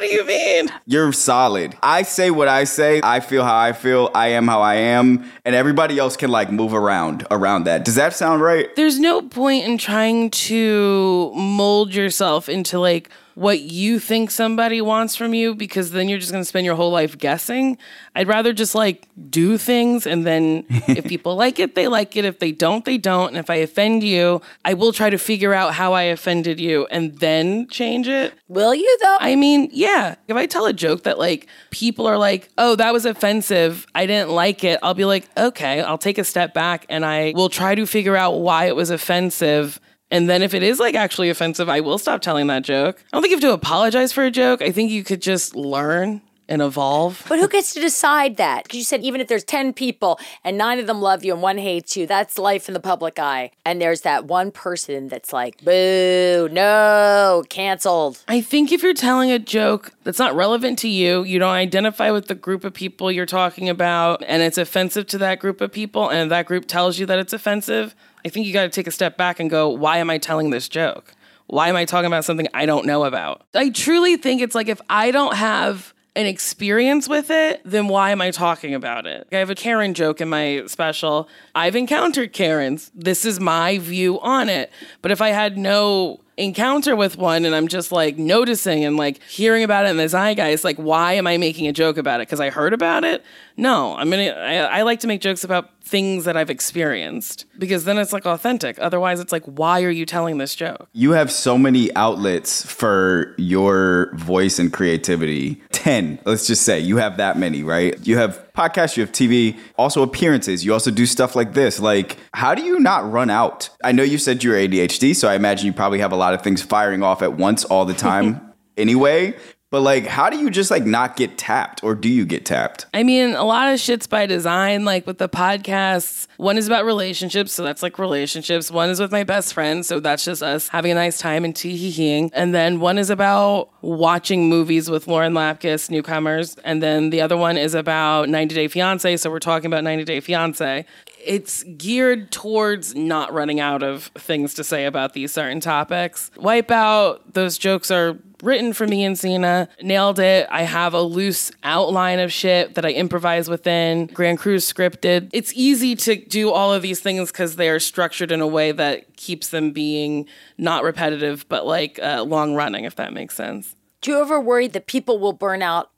What 0.00 0.08
do 0.08 0.14
you 0.14 0.24
mean? 0.24 0.72
You're 0.86 1.12
solid. 1.12 1.76
I 1.82 2.04
say 2.04 2.30
what 2.30 2.48
I 2.48 2.64
say. 2.64 3.02
I 3.04 3.20
feel 3.20 3.44
how 3.44 3.58
I 3.58 3.74
feel. 3.74 4.10
I 4.14 4.28
am 4.28 4.48
how 4.48 4.62
I 4.62 4.76
am, 4.76 5.30
and 5.44 5.54
everybody 5.54 5.98
else 5.98 6.16
can 6.16 6.30
like 6.30 6.50
move 6.50 6.72
around 6.72 7.26
around 7.30 7.64
that. 7.64 7.84
Does 7.84 7.96
that 7.96 8.14
sound 8.14 8.40
right? 8.40 8.74
There's 8.76 8.98
no 8.98 9.20
point 9.20 9.66
in 9.66 9.76
trying 9.76 10.30
to 10.30 11.30
mold 11.34 11.94
yourself 11.94 12.48
into 12.48 12.78
like 12.78 13.10
what 13.40 13.60
you 13.60 13.98
think 13.98 14.30
somebody 14.30 14.82
wants 14.82 15.16
from 15.16 15.32
you 15.32 15.54
because 15.54 15.92
then 15.92 16.10
you're 16.10 16.18
just 16.18 16.30
going 16.30 16.42
to 16.42 16.46
spend 16.46 16.66
your 16.66 16.74
whole 16.74 16.90
life 16.90 17.16
guessing. 17.16 17.78
I'd 18.14 18.28
rather 18.28 18.52
just 18.52 18.74
like 18.74 19.08
do 19.30 19.56
things 19.56 20.06
and 20.06 20.26
then 20.26 20.66
if 20.70 21.06
people 21.06 21.36
like 21.36 21.58
it, 21.58 21.74
they 21.74 21.88
like 21.88 22.16
it. 22.16 22.26
If 22.26 22.38
they 22.38 22.52
don't, 22.52 22.84
they 22.84 22.98
don't. 22.98 23.28
And 23.28 23.38
if 23.38 23.48
I 23.48 23.54
offend 23.54 24.04
you, 24.04 24.42
I 24.62 24.74
will 24.74 24.92
try 24.92 25.08
to 25.08 25.16
figure 25.16 25.54
out 25.54 25.72
how 25.72 25.94
I 25.94 26.02
offended 26.02 26.60
you 26.60 26.86
and 26.90 27.18
then 27.18 27.66
change 27.68 28.06
it. 28.08 28.34
Will 28.48 28.74
you 28.74 28.98
though? 29.00 29.16
I 29.20 29.36
mean, 29.36 29.70
yeah. 29.72 30.16
If 30.28 30.36
I 30.36 30.44
tell 30.44 30.66
a 30.66 30.74
joke 30.74 31.04
that 31.04 31.18
like 31.18 31.46
people 31.70 32.06
are 32.06 32.18
like, 32.18 32.50
"Oh, 32.58 32.76
that 32.76 32.92
was 32.92 33.06
offensive. 33.06 33.86
I 33.94 34.04
didn't 34.04 34.28
like 34.32 34.64
it." 34.64 34.78
I'll 34.82 34.92
be 34.92 35.06
like, 35.06 35.26
"Okay, 35.38 35.80
I'll 35.80 35.96
take 35.96 36.18
a 36.18 36.24
step 36.24 36.52
back 36.52 36.84
and 36.90 37.06
I 37.06 37.32
will 37.34 37.48
try 37.48 37.74
to 37.74 37.86
figure 37.86 38.16
out 38.16 38.40
why 38.40 38.66
it 38.66 38.76
was 38.76 38.90
offensive." 38.90 39.80
And 40.10 40.28
then 40.28 40.42
if 40.42 40.54
it 40.54 40.62
is 40.62 40.80
like 40.80 40.94
actually 40.94 41.30
offensive, 41.30 41.68
I 41.68 41.80
will 41.80 41.98
stop 41.98 42.20
telling 42.20 42.48
that 42.48 42.62
joke. 42.62 43.02
I 43.12 43.16
don't 43.16 43.22
think 43.22 43.30
you 43.30 43.36
have 43.36 43.42
to 43.42 43.52
apologize 43.52 44.12
for 44.12 44.24
a 44.24 44.30
joke. 44.30 44.62
I 44.62 44.72
think 44.72 44.90
you 44.90 45.04
could 45.04 45.22
just 45.22 45.54
learn 45.54 46.20
and 46.50 46.60
evolve. 46.60 47.24
But 47.28 47.38
who 47.38 47.48
gets 47.48 47.72
to 47.74 47.80
decide 47.80 48.36
that? 48.38 48.64
Because 48.64 48.78
you 48.78 48.84
said 48.84 49.02
even 49.02 49.20
if 49.20 49.28
there's 49.28 49.44
10 49.44 49.72
people 49.72 50.18
and 50.42 50.58
nine 50.58 50.80
of 50.80 50.88
them 50.88 51.00
love 51.00 51.24
you 51.24 51.32
and 51.32 51.40
one 51.40 51.58
hates 51.58 51.96
you, 51.96 52.08
that's 52.08 52.38
life 52.38 52.66
in 52.68 52.74
the 52.74 52.80
public 52.80 53.20
eye. 53.20 53.52
And 53.64 53.80
there's 53.80 54.00
that 54.00 54.24
one 54.24 54.50
person 54.50 55.06
that's 55.06 55.32
like, 55.32 55.64
boo, 55.64 56.48
no, 56.50 57.44
canceled. 57.48 58.24
I 58.26 58.40
think 58.40 58.72
if 58.72 58.82
you're 58.82 58.94
telling 58.94 59.30
a 59.30 59.38
joke 59.38 59.92
that's 60.02 60.18
not 60.18 60.34
relevant 60.34 60.80
to 60.80 60.88
you, 60.88 61.22
you 61.22 61.38
don't 61.38 61.54
identify 61.54 62.10
with 62.10 62.26
the 62.26 62.34
group 62.34 62.64
of 62.64 62.74
people 62.74 63.12
you're 63.12 63.26
talking 63.26 63.68
about, 63.68 64.24
and 64.26 64.42
it's 64.42 64.58
offensive 64.58 65.06
to 65.08 65.18
that 65.18 65.38
group 65.38 65.60
of 65.60 65.70
people, 65.70 66.08
and 66.08 66.32
that 66.32 66.46
group 66.46 66.66
tells 66.66 66.98
you 66.98 67.06
that 67.06 67.20
it's 67.20 67.32
offensive, 67.32 67.94
I 68.24 68.28
think 68.28 68.46
you 68.46 68.52
got 68.52 68.62
to 68.62 68.68
take 68.68 68.86
a 68.86 68.92
step 68.92 69.16
back 69.16 69.40
and 69.40 69.48
go, 69.50 69.68
why 69.68 69.98
am 69.98 70.10
I 70.10 70.18
telling 70.18 70.50
this 70.50 70.68
joke? 70.68 71.14
Why 71.46 71.68
am 71.68 71.76
I 71.76 71.84
talking 71.84 72.06
about 72.06 72.24
something 72.24 72.46
I 72.54 72.66
don't 72.66 72.86
know 72.86 73.04
about? 73.04 73.42
I 73.54 73.70
truly 73.70 74.16
think 74.16 74.40
it's 74.40 74.54
like 74.54 74.68
if 74.68 74.80
I 74.88 75.10
don't 75.10 75.34
have 75.34 75.92
an 76.16 76.26
experience 76.26 77.08
with 77.08 77.30
it, 77.30 77.60
then 77.64 77.88
why 77.88 78.10
am 78.10 78.20
I 78.20 78.30
talking 78.30 78.74
about 78.74 79.06
it? 79.06 79.28
I 79.32 79.36
have 79.36 79.50
a 79.50 79.54
Karen 79.54 79.94
joke 79.94 80.20
in 80.20 80.28
my 80.28 80.64
special. 80.66 81.28
I've 81.54 81.76
encountered 81.76 82.32
Karens. 82.32 82.90
This 82.94 83.24
is 83.24 83.40
my 83.40 83.78
view 83.78 84.20
on 84.20 84.48
it. 84.48 84.70
But 85.02 85.12
if 85.12 85.20
I 85.20 85.30
had 85.30 85.56
no 85.56 86.20
encounter 86.36 86.96
with 86.96 87.16
one 87.18 87.44
and 87.44 87.54
I'm 87.54 87.68
just 87.68 87.92
like 87.92 88.16
noticing 88.16 88.84
and 88.84 88.96
like 88.96 89.22
hearing 89.24 89.62
about 89.62 89.86
it 89.86 89.90
in 89.90 89.98
the 89.98 90.08
zeitgeist, 90.08 90.64
like 90.64 90.76
why 90.76 91.12
am 91.12 91.26
I 91.26 91.36
making 91.36 91.68
a 91.68 91.72
joke 91.72 91.96
about 91.96 92.20
it? 92.20 92.26
Because 92.26 92.40
I 92.40 92.50
heard 92.50 92.72
about 92.72 93.04
it? 93.04 93.22
No, 93.60 93.94
I 93.94 94.04
mean. 94.04 94.30
I, 94.30 94.56
I 94.56 94.82
like 94.82 95.00
to 95.00 95.06
make 95.06 95.20
jokes 95.20 95.44
about 95.44 95.70
things 95.82 96.24
that 96.24 96.36
I've 96.36 96.48
experienced 96.48 97.44
because 97.58 97.84
then 97.84 97.98
it's 97.98 98.12
like 98.12 98.24
authentic. 98.24 98.78
Otherwise, 98.78 99.20
it's 99.20 99.32
like, 99.32 99.44
why 99.44 99.82
are 99.82 99.90
you 99.90 100.06
telling 100.06 100.38
this 100.38 100.54
joke? 100.54 100.88
You 100.92 101.12
have 101.12 101.30
so 101.30 101.58
many 101.58 101.94
outlets 101.94 102.64
for 102.64 103.34
your 103.36 104.14
voice 104.14 104.58
and 104.58 104.72
creativity. 104.72 105.60
10, 105.72 106.20
let's 106.24 106.46
just 106.46 106.62
say. 106.62 106.80
You 106.80 106.96
have 106.96 107.18
that 107.18 107.36
many, 107.38 107.62
right? 107.62 107.94
You 108.06 108.16
have 108.16 108.46
podcasts, 108.54 108.96
you 108.96 109.02
have 109.02 109.12
TV, 109.12 109.58
also 109.76 110.02
appearances. 110.02 110.64
You 110.64 110.72
also 110.72 110.90
do 110.90 111.04
stuff 111.04 111.36
like 111.36 111.52
this. 111.52 111.78
Like, 111.78 112.16
how 112.32 112.54
do 112.54 112.62
you 112.62 112.80
not 112.80 113.10
run 113.10 113.28
out? 113.28 113.68
I 113.84 113.92
know 113.92 114.02
you 114.02 114.16
said 114.16 114.42
you're 114.42 114.56
ADHD, 114.56 115.14
so 115.14 115.28
I 115.28 115.34
imagine 115.34 115.66
you 115.66 115.72
probably 115.74 115.98
have 115.98 116.12
a 116.12 116.16
lot 116.16 116.32
of 116.32 116.42
things 116.42 116.62
firing 116.62 117.02
off 117.02 117.20
at 117.20 117.34
once 117.34 117.64
all 117.64 117.84
the 117.84 117.94
time 117.94 118.40
anyway. 118.78 119.36
But 119.70 119.82
like, 119.82 120.06
how 120.06 120.30
do 120.30 120.38
you 120.38 120.50
just 120.50 120.70
like 120.70 120.84
not 120.84 121.16
get 121.16 121.38
tapped, 121.38 121.84
or 121.84 121.94
do 121.94 122.08
you 122.08 122.26
get 122.26 122.44
tapped? 122.44 122.86
I 122.92 123.04
mean, 123.04 123.34
a 123.34 123.44
lot 123.44 123.72
of 123.72 123.78
shit's 123.78 124.08
by 124.08 124.26
design. 124.26 124.84
Like 124.84 125.06
with 125.06 125.18
the 125.18 125.28
podcasts, 125.28 126.26
one 126.38 126.58
is 126.58 126.66
about 126.66 126.84
relationships, 126.84 127.52
so 127.52 127.62
that's 127.62 127.82
like 127.82 127.98
relationships. 127.98 128.70
One 128.70 128.90
is 128.90 128.98
with 128.98 129.12
my 129.12 129.22
best 129.22 129.54
friend, 129.54 129.86
so 129.86 130.00
that's 130.00 130.24
just 130.24 130.42
us 130.42 130.68
having 130.68 130.90
a 130.90 130.96
nice 130.96 131.18
time 131.18 131.44
and 131.44 131.54
tee 131.54 131.76
hee 131.76 131.90
heeing. 131.90 132.30
And 132.34 132.52
then 132.52 132.80
one 132.80 132.98
is 132.98 133.10
about 133.10 133.70
watching 133.80 134.48
movies 134.48 134.90
with 134.90 135.06
Lauren 135.06 135.34
Lapkus, 135.34 135.88
newcomers. 135.88 136.56
And 136.64 136.82
then 136.82 137.10
the 137.10 137.20
other 137.20 137.36
one 137.36 137.56
is 137.56 137.74
about 137.74 138.28
90 138.28 138.54
Day 138.54 138.66
Fiance, 138.66 139.18
so 139.18 139.30
we're 139.30 139.38
talking 139.38 139.66
about 139.66 139.84
90 139.84 140.04
Day 140.04 140.20
Fiance 140.20 140.84
it's 141.24 141.62
geared 141.62 142.30
towards 142.30 142.94
not 142.94 143.32
running 143.32 143.60
out 143.60 143.82
of 143.82 144.04
things 144.16 144.54
to 144.54 144.64
say 144.64 144.86
about 144.86 145.12
these 145.12 145.32
certain 145.32 145.60
topics. 145.60 146.30
Wipeout, 146.36 147.20
those 147.32 147.58
jokes 147.58 147.90
are 147.90 148.18
written 148.42 148.72
for 148.72 148.86
me 148.86 149.04
and 149.04 149.18
Cena. 149.18 149.68
Nailed 149.82 150.18
it. 150.18 150.46
I 150.50 150.62
have 150.62 150.94
a 150.94 151.02
loose 151.02 151.52
outline 151.62 152.18
of 152.18 152.32
shit 152.32 152.74
that 152.74 152.84
I 152.84 152.90
improvise 152.92 153.48
within. 153.48 154.06
Grand 154.06 154.38
Crew's 154.38 154.70
scripted. 154.70 155.30
It's 155.32 155.52
easy 155.54 155.94
to 155.96 156.16
do 156.16 156.50
all 156.50 156.72
of 156.72 156.82
these 156.82 157.00
things 157.00 157.30
because 157.30 157.56
they 157.56 157.68
are 157.68 157.80
structured 157.80 158.32
in 158.32 158.40
a 158.40 158.46
way 158.46 158.72
that 158.72 159.16
keeps 159.16 159.48
them 159.48 159.72
being 159.72 160.26
not 160.58 160.84
repetitive, 160.84 161.46
but 161.48 161.66
like 161.66 161.98
uh, 162.02 162.22
long 162.22 162.54
running, 162.54 162.84
if 162.84 162.96
that 162.96 163.12
makes 163.12 163.34
sense. 163.34 163.74
Do 164.00 164.12
you 164.12 164.20
ever 164.20 164.40
worry 164.40 164.68
that 164.68 164.86
people 164.86 165.18
will 165.18 165.34
burn 165.34 165.62
out 165.62 165.90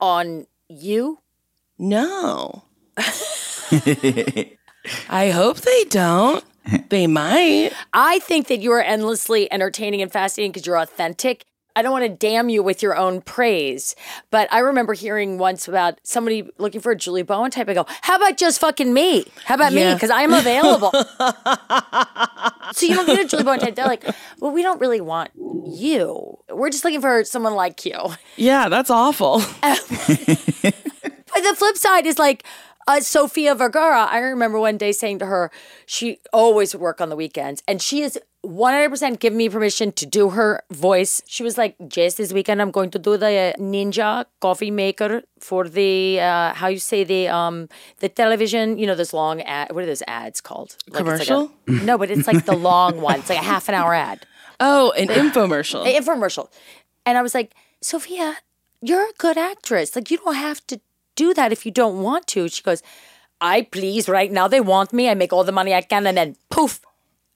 on 0.00 0.46
you? 0.68 1.18
No. 1.78 2.64
I 5.08 5.30
hope 5.30 5.58
they 5.58 5.84
don't. 5.84 6.44
They 6.90 7.06
might. 7.06 7.70
I 7.94 8.18
think 8.18 8.48
that 8.48 8.60
you 8.60 8.72
are 8.72 8.80
endlessly 8.82 9.50
entertaining 9.50 10.02
and 10.02 10.12
fascinating 10.12 10.52
because 10.52 10.66
you're 10.66 10.76
authentic. 10.76 11.46
I 11.74 11.80
don't 11.80 11.92
want 11.92 12.04
to 12.04 12.08
damn 12.10 12.48
you 12.48 12.62
with 12.62 12.82
your 12.82 12.96
own 12.96 13.20
praise, 13.22 13.94
but 14.30 14.52
I 14.52 14.58
remember 14.58 14.92
hearing 14.94 15.38
once 15.38 15.66
about 15.68 15.98
somebody 16.02 16.46
looking 16.58 16.80
for 16.80 16.92
a 16.92 16.96
Julie 16.96 17.22
Bowen 17.22 17.50
type. 17.50 17.68
I 17.68 17.74
go, 17.74 17.86
"How 18.02 18.16
about 18.16 18.36
just 18.36 18.60
fucking 18.60 18.92
me? 18.92 19.24
How 19.44 19.54
about 19.54 19.72
me? 19.72 19.94
Because 19.94 20.10
I'm 20.10 20.34
available." 20.34 20.90
so 22.72 22.84
you 22.84 22.94
don't 22.94 23.06
get 23.06 23.24
a 23.24 23.28
Julie 23.28 23.44
Bowen 23.44 23.60
type. 23.60 23.76
They're 23.76 23.86
like, 23.86 24.04
"Well, 24.40 24.50
we 24.50 24.62
don't 24.62 24.80
really 24.80 25.00
want 25.00 25.30
you. 25.66 26.38
We're 26.50 26.70
just 26.70 26.84
looking 26.84 27.00
for 27.00 27.22
someone 27.24 27.54
like 27.54 27.86
you." 27.86 27.96
Yeah, 28.36 28.68
that's 28.68 28.90
awful. 28.90 29.42
But 31.38 31.50
the 31.50 31.56
flip 31.56 31.76
side 31.76 32.06
is 32.06 32.18
like 32.18 32.42
uh, 32.88 33.00
Sofia 33.00 33.54
Vergara. 33.54 34.06
I 34.10 34.18
remember 34.18 34.58
one 34.58 34.78
day 34.78 34.90
saying 34.92 35.18
to 35.20 35.26
her, 35.26 35.50
she 35.86 36.18
always 36.32 36.74
work 36.74 37.00
on 37.00 37.08
the 37.10 37.16
weekends, 37.16 37.62
and 37.68 37.80
she 37.80 38.02
is 38.02 38.18
100% 38.46 39.18
given 39.20 39.36
me 39.36 39.48
permission 39.48 39.92
to 39.92 40.06
do 40.06 40.30
her 40.30 40.62
voice. 40.70 41.20
She 41.26 41.42
was 41.42 41.58
like, 41.58 41.76
Jess, 41.88 42.14
this 42.14 42.32
weekend 42.32 42.62
I'm 42.62 42.70
going 42.70 42.90
to 42.92 42.98
do 42.98 43.16
the 43.16 43.52
Ninja 43.58 44.24
coffee 44.40 44.70
maker 44.70 45.22
for 45.40 45.68
the, 45.68 46.20
uh, 46.20 46.54
how 46.54 46.68
you 46.68 46.78
say 46.78 47.04
the, 47.04 47.28
um, 47.28 47.68
the 47.98 48.08
television, 48.08 48.78
you 48.78 48.86
know, 48.86 48.94
those 48.94 49.12
long 49.12 49.42
ad, 49.42 49.72
what 49.72 49.82
are 49.82 49.86
those 49.86 50.04
ads 50.06 50.40
called? 50.40 50.76
Like, 50.88 51.00
it's 51.00 51.08
like 51.08 51.20
a- 51.20 51.24
Commercial? 51.26 51.50
no, 51.84 51.98
but 51.98 52.10
it's 52.10 52.26
like 52.26 52.44
the 52.46 52.56
long 52.56 53.00
one. 53.00 53.18
It's 53.20 53.28
like 53.28 53.40
a 53.40 53.44
half 53.44 53.68
an 53.68 53.74
hour 53.74 53.92
ad. 53.92 54.24
Oh, 54.60 54.92
an 54.92 55.08
infomercial. 55.08 55.84
An 55.86 56.02
infomercial. 56.02 56.48
And 57.04 57.18
I 57.18 57.22
was 57.22 57.34
like, 57.34 57.54
Sofia, 57.80 58.38
you're 58.80 59.02
a 59.08 59.12
good 59.18 59.36
actress. 59.36 59.94
Like, 59.96 60.10
you 60.10 60.18
don't 60.18 60.34
have 60.36 60.64
to 60.68 60.80
do 61.18 61.34
that 61.34 61.52
if 61.52 61.66
you 61.66 61.72
don't 61.72 62.02
want 62.02 62.26
to. 62.28 62.48
She 62.48 62.62
goes, 62.62 62.82
I 63.40 63.62
please, 63.62 64.08
right 64.08 64.30
now 64.30 64.48
they 64.48 64.60
want 64.60 64.92
me. 64.92 65.08
I 65.08 65.14
make 65.14 65.32
all 65.32 65.44
the 65.44 65.58
money 65.60 65.74
I 65.74 65.82
can, 65.82 66.06
and 66.06 66.16
then 66.16 66.36
poof, 66.48 66.80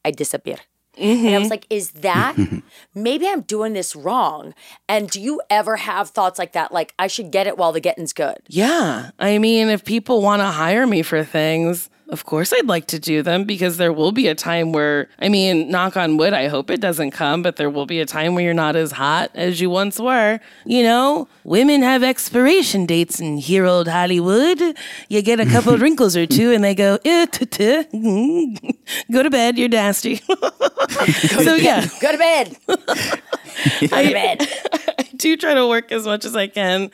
I 0.04 0.10
disappear. 0.10 0.58
And 0.98 1.34
I 1.34 1.38
was 1.38 1.44
mm-hmm. 1.44 1.50
like, 1.50 1.66
is 1.70 1.90
that 1.92 2.36
maybe 2.94 3.26
I'm 3.26 3.40
doing 3.40 3.72
this 3.72 3.96
wrong? 3.96 4.54
And 4.88 5.08
do 5.08 5.22
you 5.22 5.40
ever 5.48 5.76
have 5.76 6.10
thoughts 6.10 6.38
like 6.38 6.52
that? 6.52 6.70
Like, 6.70 6.92
I 6.98 7.06
should 7.06 7.30
get 7.30 7.46
it 7.46 7.56
while 7.56 7.72
the 7.72 7.80
getting's 7.80 8.12
good. 8.12 8.36
Yeah. 8.46 9.10
I 9.18 9.38
mean, 9.38 9.68
if 9.68 9.84
people 9.84 10.20
want 10.20 10.40
to 10.40 10.46
hire 10.46 10.86
me 10.86 11.00
for 11.02 11.24
things, 11.24 11.88
of 12.12 12.26
course 12.26 12.52
I'd 12.52 12.66
like 12.66 12.86
to 12.88 12.98
do 12.98 13.22
them 13.22 13.44
because 13.44 13.78
there 13.78 13.92
will 13.92 14.12
be 14.12 14.28
a 14.28 14.34
time 14.34 14.72
where, 14.72 15.08
I 15.18 15.30
mean, 15.30 15.70
knock 15.70 15.96
on 15.96 16.18
wood, 16.18 16.34
I 16.34 16.48
hope 16.48 16.70
it 16.70 16.78
doesn't 16.78 17.12
come, 17.12 17.42
but 17.42 17.56
there 17.56 17.70
will 17.70 17.86
be 17.86 18.00
a 18.00 18.06
time 18.06 18.34
where 18.34 18.44
you're 18.44 18.52
not 18.52 18.76
as 18.76 18.92
hot 18.92 19.30
as 19.34 19.62
you 19.62 19.70
once 19.70 19.98
were. 19.98 20.38
You 20.66 20.82
know, 20.82 21.26
women 21.42 21.80
have 21.80 22.02
expiration 22.02 22.84
dates 22.84 23.18
in 23.18 23.38
here 23.38 23.64
old 23.64 23.88
Hollywood. 23.88 24.60
You 25.08 25.22
get 25.22 25.40
a 25.40 25.46
couple 25.46 25.74
wrinkles 25.78 26.14
or 26.14 26.26
two 26.26 26.52
and 26.52 26.62
they 26.62 26.74
go, 26.74 26.98
eh, 27.02 27.24
tuh, 27.26 27.46
tuh. 27.46 27.84
go 29.10 29.22
to 29.22 29.30
bed, 29.30 29.56
you're 29.56 29.70
nasty. 29.70 30.16
so, 30.16 31.54
yeah. 31.54 31.86
Go 31.98 32.12
to 32.12 32.18
bed. 32.18 32.56
Go 32.66 32.76
to 32.76 34.12
bed. 34.12 34.48
I 34.98 35.08
do 35.16 35.34
try 35.38 35.54
to 35.54 35.66
work 35.66 35.90
as 35.90 36.04
much 36.04 36.26
as 36.26 36.36
I 36.36 36.48
can. 36.48 36.90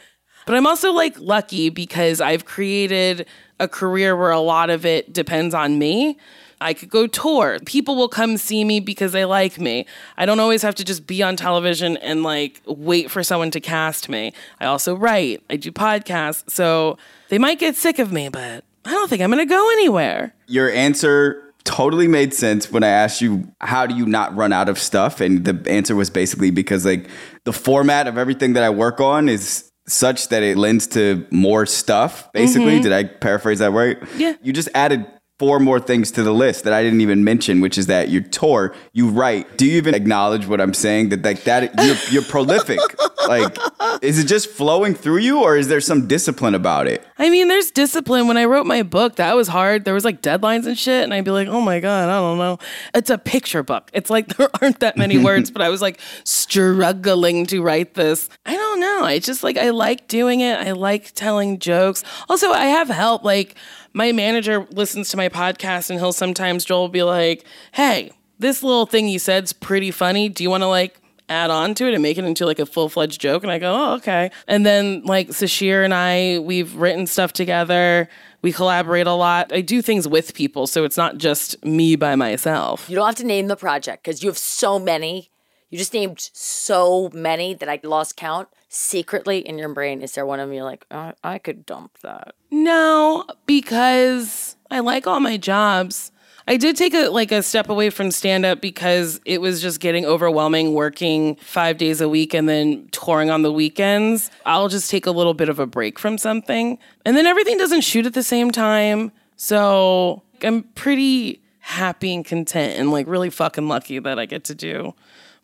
But 0.46 0.56
I'm 0.56 0.66
also 0.66 0.92
like 0.92 1.18
lucky 1.18 1.68
because 1.68 2.22
I've 2.22 2.46
created 2.46 3.26
a 3.60 3.68
career 3.68 4.16
where 4.16 4.30
a 4.30 4.40
lot 4.40 4.70
of 4.70 4.86
it 4.86 5.12
depends 5.12 5.54
on 5.54 5.78
me. 5.78 6.18
I 6.60 6.74
could 6.74 6.90
go 6.90 7.06
tour. 7.06 7.58
People 7.66 7.94
will 7.94 8.08
come 8.08 8.36
see 8.36 8.64
me 8.64 8.80
because 8.80 9.12
they 9.12 9.24
like 9.24 9.60
me. 9.60 9.86
I 10.16 10.26
don't 10.26 10.40
always 10.40 10.62
have 10.62 10.74
to 10.76 10.84
just 10.84 11.06
be 11.06 11.22
on 11.22 11.36
television 11.36 11.96
and 11.98 12.22
like 12.22 12.60
wait 12.66 13.10
for 13.10 13.22
someone 13.22 13.50
to 13.52 13.60
cast 13.60 14.08
me. 14.08 14.32
I 14.60 14.66
also 14.66 14.94
write, 14.94 15.42
I 15.48 15.56
do 15.56 15.70
podcasts. 15.70 16.50
So 16.50 16.98
they 17.28 17.38
might 17.38 17.58
get 17.58 17.76
sick 17.76 17.98
of 17.98 18.10
me, 18.10 18.28
but 18.28 18.64
I 18.84 18.90
don't 18.90 19.08
think 19.08 19.22
I'm 19.22 19.30
going 19.30 19.46
to 19.46 19.52
go 19.52 19.70
anywhere. 19.70 20.34
Your 20.46 20.70
answer 20.70 21.44
totally 21.64 22.08
made 22.08 22.32
sense 22.32 22.72
when 22.72 22.82
I 22.82 22.88
asked 22.88 23.20
you 23.20 23.46
how 23.60 23.86
do 23.86 23.94
you 23.94 24.06
not 24.06 24.34
run 24.34 24.54
out 24.54 24.70
of 24.70 24.78
stuff 24.78 25.20
and 25.20 25.44
the 25.44 25.70
answer 25.70 25.94
was 25.94 26.08
basically 26.08 26.50
because 26.50 26.86
like 26.86 27.08
the 27.44 27.52
format 27.52 28.06
of 28.06 28.16
everything 28.16 28.54
that 28.54 28.62
I 28.62 28.70
work 28.70 29.00
on 29.00 29.28
is 29.28 29.67
such 29.88 30.28
that 30.28 30.42
it 30.42 30.56
lends 30.56 30.86
to 30.88 31.26
more 31.30 31.66
stuff 31.66 32.30
basically. 32.32 32.74
Mm-hmm. 32.74 32.82
Did 32.82 32.92
I 32.92 33.04
paraphrase 33.04 33.58
that 33.60 33.70
right? 33.70 33.98
Yeah. 34.16 34.34
you 34.42 34.52
just 34.52 34.68
added 34.74 35.06
four 35.38 35.60
more 35.60 35.80
things 35.80 36.10
to 36.12 36.22
the 36.22 36.32
list 36.32 36.64
that 36.64 36.72
I 36.72 36.82
didn't 36.82 37.00
even 37.00 37.24
mention 37.24 37.60
which 37.60 37.78
is 37.78 37.86
that 37.86 38.08
you 38.08 38.20
tour 38.20 38.74
you 38.92 39.08
write 39.08 39.56
do 39.56 39.66
you 39.66 39.76
even 39.76 39.94
acknowledge 39.94 40.46
what 40.46 40.60
I'm 40.60 40.74
saying 40.74 41.10
that 41.10 41.22
like 41.22 41.44
that 41.44 41.72
you're, 41.84 41.96
you're 42.10 42.30
prolific 42.30 42.80
like 43.28 43.56
is 44.02 44.18
it 44.18 44.26
just 44.26 44.50
flowing 44.50 44.94
through 44.94 45.18
you 45.18 45.42
or 45.42 45.56
is 45.56 45.68
there 45.68 45.80
some 45.80 46.06
discipline 46.06 46.54
about 46.54 46.86
it 46.86 47.04
I 47.20 47.30
mean, 47.30 47.48
there's 47.48 47.72
discipline. 47.72 48.28
When 48.28 48.36
I 48.36 48.44
wrote 48.44 48.64
my 48.64 48.84
book, 48.84 49.16
that 49.16 49.34
was 49.34 49.48
hard. 49.48 49.84
There 49.84 49.94
was 49.94 50.04
like 50.04 50.22
deadlines 50.22 50.66
and 50.66 50.78
shit, 50.78 51.02
and 51.02 51.12
I'd 51.12 51.24
be 51.24 51.32
like, 51.32 51.48
"Oh 51.48 51.60
my 51.60 51.80
god, 51.80 52.08
I 52.08 52.12
don't 52.12 52.38
know." 52.38 52.58
It's 52.94 53.10
a 53.10 53.18
picture 53.18 53.64
book. 53.64 53.90
It's 53.92 54.08
like 54.08 54.28
there 54.36 54.48
aren't 54.62 54.78
that 54.80 54.96
many 54.96 55.18
words, 55.24 55.50
but 55.50 55.60
I 55.60 55.68
was 55.68 55.82
like 55.82 55.98
struggling 56.22 57.46
to 57.46 57.60
write 57.60 57.94
this. 57.94 58.28
I 58.46 58.54
don't 58.54 58.78
know. 58.78 59.00
I 59.02 59.18
just 59.18 59.42
like 59.42 59.58
I 59.58 59.70
like 59.70 60.06
doing 60.06 60.40
it. 60.40 60.60
I 60.60 60.72
like 60.72 61.12
telling 61.14 61.58
jokes. 61.58 62.04
Also, 62.28 62.50
I 62.50 62.66
have 62.66 62.88
help. 62.88 63.24
Like 63.24 63.56
my 63.92 64.12
manager 64.12 64.66
listens 64.70 65.10
to 65.10 65.16
my 65.16 65.28
podcast, 65.28 65.90
and 65.90 65.98
he'll 65.98 66.12
sometimes 66.12 66.64
Joel 66.64 66.82
will 66.82 66.88
be 66.88 67.02
like, 67.02 67.44
"Hey, 67.72 68.12
this 68.38 68.62
little 68.62 68.86
thing 68.86 69.08
you 69.08 69.18
said's 69.18 69.52
pretty 69.52 69.90
funny. 69.90 70.28
Do 70.28 70.42
you 70.42 70.50
want 70.50 70.62
to 70.62 70.68
like?" 70.68 71.00
add 71.28 71.50
on 71.50 71.74
to 71.74 71.86
it 71.86 71.94
and 71.94 72.02
make 72.02 72.18
it 72.18 72.24
into 72.24 72.46
like 72.46 72.58
a 72.58 72.66
full 72.66 72.88
fledged 72.88 73.20
joke. 73.20 73.42
And 73.42 73.52
I 73.52 73.58
go, 73.58 73.74
oh, 73.74 73.94
okay. 73.96 74.30
And 74.46 74.64
then 74.64 75.02
like 75.04 75.28
Sasheer 75.28 75.84
and 75.84 75.94
I, 75.94 76.38
we've 76.38 76.74
written 76.74 77.06
stuff 77.06 77.32
together. 77.32 78.08
We 78.42 78.52
collaborate 78.52 79.06
a 79.06 79.12
lot. 79.12 79.52
I 79.52 79.60
do 79.60 79.82
things 79.82 80.06
with 80.06 80.32
people, 80.34 80.66
so 80.66 80.84
it's 80.84 80.96
not 80.96 81.18
just 81.18 81.62
me 81.64 81.96
by 81.96 82.14
myself. 82.14 82.88
You 82.88 82.96
don't 82.96 83.06
have 83.06 83.16
to 83.16 83.26
name 83.26 83.48
the 83.48 83.56
project 83.56 84.04
because 84.04 84.22
you 84.22 84.28
have 84.28 84.38
so 84.38 84.78
many. 84.78 85.30
You 85.70 85.76
just 85.76 85.92
named 85.92 86.30
so 86.32 87.10
many 87.12 87.54
that 87.54 87.68
I 87.68 87.80
lost 87.82 88.16
count. 88.16 88.48
Secretly 88.68 89.38
in 89.38 89.58
your 89.58 89.70
brain, 89.70 90.02
is 90.02 90.12
there 90.12 90.26
one 90.26 90.40
of 90.40 90.52
you're 90.52 90.62
like, 90.62 90.84
oh, 90.90 91.12
I 91.24 91.38
could 91.38 91.64
dump 91.64 91.98
that? 92.02 92.34
No, 92.50 93.24
because 93.46 94.56
I 94.70 94.80
like 94.80 95.06
all 95.06 95.20
my 95.20 95.38
jobs. 95.38 96.12
I 96.46 96.56
did 96.56 96.76
take 96.76 96.94
a 96.94 97.08
like 97.08 97.30
a 97.30 97.42
step 97.42 97.68
away 97.68 97.90
from 97.90 98.10
stand 98.10 98.46
up 98.46 98.60
because 98.60 99.20
it 99.26 99.40
was 99.40 99.60
just 99.60 99.80
getting 99.80 100.06
overwhelming 100.06 100.72
working 100.72 101.36
5 101.36 101.76
days 101.76 102.00
a 102.00 102.08
week 102.08 102.32
and 102.32 102.48
then 102.48 102.88
touring 102.90 103.30
on 103.30 103.42
the 103.42 103.52
weekends. 103.52 104.30
I'll 104.46 104.68
just 104.68 104.90
take 104.90 105.06
a 105.06 105.10
little 105.10 105.34
bit 105.34 105.48
of 105.48 105.58
a 105.58 105.66
break 105.66 105.98
from 105.98 106.16
something. 106.16 106.78
And 107.04 107.16
then 107.16 107.26
everything 107.26 107.58
doesn't 107.58 107.82
shoot 107.82 108.06
at 108.06 108.14
the 108.14 108.22
same 108.22 108.50
time. 108.50 109.12
So, 109.36 110.22
I'm 110.42 110.62
pretty 110.74 111.42
happy 111.60 112.14
and 112.14 112.24
content 112.24 112.78
and 112.78 112.90
like 112.90 113.06
really 113.06 113.30
fucking 113.30 113.68
lucky 113.68 113.98
that 113.98 114.18
I 114.18 114.24
get 114.24 114.44
to 114.44 114.54
do 114.54 114.94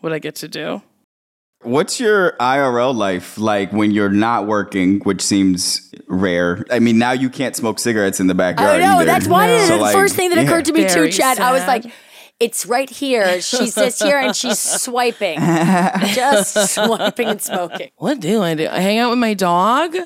what 0.01 0.12
I 0.12 0.18
get 0.18 0.36
to 0.36 0.49
do. 0.49 0.82
What's 1.64 1.98
your 1.98 2.32
IRL 2.32 2.94
life 2.94 3.38
like 3.38 3.72
when 3.72 3.90
you're 3.90 4.10
not 4.10 4.46
working, 4.46 5.00
which 5.00 5.22
seems 5.22 5.92
rare? 6.06 6.64
I 6.70 6.78
mean, 6.78 6.98
now 6.98 7.12
you 7.12 7.30
can't 7.30 7.56
smoke 7.56 7.78
cigarettes 7.78 8.20
in 8.20 8.26
the 8.26 8.34
backyard. 8.34 8.80
I 8.80 8.84
know. 8.84 8.96
either. 8.96 9.06
That's 9.06 9.26
why 9.26 9.58
So, 9.66 9.76
the 9.76 9.82
like, 9.82 9.94
first 9.94 10.14
thing 10.14 10.30
that 10.30 10.36
yeah. 10.36 10.44
occurred 10.44 10.66
to 10.66 10.72
me 10.72 10.82
too, 10.82 10.94
Very 10.94 11.12
Chad. 11.12 11.38
I 11.40 11.52
was 11.52 11.66
like, 11.66 11.86
it's 12.40 12.66
right 12.66 12.90
here. 12.90 13.40
She 13.40 13.66
sits 13.70 14.00
here 14.02 14.18
and 14.18 14.36
she's 14.36 14.58
swiping, 14.58 15.38
just 15.40 16.74
swiping 16.74 17.28
and 17.28 17.40
smoking. 17.42 17.90
What 17.96 18.20
do 18.20 18.42
I 18.42 18.54
do? 18.54 18.68
I 18.68 18.80
hang 18.80 18.98
out 18.98 19.10
with 19.10 19.18
my 19.18 19.34
dog. 19.34 19.96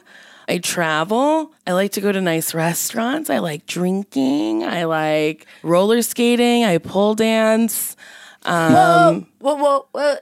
I 0.51 0.59
travel. 0.59 1.53
I 1.67 1.73
like 1.73 1.93
to 1.93 2.01
go 2.01 2.11
to 2.11 2.21
nice 2.23 2.55
restaurants. 2.55 3.29
I 3.29 3.39
like 3.39 3.67
drinking. 3.67 4.65
I 4.65 4.85
like 4.85 5.47
roller 5.63 6.01
skating. 6.01 6.65
I 6.65 6.79
pole 6.79 7.15
dance. 7.15 7.97
Whoa, 8.45 9.27
whoa, 9.41 9.55
whoa, 9.57 9.87
whoa. 9.93 10.17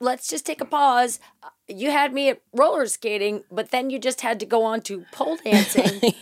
Let's 0.00 0.28
just 0.28 0.46
take 0.46 0.60
a 0.60 0.64
pause. 0.64 1.18
You 1.66 1.90
had 1.90 2.12
me 2.12 2.28
at 2.28 2.40
roller 2.52 2.86
skating, 2.86 3.42
but 3.50 3.70
then 3.70 3.90
you 3.90 3.98
just 3.98 4.20
had 4.20 4.38
to 4.40 4.46
go 4.46 4.62
on 4.62 4.80
to 4.82 5.04
pole 5.12 5.36
dancing. 5.44 6.14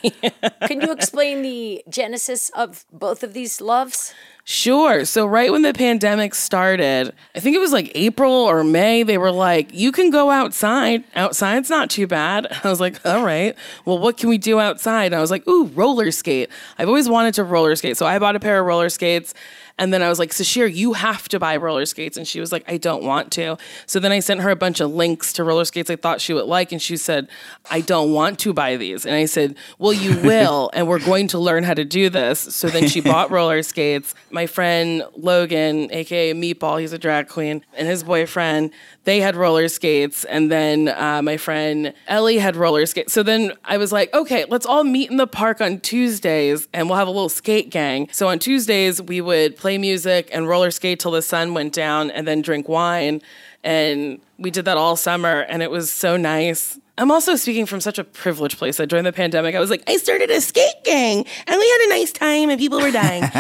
Can 0.67 0.81
you 0.81 0.93
explain 0.93 1.43
the 1.43 1.85
genesis 1.89 2.51
of 2.51 2.87
both 2.91 3.23
of 3.23 3.35
these 3.35 3.61
loves? 3.61 4.15
Sure. 4.49 5.05
So, 5.05 5.27
right 5.27 5.51
when 5.51 5.63
the 5.63 5.73
pandemic 5.75 6.33
started, 6.33 7.13
I 7.35 7.41
think 7.41 7.57
it 7.57 7.59
was 7.59 7.73
like 7.73 7.91
April 7.97 8.33
or 8.33 8.63
May, 8.63 9.03
they 9.03 9.19
were 9.19 9.33
like, 9.33 9.75
you 9.75 9.91
can 9.91 10.11
go 10.11 10.31
outside. 10.31 11.03
Outside's 11.17 11.69
not 11.69 11.91
too 11.91 12.07
bad. 12.07 12.47
I 12.65 12.71
was 12.71 12.81
like, 12.81 13.05
all 13.05 13.25
right. 13.25 13.57
Well, 13.85 13.99
what 13.99 14.17
can 14.17 14.29
we 14.29 14.39
do 14.39 14.61
outside? 14.61 15.07
And 15.07 15.17
I 15.17 15.21
was 15.21 15.33
like, 15.33 15.47
ooh, 15.49 15.67
roller 15.67 16.13
skate. 16.13 16.49
I've 16.79 16.87
always 16.87 17.09
wanted 17.09 17.35
to 17.35 17.45
roller 17.45 17.75
skate. 17.75 17.97
So, 17.97 18.07
I 18.07 18.21
bought 18.21 18.37
a 18.37 18.41
pair 18.41 18.61
of 18.61 18.67
roller 18.67 18.89
skates. 18.89 19.35
And 19.79 19.93
then 19.93 20.03
I 20.03 20.09
was 20.09 20.19
like, 20.19 20.31
Sasheer, 20.31 20.73
you 20.73 20.95
have 20.95 21.29
to 21.29 21.39
buy 21.39 21.57
roller 21.57 21.85
skates. 21.85 22.17
And 22.17 22.27
she 22.27 22.41
was 22.41 22.51
like, 22.51 22.65
I 22.67 22.79
don't 22.79 23.05
want 23.05 23.31
to. 23.33 23.59
So 23.87 24.01
then 24.01 24.11
I 24.11 24.21
sent 24.21 24.41
her 24.41 24.51
a 24.51 24.57
bunch 24.57 24.81
of 24.81 24.91
links 24.91 25.33
to 25.35 25.45
roller 25.45 25.65
skates 25.67 25.91
I 25.91 25.97
thought 25.97 26.21
she 26.21 26.33
would 26.33 26.47
like. 26.47 26.73
And 26.73 26.81
she 26.81 26.97
said, 26.97 27.29
I 27.71 27.83
don't 27.83 28.13
want 28.13 28.39
to 28.41 28.53
buy 28.53 28.77
these. 28.77 29.05
And 29.05 29.15
I 29.15 29.27
said, 29.27 29.57
Well, 29.79 29.93
you 29.93 30.19
will. 30.23 30.71
and 30.73 30.89
we're 30.89 30.99
going 31.05 31.29
to 31.29 31.39
learn 31.39 31.65
how 31.65 31.75
to 31.75 31.85
do 31.85 32.09
this. 32.09 32.41
So 32.41 32.69
then 32.69 32.89
she 32.89 33.01
bought 33.01 33.31
roller 33.37 33.63
skates. 33.63 34.15
My 34.31 34.47
friend 34.47 35.03
Logan, 35.15 35.89
AKA 35.93 36.33
Meatball, 36.35 36.81
he's 36.81 36.93
a 36.93 36.99
drag 36.99 37.29
queen, 37.29 37.63
and 37.75 37.87
his 37.87 38.03
boyfriend, 38.03 38.71
they 39.05 39.21
had 39.21 39.37
roller 39.37 39.69
skates. 39.69 40.25
And 40.25 40.51
then 40.51 40.89
uh, 40.89 41.21
my 41.23 41.37
friend 41.37 41.93
Ellie 42.07 42.39
had 42.39 42.57
roller 42.57 42.87
skates. 42.87 43.13
So 43.13 43.23
then 43.23 43.53
I 43.65 43.77
was 43.77 43.93
like, 43.93 44.13
okay, 44.15 44.47
let's 44.49 44.65
all 44.67 44.85
meet 44.85 45.11
in 45.11 45.17
the 45.17 45.27
park 45.27 45.61
on 45.61 45.81
Tuesdays 45.81 46.67
and 46.73 46.89
we'll 46.89 46.99
have 46.99 47.09
a 47.09 47.11
little 47.11 47.29
skate 47.29 47.71
gang. 47.71 48.09
So 48.13 48.29
on 48.29 48.39
Tuesdays, 48.39 49.01
we 49.03 49.21
would 49.21 49.57
play 49.57 49.66
music 49.79 50.29
and 50.33 50.49
roller 50.49 50.71
skate 50.71 51.01
till 51.01 51.11
the 51.11 51.23
sun 51.23 51.55
went 51.55 51.73
down 51.73 52.11
and 52.11 52.27
then 52.27 52.43
drink 52.43 52.69
wine. 52.69 53.21
And 53.65 54.21
we 54.39 54.51
did 54.51 54.65
that 54.67 54.77
all 54.77 54.97
summer 54.97 55.41
and 55.49 55.63
it 55.63 55.71
was 55.71 55.91
so 55.91 56.17
nice. 56.17 56.79
I'm 56.99 57.11
also 57.11 57.37
speaking 57.37 57.67
from 57.67 57.81
such 57.81 57.99
a 57.99 58.05
privileged 58.05 58.57
place 58.57 58.79
that 58.79 58.87
during 58.87 59.05
the 59.05 59.13
pandemic, 59.13 59.55
I 59.55 59.61
was 59.61 59.69
like, 59.69 59.83
I 59.87 59.97
started 59.99 60.31
a 60.31 60.41
skate 60.41 60.83
gang 60.85 61.27
and 61.47 61.59
we 61.59 61.71
had 61.71 61.81
a 61.87 61.89
nice 61.91 62.13
time 62.13 62.49
and 62.49 62.59
people 62.59 62.81
were 62.81 62.91
dying. 62.91 63.25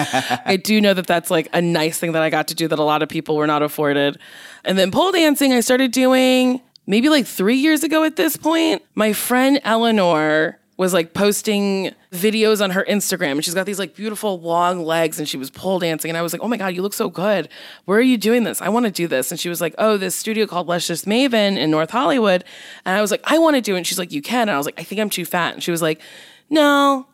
I 0.44 0.56
do 0.62 0.80
know 0.80 0.92
that 0.92 1.06
that's 1.06 1.30
like 1.30 1.48
a 1.54 1.62
nice 1.62 1.98
thing 1.98 2.12
that 2.12 2.22
I 2.22 2.28
got 2.28 2.48
to 2.48 2.54
do 2.54 2.68
that 2.68 2.78
a 2.78 2.82
lot 2.82 3.02
of 3.02 3.08
people 3.08 3.36
were 3.36 3.46
not 3.46 3.62
afforded. 3.62 4.18
And 4.64 4.76
then 4.76 4.90
pole 4.90 5.12
dancing, 5.12 5.52
I 5.52 5.60
started 5.60 5.92
doing 5.92 6.60
maybe 6.86 7.08
like 7.08 7.26
three 7.26 7.56
years 7.56 7.82
ago 7.82 8.04
at 8.04 8.16
this 8.16 8.36
point. 8.36 8.82
My 8.94 9.12
friend 9.12 9.60
Eleanor 9.64 10.58
was 10.76 10.92
like 10.92 11.14
posting 11.14 11.94
videos 12.12 12.62
on 12.62 12.70
her 12.70 12.84
Instagram 12.88 13.32
and 13.32 13.44
she's 13.44 13.54
got 13.54 13.66
these 13.66 13.78
like 13.78 13.94
beautiful 13.94 14.38
long 14.40 14.82
legs 14.82 15.18
and 15.18 15.28
she 15.28 15.36
was 15.36 15.50
pole 15.50 15.78
dancing 15.78 16.10
and 16.10 16.18
I 16.18 16.22
was 16.22 16.32
like, 16.32 16.42
"Oh 16.42 16.48
my 16.48 16.56
god, 16.56 16.74
you 16.74 16.82
look 16.82 16.92
so 16.92 17.08
good. 17.08 17.48
Where 17.86 17.98
are 17.98 18.02
you 18.02 18.18
doing 18.18 18.44
this? 18.44 18.60
I 18.60 18.68
want 18.68 18.86
to 18.86 18.92
do 18.92 19.08
this." 19.08 19.30
And 19.30 19.40
she 19.40 19.48
was 19.48 19.60
like, 19.60 19.74
"Oh, 19.78 19.96
this 19.96 20.14
studio 20.14 20.46
called 20.46 20.68
Luscious 20.68 21.04
Maven 21.04 21.56
in 21.56 21.70
North 21.70 21.90
Hollywood." 21.90 22.44
And 22.84 22.96
I 22.96 23.00
was 23.00 23.10
like, 23.10 23.22
"I 23.24 23.38
want 23.38 23.56
to 23.56 23.62
do 23.62 23.74
it." 23.74 23.78
And 23.78 23.86
she's 23.86 23.98
like, 23.98 24.12
"You 24.12 24.22
can." 24.22 24.42
And 24.42 24.52
I 24.52 24.56
was 24.58 24.66
like, 24.66 24.78
"I 24.78 24.82
think 24.82 25.00
I'm 25.00 25.10
too 25.10 25.24
fat." 25.24 25.54
And 25.54 25.62
she 25.62 25.70
was 25.70 25.82
like, 25.82 26.00
"No, 26.50 27.06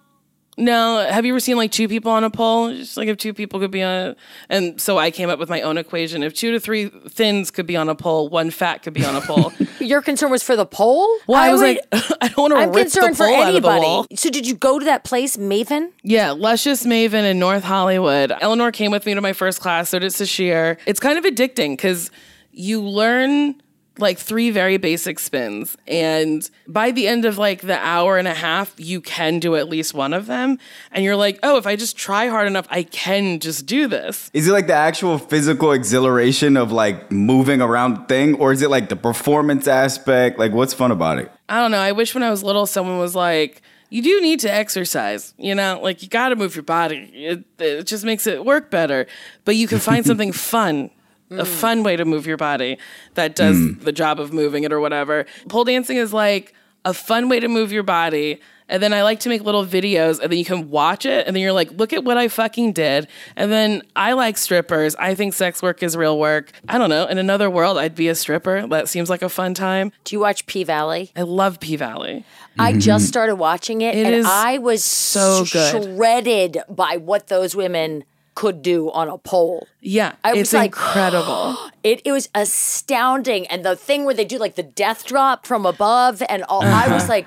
no, 0.59 1.07
have 1.09 1.25
you 1.25 1.33
ever 1.33 1.41
seen 1.41 1.57
like 1.57 1.73
two 1.73 1.89
people 1.89 2.13
on 2.13 2.25
a 2.25 2.31
pole? 2.31 2.75
Just 2.75 2.97
like 2.99 3.09
if 3.09 3.17
two 3.17 3.33
people 3.33 3.59
could 3.59 3.71
be 3.71 3.83
on, 3.83 4.09
a, 4.09 4.17
and 4.51 4.79
so 4.81 4.99
I 4.99 5.11
came 5.11 5.31
up 5.31 5.39
with 5.39 5.49
my 5.49 5.63
own 5.63 5.79
equation. 5.79 6.23
If 6.23 6.35
two 6.35 6.53
to 6.53 6.61
three 6.61 6.87
thins 6.87 7.51
could 7.51 7.67
be 7.67 7.77
on 7.77 7.89
a 7.89 7.95
pole, 7.95 8.29
one 8.29 8.51
fat 8.51 8.83
could 8.83 8.93
be 8.93 9.05
on 9.05 9.17
a 9.17 9.23
pole. 9.23 9.53
Your 9.81 10.03
concern 10.03 10.31
was 10.31 10.43
for 10.43 10.55
the 10.55 10.67
pole? 10.67 11.09
Well, 11.27 11.41
I, 11.41 11.51
was 11.51 11.61
would- 11.63 11.79
like, 11.93 12.13
I 12.21 12.29
don't 12.29 12.37
want 12.37 12.53
to 12.53 12.57
I'm 12.59 12.69
rip 12.73 12.85
concerned 12.85 13.15
the 13.15 13.19
for 13.19 13.27
pole 13.27 13.35
out 13.37 13.55
of 13.55 13.63
the 13.63 13.69
anybody. 13.71 14.17
So 14.17 14.29
did 14.29 14.47
you 14.47 14.55
go 14.55 14.79
to 14.79 14.85
that 14.85 15.05
place, 15.05 15.39
Maven? 15.39 15.91
Yeah, 16.03 16.33
Luscious 16.33 16.85
Maven 16.85 17.25
in 17.25 17.39
North 17.39 17.65
Hollywood. 17.65 18.33
Eleanor 18.41 18.73
came 18.73 18.91
with 18.91 19.07
me 19.07 19.15
to 19.15 19.21
my 19.23 19.33
first 19.33 19.61
class, 19.61 19.89
so 19.89 19.99
did 19.99 20.13
Sasheer. 20.13 20.77
It's 20.87 21.01
kind 21.01 21.19
of 21.19 21.25
addicting 21.25 21.73
because 21.73 22.11
you 22.51 22.83
learn 22.83 23.61
like 23.99 24.19
three 24.19 24.51
very 24.51 24.77
basic 24.77 25.19
spins. 25.19 25.77
And 25.87 26.49
by 26.67 26.91
the 26.91 27.07
end 27.07 27.25
of 27.25 27.39
like 27.39 27.61
the 27.61 27.79
hour 27.79 28.19
and 28.19 28.27
a 28.27 28.35
half, 28.35 28.75
you 28.79 29.01
can 29.01 29.39
do 29.39 29.57
at 29.57 29.69
least 29.69 29.95
one 29.95 30.13
of 30.13 30.27
them. 30.27 30.59
And 30.91 31.05
you're 31.05 31.17
like, 31.17 31.39
oh, 31.43 31.59
if 31.59 31.67
I 31.67 31.77
just 31.77 31.97
try 31.97 32.29
hard 32.29 32.47
enough, 32.47 32.67
I 32.71 32.85
can 32.85 33.39
just 33.39 33.67
do 33.67 33.87
this. 33.87 34.31
Is 34.33 34.49
it 34.49 34.53
like 34.53 34.67
the 34.67 34.75
actual 34.75 35.19
physical 35.19 35.73
exhilaration 35.73 36.57
of 36.57 36.73
like 36.73 37.13
moving 37.13 37.61
around 37.61 38.07
thing, 38.07 38.35
or 38.37 38.53
is 38.53 38.63
it 38.63 38.71
like 38.71 38.89
the 38.89 38.97
performance 38.97 39.69
aspect? 39.69 40.39
Like, 40.39 40.53
what's 40.53 40.73
fun 40.75 40.91
about 40.91 41.19
it? 41.19 41.31
I 41.49 41.61
don't 41.61 41.71
know. 41.71 41.79
I 41.79 41.93
wish 41.93 42.15
when 42.15 42.23
I 42.23 42.31
was 42.31 42.43
little, 42.43 42.67
someone 42.67 42.99
was 42.99 43.15
like, 43.15 43.63
you 43.91 44.01
do 44.01 44.23
need 44.23 44.41
to 44.41 44.51
exercise, 44.51 45.35
you 45.37 45.55
know, 45.55 45.79
like 45.83 46.03
you 46.03 46.09
got 46.09 46.31
to 46.31 46.37
move 46.37 46.57
your 46.57 46.63
body. 46.63 47.11
It, 47.13 47.45
it 47.59 47.87
just 47.87 48.07
makes 48.07 48.27
it 48.27 48.43
work 48.43 48.71
better. 48.71 49.07
But 49.45 49.57
you 49.57 49.69
can 49.69 49.81
find 49.81 50.07
something 50.07 50.33
fun, 50.33 50.91
a 51.39 51.45
mm. 51.45 51.47
fun 51.47 51.83
way 51.83 51.97
to 51.97 52.05
move 52.05 52.27
your 52.27 52.37
body 52.37 52.79
that 53.15 53.35
does 53.35 53.57
mm. 53.57 53.81
the 53.81 53.93
job 53.93 54.21
of 54.21 54.33
moving 54.33 54.65
it 54.65 54.73
or 54.73 54.81
whatever. 54.81 55.27
Pole 55.49 55.65
dancing 55.65 55.97
is 55.97 56.13
like 56.13 56.55
a 56.85 56.95
fun 56.95 57.29
way 57.29 57.41
to 57.41 57.49
move 57.49 57.73
your 57.73 57.83
body. 57.83 58.41
And 58.69 58.83
then 58.83 58.95
I 58.95 59.03
like 59.03 59.21
to 59.21 59.29
make 59.29 59.43
little 59.43 59.67
videos 59.67 60.19
and 60.19 60.33
then 60.33 60.39
you 60.39 60.47
can 60.47 60.71
watch 60.71 61.05
it 61.05 61.27
and 61.27 61.37
then 61.37 61.43
you're 61.43 61.53
like, 61.53 61.71
look 61.73 61.93
at 61.93 62.05
what 62.05 62.17
I 62.17 62.29
fucking 62.29 62.73
did. 62.73 63.07
And 63.37 63.53
then 63.53 63.83
I 63.95 64.15
like 64.15 64.39
strippers. 64.39 64.97
I 64.97 65.15
think 65.15 65.35
sex 65.35 65.61
work 65.61 65.83
is 65.83 65.95
real 65.95 66.19
work. 66.19 66.53
I 66.69 66.79
don't 66.79 66.89
know. 66.89 67.07
In 67.07 67.19
another 67.19 67.51
world, 67.51 67.77
I'd 67.77 67.95
be 67.95 68.09
a 68.09 68.15
stripper. 68.15 68.67
That 68.67 68.89
seems 68.89 69.11
like 69.11 69.21
a 69.21 69.29
fun 69.29 69.53
time. 69.53 69.93
Do 70.05 70.17
you 70.17 70.21
watch 70.21 70.47
P 70.47 70.65
Valley? 70.65 71.13
I 71.15 71.23
love 71.23 71.61
P 71.61 71.77
Valley. 71.77 72.25
I 72.59 72.73
just 72.73 72.87
mm-hmm. 72.87 73.09
started 73.09 73.37
watching 73.37 73.83
it, 73.83 73.95
It 73.95 74.07
and 74.07 74.15
is 74.15 74.27
I 74.27 74.57
was 74.57 74.83
so 74.83 75.45
good. 75.45 75.85
shredded 75.85 76.59
by 76.71 76.97
what 76.97 77.27
those 77.27 77.55
women 77.55 78.05
could 78.35 78.63
do 78.63 78.91
on 78.93 79.09
a 79.09 79.19
pole. 79.19 79.67
Yeah, 79.81 80.15
I 80.25 80.33
was 80.35 80.53
like, 80.53 80.67
incredible. 80.75 81.57
It, 81.83 82.03
it 82.05 82.13
was 82.13 82.29
astounding. 82.35 83.47
And 83.49 83.65
the 83.65 83.77
thing 83.77 84.05
where 84.05 84.15
they 84.15 84.25
do 84.25 84.39
like 84.39 84.55
the 84.55 84.63
death 84.63 85.05
drop 85.05 85.47
from 85.47 85.67
above 85.67 86.23
and 86.29 86.43
all, 86.45 86.63
I 86.63 86.87
Uh-huh. 86.87 86.95
was 86.95 87.09
like, 87.09 87.27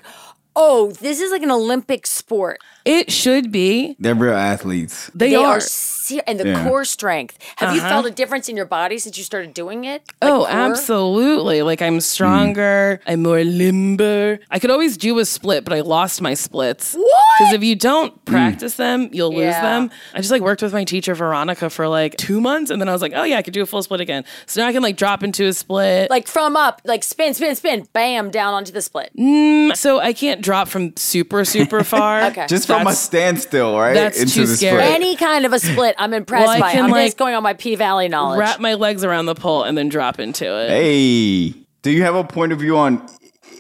oh, 0.55 0.91
this 0.91 1.19
is 1.19 1.31
like 1.31 1.43
an 1.43 1.51
Olympic 1.51 2.07
sport. 2.07 2.59
It 2.85 3.11
should 3.11 3.51
be. 3.51 3.95
They're 3.99 4.15
real 4.15 4.33
athletes. 4.35 5.09
They, 5.13 5.29
They 5.31 5.35
are. 5.35 5.57
are, 5.57 5.59
ser- 5.59 6.21
and 6.27 6.39
the 6.39 6.47
Yeah. 6.49 6.63
core 6.63 6.85
strength. 6.85 7.37
Have 7.57 7.73
you 7.73 7.81
Uh-huh. 7.81 7.89
felt 7.89 8.05
a 8.05 8.11
difference 8.11 8.47
in 8.47 8.55
your 8.55 8.67
body 8.67 8.97
since 8.99 9.17
you 9.17 9.23
started 9.23 9.53
doing 9.55 9.85
it? 9.85 10.03
Like 10.21 10.31
oh, 10.31 10.39
core? 10.45 10.49
absolutely. 10.49 11.61
Like 11.63 11.81
I'm 11.81 11.97
mm. 11.97 12.01
stronger. 12.01 13.01
I'm 13.07 13.23
more 13.23 13.43
limber. 13.43 14.39
I 14.51 14.59
could 14.59 14.69
always 14.71 14.97
do 14.97 15.17
a 15.19 15.25
split, 15.25 15.63
but 15.65 15.73
I 15.73 15.81
lost 15.81 16.21
my 16.21 16.33
splits. 16.35 16.93
What? 16.93 17.11
Because 17.39 17.53
if 17.53 17.63
you 17.63 17.75
don't 17.75 18.13
mm. 18.13 18.25
practice 18.25 18.75
them, 18.75 19.09
you'll 19.11 19.31
lose 19.33 19.45
Yeah. 19.55 19.61
them. 19.61 19.91
I 20.13 20.17
just 20.19 20.31
like 20.31 20.41
worked 20.43 20.61
with 20.61 20.73
my 20.73 20.83
teacher 20.83 21.15
Veronica 21.15 21.69
for 21.69 21.87
like 21.87 22.15
two 22.17 22.39
months, 22.39 22.69
and 22.71 22.79
then 22.79 22.87
I 22.87 22.93
was 22.93 23.01
like, 23.01 23.13
oh 23.15 23.23
yeah, 23.23 23.37
I 23.37 23.41
could 23.41 23.53
do 23.53 23.61
a 23.63 23.65
full 23.65 23.81
split 23.81 23.99
again. 24.01 24.23
So 24.45 24.61
now 24.61 24.67
I 24.67 24.73
can 24.73 24.83
like 24.83 24.95
drop 24.97 25.23
into 25.23 25.45
a 25.47 25.53
split. 25.53 26.09
Like 26.09 26.27
from 26.27 26.55
up, 26.55 26.81
like 26.85 27.03
spin, 27.03 27.33
spin, 27.33 27.55
spin, 27.55 27.87
bam, 27.93 28.29
down 28.31 28.53
onto 28.53 28.71
the 28.71 28.81
split. 28.81 29.11
Mm, 29.17 29.75
so 29.75 29.99
I 29.99 30.13
can't 30.13 30.41
drop 30.41 30.67
from 30.67 30.95
super 30.97 31.43
super 31.45 31.83
far. 31.95 32.21
Okay. 32.25 32.45
Just 32.47 32.67
from 32.79 32.87
a 32.87 32.93
standstill, 32.95 33.77
right? 33.77 33.93
that's 33.93 34.19
too 34.33 34.45
scary. 34.45 34.81
split. 34.81 34.93
Any 34.95 35.15
kind 35.15 35.45
of 35.45 35.53
a 35.53 35.59
split, 35.59 35.95
I'm 35.97 36.13
impressed 36.13 36.47
Well, 36.47 36.55
I 36.57 36.59
by. 36.59 36.71
can, 36.73 36.85
I'm 36.85 36.91
like, 36.91 37.07
just 37.07 37.17
going 37.17 37.35
on 37.35 37.43
my 37.43 37.53
P 37.53 37.75
Valley 37.75 38.07
knowledge. 38.07 38.39
Wrap 38.39 38.59
my 38.59 38.73
legs 38.75 39.03
around 39.03 39.25
the 39.27 39.35
pole 39.35 39.63
and 39.63 39.77
then 39.77 39.89
drop 39.89 40.19
into 40.19 40.45
it. 40.45 40.69
Hey, 40.69 41.49
do 41.81 41.91
you 41.91 42.03
have 42.03 42.15
a 42.15 42.23
point 42.23 42.51
of 42.51 42.59
view 42.59 42.77
on 42.77 43.05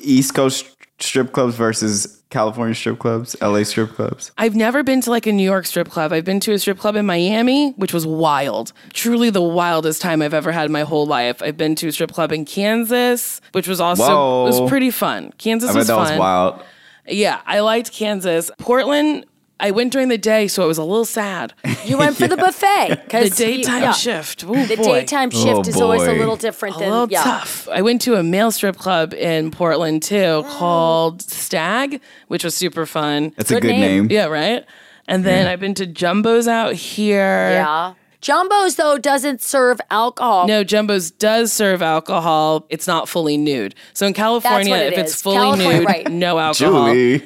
East 0.01 0.33
Coast 0.35 0.65
strip 0.99 1.31
clubs 1.33 1.55
versus 1.55 2.21
California 2.29 2.73
strip 2.73 2.99
clubs, 2.99 3.35
LA 3.41 3.63
strip 3.63 3.91
clubs? 3.91 4.31
I've 4.37 4.55
never 4.55 4.81
been 4.83 5.01
to 5.01 5.09
like 5.09 5.27
a 5.27 5.31
New 5.31 5.43
York 5.43 5.65
strip 5.65 5.89
club. 5.89 6.11
I've 6.11 6.25
been 6.25 6.39
to 6.41 6.53
a 6.53 6.59
strip 6.59 6.77
club 6.79 6.95
in 6.95 7.05
Miami, 7.05 7.71
which 7.73 7.93
was 7.93 8.05
wild. 8.07 8.73
Truly 8.93 9.29
the 9.29 9.41
wildest 9.41 10.01
time 10.01 10.21
I've 10.21 10.33
ever 10.33 10.51
had 10.51 10.65
in 10.65 10.71
my 10.71 10.81
whole 10.81 11.05
life. 11.05 11.41
I've 11.41 11.57
been 11.57 11.75
to 11.75 11.87
a 11.87 11.91
strip 11.91 12.11
club 12.11 12.31
in 12.31 12.45
Kansas, 12.45 13.41
which 13.51 13.67
was 13.67 13.79
also 13.79 14.03
it 14.03 14.07
Whoa. 14.09 14.43
was 14.61 14.69
pretty 14.69 14.91
fun. 14.91 15.33
Kansas 15.37 15.69
I 15.69 15.73
bet 15.73 15.77
was 15.79 15.87
that 15.87 15.95
fun. 15.95 16.11
was 16.11 16.19
wild. 16.19 16.63
Yeah, 17.07 17.41
I 17.45 17.59
liked 17.61 17.91
Kansas. 17.91 18.49
Portland 18.59 19.25
I 19.57 19.71
went 19.71 19.93
during 19.93 20.09
the 20.09 20.17
day, 20.17 20.49
so 20.49 20.63
it 20.65 20.67
was 20.67 20.77
a 20.77 20.83
little 20.83 21.05
sad. 21.05 21.53
You 21.85 21.99
went 21.99 22.17
for 22.17 22.27
the 22.27 22.35
buffet 22.35 22.87
The 22.89 22.95
because 22.95 23.37
daytime 23.37 23.93
shift. 23.93 24.43
Ooh, 24.43 24.65
The 24.65 24.75
boy. 24.75 24.83
daytime 25.01 25.29
oh, 25.31 25.37
shift 25.43 25.67
Oh, 25.67 25.69
is 25.69 25.79
always 25.79 26.01
a 26.01 26.07
boy. 26.07 26.17
little 26.17 26.35
different 26.35 26.77
a 26.77 26.79
than 26.79 26.89
little 26.89 27.11
yeah. 27.11 27.21
tough. 27.23 27.69
I 27.69 27.83
went 27.83 28.01
to 28.01 28.15
a 28.15 28.23
male 28.23 28.49
strip 28.51 28.75
club 28.75 29.13
in 29.13 29.51
Portland 29.51 30.01
too 30.01 30.43
called 30.47 31.21
Stag, 31.21 32.01
which 32.27 32.43
was 32.43 32.55
super 32.55 32.87
fun. 32.87 33.33
That's 33.37 33.51
a 33.51 33.53
Good 33.53 33.61
good 33.61 33.67
name. 33.69 34.07
name. 34.07 34.07
Yeah, 34.09 34.25
right. 34.25 34.65
And 35.07 35.23
then 35.23 35.45
I've 35.45 35.59
been 35.59 35.75
to 35.75 35.85
Jumbo's 35.85 36.47
out 36.47 36.73
here. 36.73 37.51
Yeah. 37.51 37.93
Jumbo's 38.25 38.75
though 38.75 38.97
doesn't 38.97 39.43
serve 39.43 39.79
alcohol. 39.91 40.47
No, 40.47 40.63
Jumbo's 40.63 41.11
does 41.11 41.53
serve 41.53 41.83
alcohol. 41.83 42.65
It's 42.69 42.87
not 42.87 43.07
fully 43.07 43.37
nude. 43.37 43.75
So 43.93 44.07
in 44.07 44.13
California, 44.13 44.75
it 44.77 44.93
if 44.93 44.97
is. 44.97 45.11
it's 45.11 45.21
fully 45.21 45.35
California, 45.35 45.77
nude, 45.77 45.87
right. 45.87 46.11
no 46.11 46.39
alcohol. 46.39 46.87
Julie. 46.87 47.17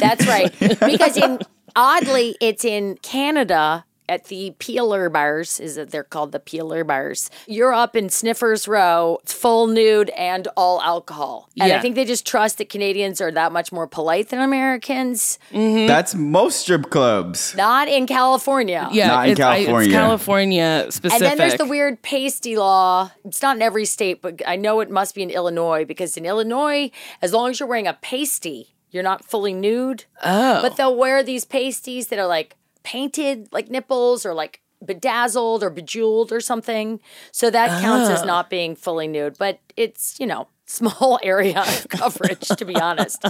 That's 0.00 0.26
right. 0.26 0.50
Because 0.80 1.18
in 1.18 1.40
oddly, 1.76 2.36
it's 2.40 2.64
in 2.64 2.96
Canada 3.02 3.84
at 4.10 4.24
the 4.24 4.54
Peeler 4.58 5.08
bars. 5.08 5.60
Is 5.60 5.76
that 5.76 5.90
they're 5.90 6.04
called 6.04 6.32
the 6.32 6.40
Peeler 6.40 6.82
bars? 6.84 7.30
You're 7.46 7.72
up 7.72 7.94
in 7.94 8.10
Sniffers 8.10 8.66
Row. 8.66 9.20
It's 9.22 9.32
full 9.32 9.68
nude 9.68 10.10
and 10.10 10.48
all 10.56 10.82
alcohol. 10.82 11.48
And 11.58 11.72
I 11.72 11.80
think 11.80 11.94
they 11.94 12.04
just 12.04 12.26
trust 12.26 12.58
that 12.58 12.68
Canadians 12.68 13.20
are 13.20 13.30
that 13.30 13.52
much 13.52 13.70
more 13.70 13.86
polite 13.86 14.28
than 14.30 14.40
Americans. 14.40 15.38
Mm-hmm. 15.52 15.86
That's 15.86 16.14
most 16.14 16.60
strip 16.60 16.90
clubs. 16.90 17.54
Not 17.56 17.88
in 17.88 18.06
California. 18.06 18.88
Yeah, 18.92 19.06
Not 19.06 19.26
in 19.26 19.32
it's, 19.32 19.40
I- 19.40 19.56
it's 19.58 19.66
California. 19.66 19.92
California 19.92 20.86
specific. 20.90 21.12
And 21.12 21.22
then 21.22 21.38
there's 21.38 21.58
the 21.58 21.66
weird 21.66 22.02
pasty 22.02 22.56
law. 22.56 23.12
It's 23.24 23.40
not 23.42 23.56
in 23.56 23.62
every 23.62 23.84
state, 23.84 24.20
but 24.20 24.42
I 24.46 24.56
know 24.56 24.80
it 24.80 24.90
must 24.90 25.14
be 25.14 25.22
in 25.22 25.30
Illinois 25.30 25.84
because 25.84 26.16
in 26.16 26.26
Illinois, 26.26 26.90
as 27.22 27.32
long 27.32 27.50
as 27.50 27.60
you're 27.60 27.68
wearing 27.68 27.86
a 27.86 27.94
pasty, 27.94 28.74
you're 28.90 29.04
not 29.04 29.24
fully 29.24 29.52
nude. 29.52 30.04
Oh. 30.24 30.60
But 30.62 30.76
they'll 30.76 30.96
wear 30.96 31.22
these 31.22 31.44
pasties 31.44 32.08
that 32.08 32.18
are 32.18 32.26
like 32.26 32.56
painted 32.82 33.48
like 33.52 33.70
nipples 33.70 34.24
or 34.24 34.34
like 34.34 34.60
bedazzled 34.84 35.62
or 35.62 35.70
bejeweled 35.70 36.32
or 36.32 36.40
something. 36.40 37.00
So 37.32 37.50
that 37.50 37.82
counts 37.82 38.08
Oh. 38.08 38.14
as 38.14 38.22
ah. 38.22 38.26
not 38.26 38.50
being 38.50 38.74
fully 38.74 39.08
nude, 39.08 39.36
but 39.38 39.60
it's, 39.76 40.18
you 40.18 40.26
know, 40.26 40.48
small 40.66 41.18
area 41.22 41.60
of 41.60 41.88
coverage 41.88 42.48
to 42.48 42.64
be 42.64 42.76
honest. 42.76 43.22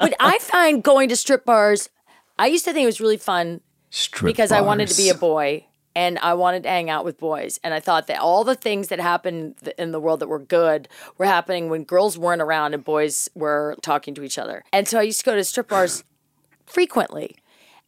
But 0.00 0.14
I 0.18 0.38
find 0.40 0.82
going 0.82 1.08
to 1.10 1.16
strip 1.16 1.44
bars, 1.44 1.90
I 2.38 2.46
used 2.46 2.64
to 2.64 2.72
think 2.72 2.84
it 2.84 2.86
was 2.86 3.00
really 3.00 3.16
fun 3.18 3.60
Strip 3.90 4.26
because 4.26 4.50
I 4.52 4.60
wanted 4.62 4.88
to 4.88 4.96
be 4.96 5.08
a 5.08 5.14
boy 5.14 5.64
and 5.94 6.18
I 6.18 6.34
wanted 6.34 6.64
to 6.64 6.68
hang 6.68 6.90
out 6.90 7.04
with 7.04 7.18
boys. 7.18 7.58
And 7.64 7.72
I 7.72 7.80
thought 7.80 8.06
that 8.08 8.20
all 8.20 8.44
the 8.44 8.54
things 8.54 8.88
that 8.88 9.00
happened 9.00 9.54
in 9.78 9.92
the 9.92 10.00
world 10.00 10.20
that 10.20 10.28
were 10.28 10.38
good 10.38 10.88
were 11.16 11.24
happening 11.24 11.70
when 11.70 11.84
girls 11.84 12.18
weren't 12.18 12.42
around 12.42 12.74
and 12.74 12.84
boys 12.84 13.30
were 13.34 13.76
talking 13.80 14.14
to 14.16 14.22
each 14.22 14.38
other. 14.38 14.64
And 14.72 14.86
so 14.86 14.98
I 14.98 15.02
used 15.02 15.20
to 15.20 15.24
go 15.24 15.34
to 15.34 15.44
strip 15.44 15.68
bars 15.68 16.04
frequently. 16.66 17.36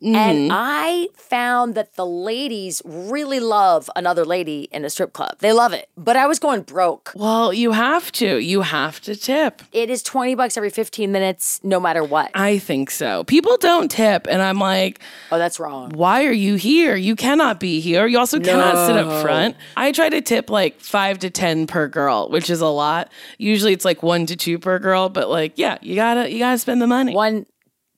And 0.01 0.15
mm-hmm. 0.15 0.51
I 0.53 1.09
found 1.17 1.75
that 1.75 1.97
the 1.97 2.07
ladies 2.07 2.81
really 2.85 3.41
love 3.41 3.91
another 3.97 4.25
lady 4.25 4.69
in 4.71 4.85
a 4.85 4.91
strip 4.91 5.13
club. 5.13 5.37
They 5.41 5.53
love 5.53 5.73
it. 5.73 5.89
But 5.97 6.17
I 6.17 6.29
was 6.29 6.39
going 6.39 6.63
broke. 6.63 7.13
well, 7.17 7.53
you 7.53 7.73
have 7.73 8.13
to. 8.13 8.39
You 8.39 8.63
have 8.63 9.01
to 9.03 9.17
tip. 9.17 9.63
It 9.73 9.91
is 9.91 10.03
20 10.05 10.37
bucks 10.37 10.57
every 10.57 10.71
15 10.71 11.11
minutes, 11.11 11.61
no 11.65 11.81
matter 11.81 12.05
what. 12.05 12.31
I 12.35 12.59
think 12.59 12.91
so. 12.91 13.25
People 13.25 13.57
don't 13.57 13.91
tip, 13.91 14.29
and 14.31 14.41
I'm 14.41 14.59
like, 14.61 15.01
Oh, 15.33 15.39
that's 15.39 15.59
wrong. 15.59 15.91
why 15.95 16.27
are 16.27 16.33
you 16.33 16.55
here? 16.55 16.95
You 16.95 17.17
cannot 17.17 17.59
be 17.59 17.81
here. 17.81 18.07
You 18.07 18.19
also 18.19 18.39
cannot 18.39 18.87
sit 18.87 18.97
up 18.97 19.23
front. 19.23 19.57
I 19.77 19.91
try 19.91 20.09
to 20.09 20.21
tip 20.21 20.49
like 20.49 20.81
five 20.81 21.19
to 21.21 21.31
ten 21.31 21.67
per 21.67 21.89
girl, 21.89 22.29
which 22.29 22.51
is 22.51 22.61
a 22.61 22.69
lot. 22.69 23.11
Usually 23.39 23.73
it's 23.73 23.85
like 23.85 24.03
one 24.03 24.27
to 24.27 24.37
two 24.37 24.59
per 24.61 24.79
girl, 24.79 25.09
but 25.09 25.29
like, 25.29 25.55
yeah, 25.57 25.79
you 25.83 25.97
gotta 25.97 26.31
you 26.31 26.39
gotta 26.39 26.59
spend 26.59 26.81
the 26.81 26.87
money. 26.87 27.15
One 27.15 27.47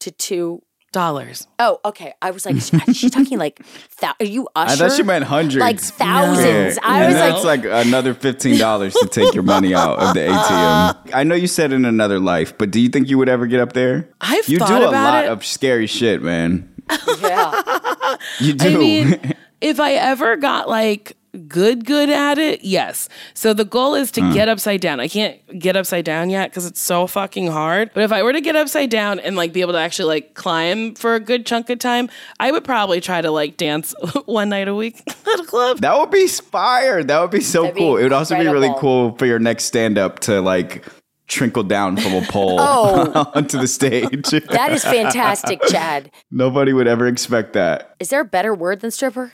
to 0.01 0.11
two 0.11 0.63
dollars. 0.93 1.47
Oh, 1.59 1.81
okay. 1.85 2.15
I 2.21 2.31
was 2.31 2.45
like, 2.47 2.57
is 2.57 2.97
she 2.97 3.11
talking 3.11 3.39
like, 3.39 3.61
thou- 4.01 4.15
are 4.21 4.27
you 4.27 4.49
I 4.57 4.65
usher? 4.67 4.89
thought 4.89 4.97
she 4.97 5.03
meant 5.03 5.25
hundreds. 5.25 5.57
Like 5.61 5.81
thousands. 5.81 6.77
Yeah. 6.77 6.81
I 6.83 6.99
and 7.05 7.07
was 7.07 7.15
that's 7.17 7.45
like, 7.45 7.65
like 7.65 7.87
another 7.87 8.15
fifteen 8.15 8.59
dollars 8.59 8.95
to 8.95 9.07
take 9.09 9.35
your 9.35 9.43
money 9.43 9.75
out 9.75 9.99
of 9.99 10.15
the 10.15 10.21
ATM. 10.21 11.11
I 11.15 11.23
know 11.25 11.35
you 11.35 11.47
said 11.47 11.73
in 11.73 11.85
another 11.85 12.19
life, 12.19 12.57
but 12.59 12.71
do 12.71 12.81
you 12.81 12.89
think 12.89 13.09
you 13.09 13.19
would 13.19 13.29
ever 13.29 13.47
get 13.47 13.61
up 13.61 13.73
there? 13.73 14.09
I've 14.21 14.49
you 14.49 14.59
thought 14.59 14.69
do 14.69 14.75
a 14.85 14.89
about 14.89 14.93
lot 15.15 15.25
it. 15.25 15.31
of 15.31 15.45
scary 15.45 15.87
shit, 15.87 16.23
man. 16.23 16.67
yeah. 17.21 18.17
You 18.41 18.53
do. 18.55 18.69
I 18.69 18.77
mean, 18.77 19.35
if 19.61 19.79
I 19.79 19.93
ever 19.93 20.37
got 20.37 20.69
like 20.69 21.17
good 21.49 21.85
good 21.85 22.11
at 22.11 22.39
it, 22.39 22.63
yes. 22.63 23.09
So 23.35 23.53
the 23.53 23.65
goal 23.65 23.95
is 23.95 24.11
to 24.13 24.21
hmm. 24.21 24.33
get 24.33 24.49
upside 24.49 24.81
down. 24.81 25.01
I 25.01 25.09
can't 25.09 25.41
get 25.59 25.77
upside 25.77 26.05
down 26.05 26.31
yet 26.31 26.51
because 26.51 26.67
it's 26.67 26.81
so 26.81 27.07
fucking 27.07 27.49
hard. 27.49 27.91
But 27.95 28.05
if 28.05 28.13
I 28.13 28.23
were 28.23 28.33
to 28.33 28.41
get 28.41 28.57
upside 28.57 28.91
down 28.91 29.21
and 29.21 29.37
like 29.37 29.53
be 29.53 29.61
able 29.61 29.73
to 29.73 29.79
actually 29.79 30.09
like 30.09 30.35
climb 30.35 30.95
for 30.95 31.15
a 31.15 31.21
good 31.21 31.47
chunk 31.47 31.71
of 31.71 31.79
time, 31.79 32.09
I 32.39 32.51
would 32.51 32.65
probably 32.65 33.01
try 33.01 33.21
to 33.21 33.31
like 33.31 33.57
dance 33.57 33.95
one 34.27 34.49
night 34.49 34.69
a 34.69 34.75
week 34.75 35.03
at 35.09 35.41
a 35.41 35.45
club. 35.45 35.79
that 35.79 35.99
would 35.99 36.11
be 36.11 36.27
fire. 36.27 37.03
That 37.03 37.21
would 37.21 37.31
be 37.31 37.41
so 37.41 37.63
That'd 37.63 37.75
be 37.77 37.81
cool. 37.81 37.97
it 37.97 38.03
would 38.03 38.13
also 38.13 38.37
be 38.37 38.47
really 38.47 38.75
cool 38.79 39.17
for 39.17 39.27
your 39.27 39.39
next 39.39 39.65
stand 39.65 39.99
up 39.99 40.21
to 40.21 40.41
like 40.41 40.85
trickle 41.31 41.63
down 41.63 41.97
from 41.97 42.13
a 42.13 42.23
pole 42.23 42.57
Oh. 42.61 43.31
onto 43.35 43.59
the 43.59 43.69
stage. 43.69 44.31
That 44.31 44.73
is 44.73 44.85
fantastic, 44.85 45.63
Chad. 45.69 46.11
Nobody 46.31 46.73
would 46.73 46.89
ever 46.89 47.07
expect 47.07 47.53
that. 47.55 47.95
Is 48.01 48.09
there 48.11 48.21
a 48.21 48.25
better 48.25 48.53
word 48.53 48.81
than 48.81 48.91
stripper? 48.91 49.33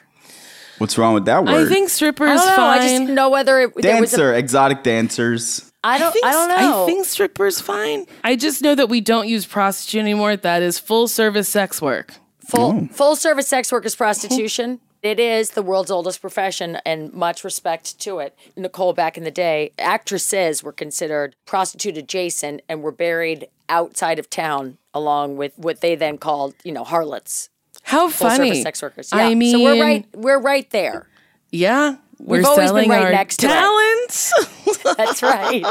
What's 0.79 0.99
wrong 0.99 1.15
with 1.15 1.25
that 1.25 1.45
word? 1.45 1.67
I 1.67 1.69
think 1.69 1.89
strippers 1.89 2.41
I 2.41 2.57
fine. 2.57 2.79
I 2.79 2.83
just 2.83 2.89
didn't 2.89 3.15
know 3.15 3.31
whether 3.31 3.61
it 3.61 3.75
there 3.77 4.01
was 4.01 4.13
a, 4.13 4.17
dancer, 4.17 4.35
exotic 4.35 4.83
dancers. 4.83 5.73
I 5.83 5.99
don't. 5.99 6.13
think, 6.13 6.27
I 6.27 6.33
don't 6.33 6.49
know. 6.49 6.83
I 6.83 6.87
think 6.87 7.07
strippers 7.07 7.61
fine. 7.61 8.07
I 8.25 8.37
just 8.37 8.63
know 8.63 8.75
that 8.75 8.89
we 8.89 9.01
don't 9.01 9.29
use 9.29 9.47
prostitute 9.47 10.01
anymore. 10.01 10.37
That 10.37 10.63
is 10.63 10.79
full 10.79 11.09
service 11.09 11.49
sex 11.49 11.81
work. 11.81 12.15
full 12.41 12.73
oh. 12.73 12.89
full 12.93 13.17
service 13.17 13.49
sex 13.49 13.73
work 13.73 13.87
is 13.87 13.95
prostitution. 13.95 14.81
It 15.03 15.21
is 15.21 15.51
the 15.51 15.63
world's 15.63 15.93
oldest 15.93 16.21
profession, 16.21 16.79
and 16.85 17.13
much 17.13 17.45
respect 17.45 18.01
to 18.01 18.19
it. 18.19 18.37
Nicole, 18.57 18.93
back 18.93 19.17
in 19.17 19.23
the 19.23 19.31
day, 19.31 19.71
actresses 19.79 20.65
were 20.65 20.73
considered 20.73 21.37
prostitute 21.45 21.97
adjacent 21.97 22.63
and 22.69 22.83
were 22.83 22.91
buried 22.91 23.47
outside 23.69 24.19
of 24.19 24.29
town, 24.29 24.79
along 24.93 25.37
with 25.37 25.53
what 25.57 25.81
they 25.81 25.95
then 25.95 26.19
called, 26.19 26.57
you 26.65 26.73
know, 26.73 26.83
harlots, 26.83 27.51
How 27.87 28.09
full 28.09 28.29
funny. 28.29 28.49
service 28.49 28.63
sex 28.63 28.83
workers. 28.83 29.11
Yeah. 29.15 29.27
I 29.29 29.35
mean, 29.37 29.53
so 29.53 29.63
we're 29.63 29.81
right. 29.81 30.05
We're 30.13 30.41
right 30.41 30.69
there. 30.71 31.09
Yeah. 31.53 31.97
We're 32.19 32.39
We've 32.39 32.47
always 32.47 32.59
been 32.59 32.69
selling 32.69 32.91
right 32.91 33.05
our 33.05 33.13
next 33.13 33.37
to 33.41 33.47
it. 33.47 33.51
talents. 33.51 34.83
That's 34.97 35.23
right. 35.23 35.65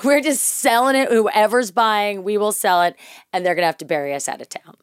We're 0.04 0.22
just 0.22 0.42
selling 0.44 0.96
it. 0.96 1.10
Whoever's 1.10 1.70
buying, 1.70 2.24
we 2.24 2.38
will 2.38 2.52
sell 2.52 2.82
it, 2.82 2.96
and 3.32 3.44
they're 3.44 3.54
gonna 3.54 3.66
have 3.66 3.76
to 3.78 3.84
bury 3.84 4.14
us 4.14 4.26
out 4.26 4.40
of 4.40 4.48
town. 4.48 4.76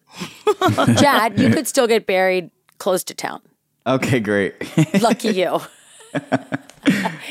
Chad, 0.97 1.39
you 1.39 1.49
could 1.49 1.67
still 1.67 1.88
get 1.88 2.05
buried 2.05 2.51
close 2.77 3.03
to 3.05 3.15
town. 3.15 3.41
Okay, 3.88 4.19
great. 4.19 4.53
Lucky 5.01 5.29
you. 5.29 5.59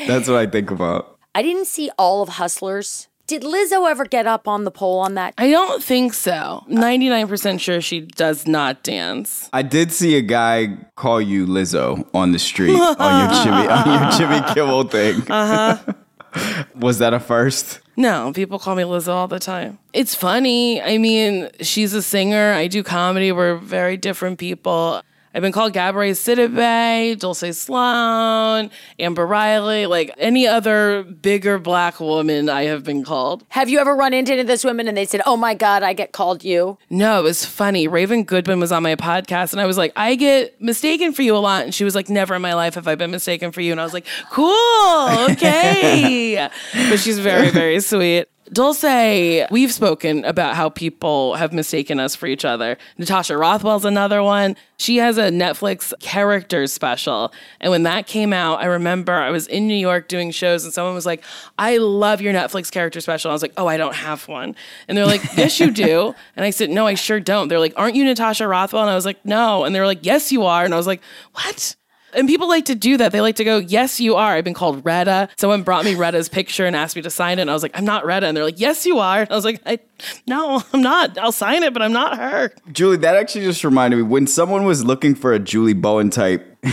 That's 0.05 0.27
what 0.27 0.35
I 0.37 0.47
think 0.47 0.69
about. 0.69 1.17
I 1.33 1.41
didn't 1.41 1.65
see 1.65 1.89
all 1.97 2.21
of 2.21 2.29
Hustlers. 2.29 3.07
Did 3.27 3.41
Lizzo 3.41 3.89
ever 3.89 4.05
get 4.05 4.25
up 4.25 4.47
on 4.47 4.63
the 4.63 4.71
pole 4.71 4.99
on 4.99 5.15
that? 5.15 5.33
I 5.37 5.51
don't 5.51 5.83
think 5.83 6.13
so. 6.13 6.63
99% 6.69 7.59
sure 7.59 7.81
she 7.81 7.99
does 7.99 8.47
not 8.47 8.83
dance. 8.83 9.49
I 9.51 9.63
did 9.63 9.91
see 9.91 10.15
a 10.15 10.21
guy 10.21 10.77
call 10.95 11.19
you 11.19 11.45
Lizzo 11.45 12.07
on 12.13 12.31
the 12.31 12.39
street 12.39 12.79
on 12.79 13.33
your 13.33 13.43
Jimmy 13.43 13.67
on 13.67 14.01
your 14.01 14.11
Jimmy 14.11 14.53
Kimmel 14.53 14.85
thing. 14.85 15.29
Uh 15.29 15.77
huh. 15.83 16.63
Was 16.75 16.99
that 16.99 17.13
a 17.13 17.19
first? 17.19 17.81
No, 17.97 18.31
people 18.33 18.59
call 18.59 18.75
me 18.75 18.83
Lizzo 18.83 19.09
all 19.09 19.27
the 19.27 19.39
time. 19.39 19.77
It's 19.91 20.15
funny. 20.15 20.81
I 20.81 20.97
mean, 20.97 21.49
she's 21.59 21.93
a 21.93 22.01
singer. 22.01 22.53
I 22.53 22.67
do 22.67 22.81
comedy. 22.81 23.33
We're 23.33 23.57
very 23.57 23.97
different 23.97 24.39
people. 24.39 25.01
I've 25.37 25.43
been 25.43 25.51
called 25.51 25.73
Gabrielle 25.73 26.15
Sidibe, 26.15 27.19
Dulce 27.19 27.55
Sloan, 27.55 28.71
Amber 28.97 29.27
Riley, 29.27 29.85
like 29.85 30.11
any 30.17 30.47
other 30.47 31.03
bigger 31.03 31.59
black 31.59 31.99
woman 31.99 32.49
I 32.49 32.63
have 32.63 32.83
been 32.83 33.03
called. 33.03 33.45
Have 33.49 33.69
you 33.69 33.77
ever 33.77 33.95
run 33.95 34.15
into 34.15 34.31
any 34.31 34.41
of 34.41 34.47
those 34.47 34.65
women 34.65 34.87
and 34.87 34.97
they 34.97 35.05
said, 35.05 35.21
"Oh 35.27 35.37
my 35.37 35.53
God, 35.53 35.83
I 35.83 35.93
get 35.93 36.11
called 36.11 36.43
you"? 36.43 36.79
No, 36.89 37.19
it 37.19 37.21
was 37.21 37.45
funny. 37.45 37.87
Raven 37.87 38.23
Goodwin 38.23 38.59
was 38.59 38.71
on 38.71 38.81
my 38.81 38.95
podcast, 38.95 39.51
and 39.51 39.61
I 39.61 39.67
was 39.67 39.77
like, 39.77 39.93
I 39.95 40.15
get 40.15 40.59
mistaken 40.59 41.13
for 41.13 41.21
you 41.21 41.35
a 41.35 41.37
lot. 41.37 41.65
And 41.65 41.71
she 41.71 41.83
was 41.83 41.93
like, 41.93 42.09
Never 42.09 42.33
in 42.33 42.41
my 42.41 42.55
life 42.55 42.73
have 42.73 42.87
I 42.87 42.95
been 42.95 43.11
mistaken 43.11 43.51
for 43.51 43.61
you. 43.61 43.71
And 43.71 43.79
I 43.79 43.83
was 43.83 43.93
like, 43.93 44.07
Cool, 44.31 45.29
okay. 45.33 46.49
but 46.89 46.97
she's 46.97 47.19
very, 47.19 47.51
very 47.51 47.79
sweet. 47.79 48.27
Dulce, 48.51 49.49
we've 49.51 49.71
spoken 49.73 50.23
about 50.23 50.55
how 50.55 50.69
people 50.69 51.35
have 51.35 51.51
mistaken 51.51 51.99
us 51.99 52.15
for 52.15 52.27
each 52.27 52.45
other. 52.45 52.77
Natasha 52.97 53.37
Rothwell's 53.37 53.85
another 53.85 54.23
one. 54.23 54.55
She 54.77 54.97
has 54.97 55.17
a 55.17 55.29
Netflix 55.29 55.93
characters 55.99 56.71
special. 56.71 57.33
And 57.59 57.71
when 57.71 57.83
that 57.83 58.07
came 58.07 58.31
out, 58.31 58.59
I 58.59 58.65
remember 58.65 59.13
I 59.13 59.31
was 59.31 59.47
in 59.47 59.67
New 59.67 59.75
York 59.75 60.07
doing 60.07 60.31
shows 60.31 60.63
and 60.63 60.73
someone 60.73 60.93
was 60.93 61.05
like, 61.05 61.23
I 61.57 61.77
love 61.77 62.21
your 62.21 62.33
Netflix 62.33 62.71
character 62.71 63.01
special. 63.01 63.31
I 63.31 63.33
was 63.33 63.41
like, 63.41 63.53
oh, 63.57 63.67
I 63.67 63.77
don't 63.77 63.95
have 63.95 64.27
one. 64.27 64.55
And 64.87 64.97
they're 64.97 65.05
like, 65.05 65.23
yes, 65.35 65.59
you 65.59 65.71
do. 65.71 66.15
And 66.35 66.45
I 66.45 66.51
said, 66.51 66.69
no, 66.69 66.85
I 66.85 66.93
sure 66.93 67.19
don't. 67.19 67.47
They're 67.47 67.59
like, 67.59 67.73
aren't 67.75 67.95
you 67.95 68.05
Natasha 68.05 68.47
Rothwell? 68.47 68.83
And 68.83 68.91
I 68.91 68.95
was 68.95 69.05
like, 69.05 69.23
no. 69.25 69.63
And 69.63 69.73
they 69.73 69.79
were 69.79 69.87
like, 69.87 70.05
yes, 70.05 70.31
you 70.31 70.45
are. 70.45 70.63
And 70.63 70.73
I 70.73 70.77
was 70.77 70.85
like, 70.85 71.01
what? 71.33 71.75
And 72.13 72.27
people 72.27 72.47
like 72.47 72.65
to 72.65 72.75
do 72.75 72.97
that. 72.97 73.11
They 73.11 73.21
like 73.21 73.35
to 73.35 73.43
go, 73.43 73.57
Yes, 73.57 73.99
you 73.99 74.15
are. 74.15 74.33
I've 74.33 74.43
been 74.43 74.53
called 74.53 74.85
Retta. 74.85 75.29
Someone 75.37 75.63
brought 75.63 75.85
me 75.85 75.95
Retta's 75.95 76.29
picture 76.29 76.65
and 76.65 76.75
asked 76.75 76.95
me 76.95 77.01
to 77.01 77.09
sign 77.09 77.39
it. 77.39 77.43
And 77.43 77.49
I 77.49 77.53
was 77.53 77.63
like, 77.63 77.77
I'm 77.77 77.85
not 77.85 78.05
Retta. 78.05 78.27
And 78.27 78.35
they're 78.35 78.43
like, 78.43 78.59
Yes, 78.59 78.85
you 78.85 78.99
are. 78.99 79.21
And 79.21 79.31
I 79.31 79.35
was 79.35 79.45
like, 79.45 79.61
I, 79.65 79.79
No, 80.25 80.63
I'm 80.73 80.81
not. 80.81 81.17
I'll 81.17 81.31
sign 81.31 81.63
it, 81.63 81.73
but 81.73 81.81
I'm 81.81 81.93
not 81.93 82.17
her. 82.17 82.51
Julie, 82.71 82.97
that 82.97 83.15
actually 83.15 83.45
just 83.45 83.63
reminded 83.63 83.97
me 83.97 84.03
when 84.03 84.27
someone 84.27 84.65
was 84.65 84.83
looking 84.85 85.15
for 85.15 85.33
a 85.33 85.39
Julie 85.39 85.73
Bowen 85.73 86.09
type, 86.09 86.57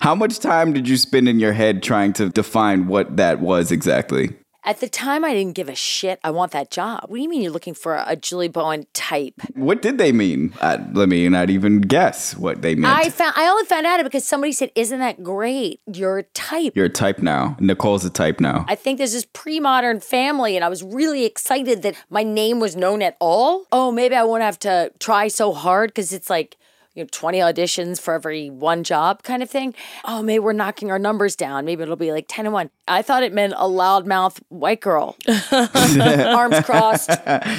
how 0.00 0.14
much 0.14 0.38
time 0.38 0.72
did 0.72 0.88
you 0.88 0.96
spend 0.96 1.28
in 1.28 1.40
your 1.40 1.52
head 1.52 1.82
trying 1.82 2.12
to 2.14 2.28
define 2.28 2.86
what 2.86 3.16
that 3.16 3.40
was 3.40 3.72
exactly? 3.72 4.34
At 4.64 4.78
the 4.78 4.88
time, 4.88 5.24
I 5.24 5.34
didn't 5.34 5.54
give 5.54 5.68
a 5.68 5.74
shit. 5.74 6.20
I 6.22 6.30
want 6.30 6.52
that 6.52 6.70
job. 6.70 7.06
What 7.08 7.16
do 7.16 7.22
you 7.22 7.28
mean 7.28 7.42
you're 7.42 7.50
looking 7.50 7.74
for 7.74 8.00
a 8.06 8.14
Julie 8.14 8.46
Bowen 8.46 8.86
type? 8.92 9.34
What 9.54 9.82
did 9.82 9.98
they 9.98 10.12
mean? 10.12 10.54
I, 10.60 10.76
let 10.92 11.08
me 11.08 11.28
not 11.28 11.50
even 11.50 11.80
guess 11.80 12.36
what 12.36 12.62
they 12.62 12.76
meant. 12.76 12.96
I 12.96 13.10
found 13.10 13.34
I 13.36 13.48
only 13.48 13.64
found 13.64 13.86
out 13.86 13.98
it 13.98 14.04
because 14.04 14.24
somebody 14.24 14.52
said, 14.52 14.70
"Isn't 14.76 15.00
that 15.00 15.24
great? 15.24 15.80
You're 15.92 16.18
a 16.18 16.22
type." 16.22 16.74
You're 16.76 16.86
a 16.86 16.90
type 16.90 17.18
now. 17.18 17.56
Nicole's 17.58 18.04
a 18.04 18.10
type 18.10 18.38
now. 18.38 18.64
I 18.68 18.76
think 18.76 18.98
there's 18.98 19.12
this 19.12 19.26
pre-modern 19.32 19.98
family, 19.98 20.54
and 20.54 20.64
I 20.64 20.68
was 20.68 20.84
really 20.84 21.24
excited 21.24 21.82
that 21.82 21.96
my 22.08 22.22
name 22.22 22.60
was 22.60 22.76
known 22.76 23.02
at 23.02 23.16
all. 23.18 23.66
Oh, 23.72 23.90
maybe 23.90 24.14
I 24.14 24.22
won't 24.22 24.42
have 24.42 24.60
to 24.60 24.92
try 25.00 25.26
so 25.26 25.52
hard 25.52 25.90
because 25.90 26.12
it's 26.12 26.30
like 26.30 26.56
you 26.94 27.02
know 27.02 27.08
20 27.10 27.38
auditions 27.38 28.00
for 28.00 28.14
every 28.14 28.50
one 28.50 28.84
job 28.84 29.22
kind 29.22 29.42
of 29.42 29.50
thing. 29.50 29.74
Oh, 30.04 30.22
maybe 30.22 30.40
we're 30.40 30.52
knocking 30.52 30.90
our 30.90 30.98
numbers 30.98 31.36
down. 31.36 31.64
Maybe 31.64 31.82
it'll 31.82 31.96
be 31.96 32.12
like 32.12 32.26
10 32.28 32.46
and 32.46 32.52
1. 32.52 32.70
I 32.88 33.02
thought 33.02 33.22
it 33.22 33.32
meant 33.32 33.54
a 33.54 33.64
loudmouth 33.64 34.40
white 34.48 34.80
girl. 34.80 35.16
Arms 35.52 36.60
crossed, 36.60 37.10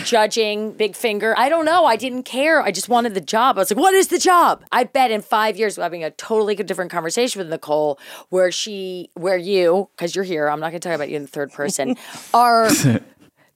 judging, 0.04 0.74
big 0.74 0.96
finger. 0.96 1.34
I 1.38 1.50
don't 1.50 1.66
know. 1.66 1.86
I 1.86 1.96
didn't 1.96 2.24
care. 2.24 2.62
I 2.62 2.72
just 2.72 2.90
wanted 2.90 3.16
the 3.16 3.22
job. 3.22 3.58
I 3.58 3.62
was 3.62 3.72
like, 3.72 3.80
what 3.80 3.94
is 3.94 4.10
the 4.10 4.20
job? 4.20 4.64
I 4.72 4.84
bet 4.84 5.12
in 5.12 5.22
five 5.22 5.58
years 5.58 5.78
we're 5.78 5.84
having 5.84 6.04
a 6.04 6.12
totally 6.12 6.56
different 6.56 6.92
conversation 6.92 7.40
with 7.40 7.50
Nicole 7.50 8.00
where 8.30 8.52
she, 8.52 9.10
where 9.16 9.38
you, 9.38 9.90
because 9.96 10.16
you're 10.16 10.26
here, 10.26 10.48
I'm 10.48 10.60
not 10.60 10.70
going 10.70 10.82
to 10.82 10.88
talk 10.88 10.96
about 10.96 11.10
you 11.10 11.16
in 11.16 11.24
the 11.24 11.28
third 11.28 11.52
person, 11.52 11.98
are 12.34 12.70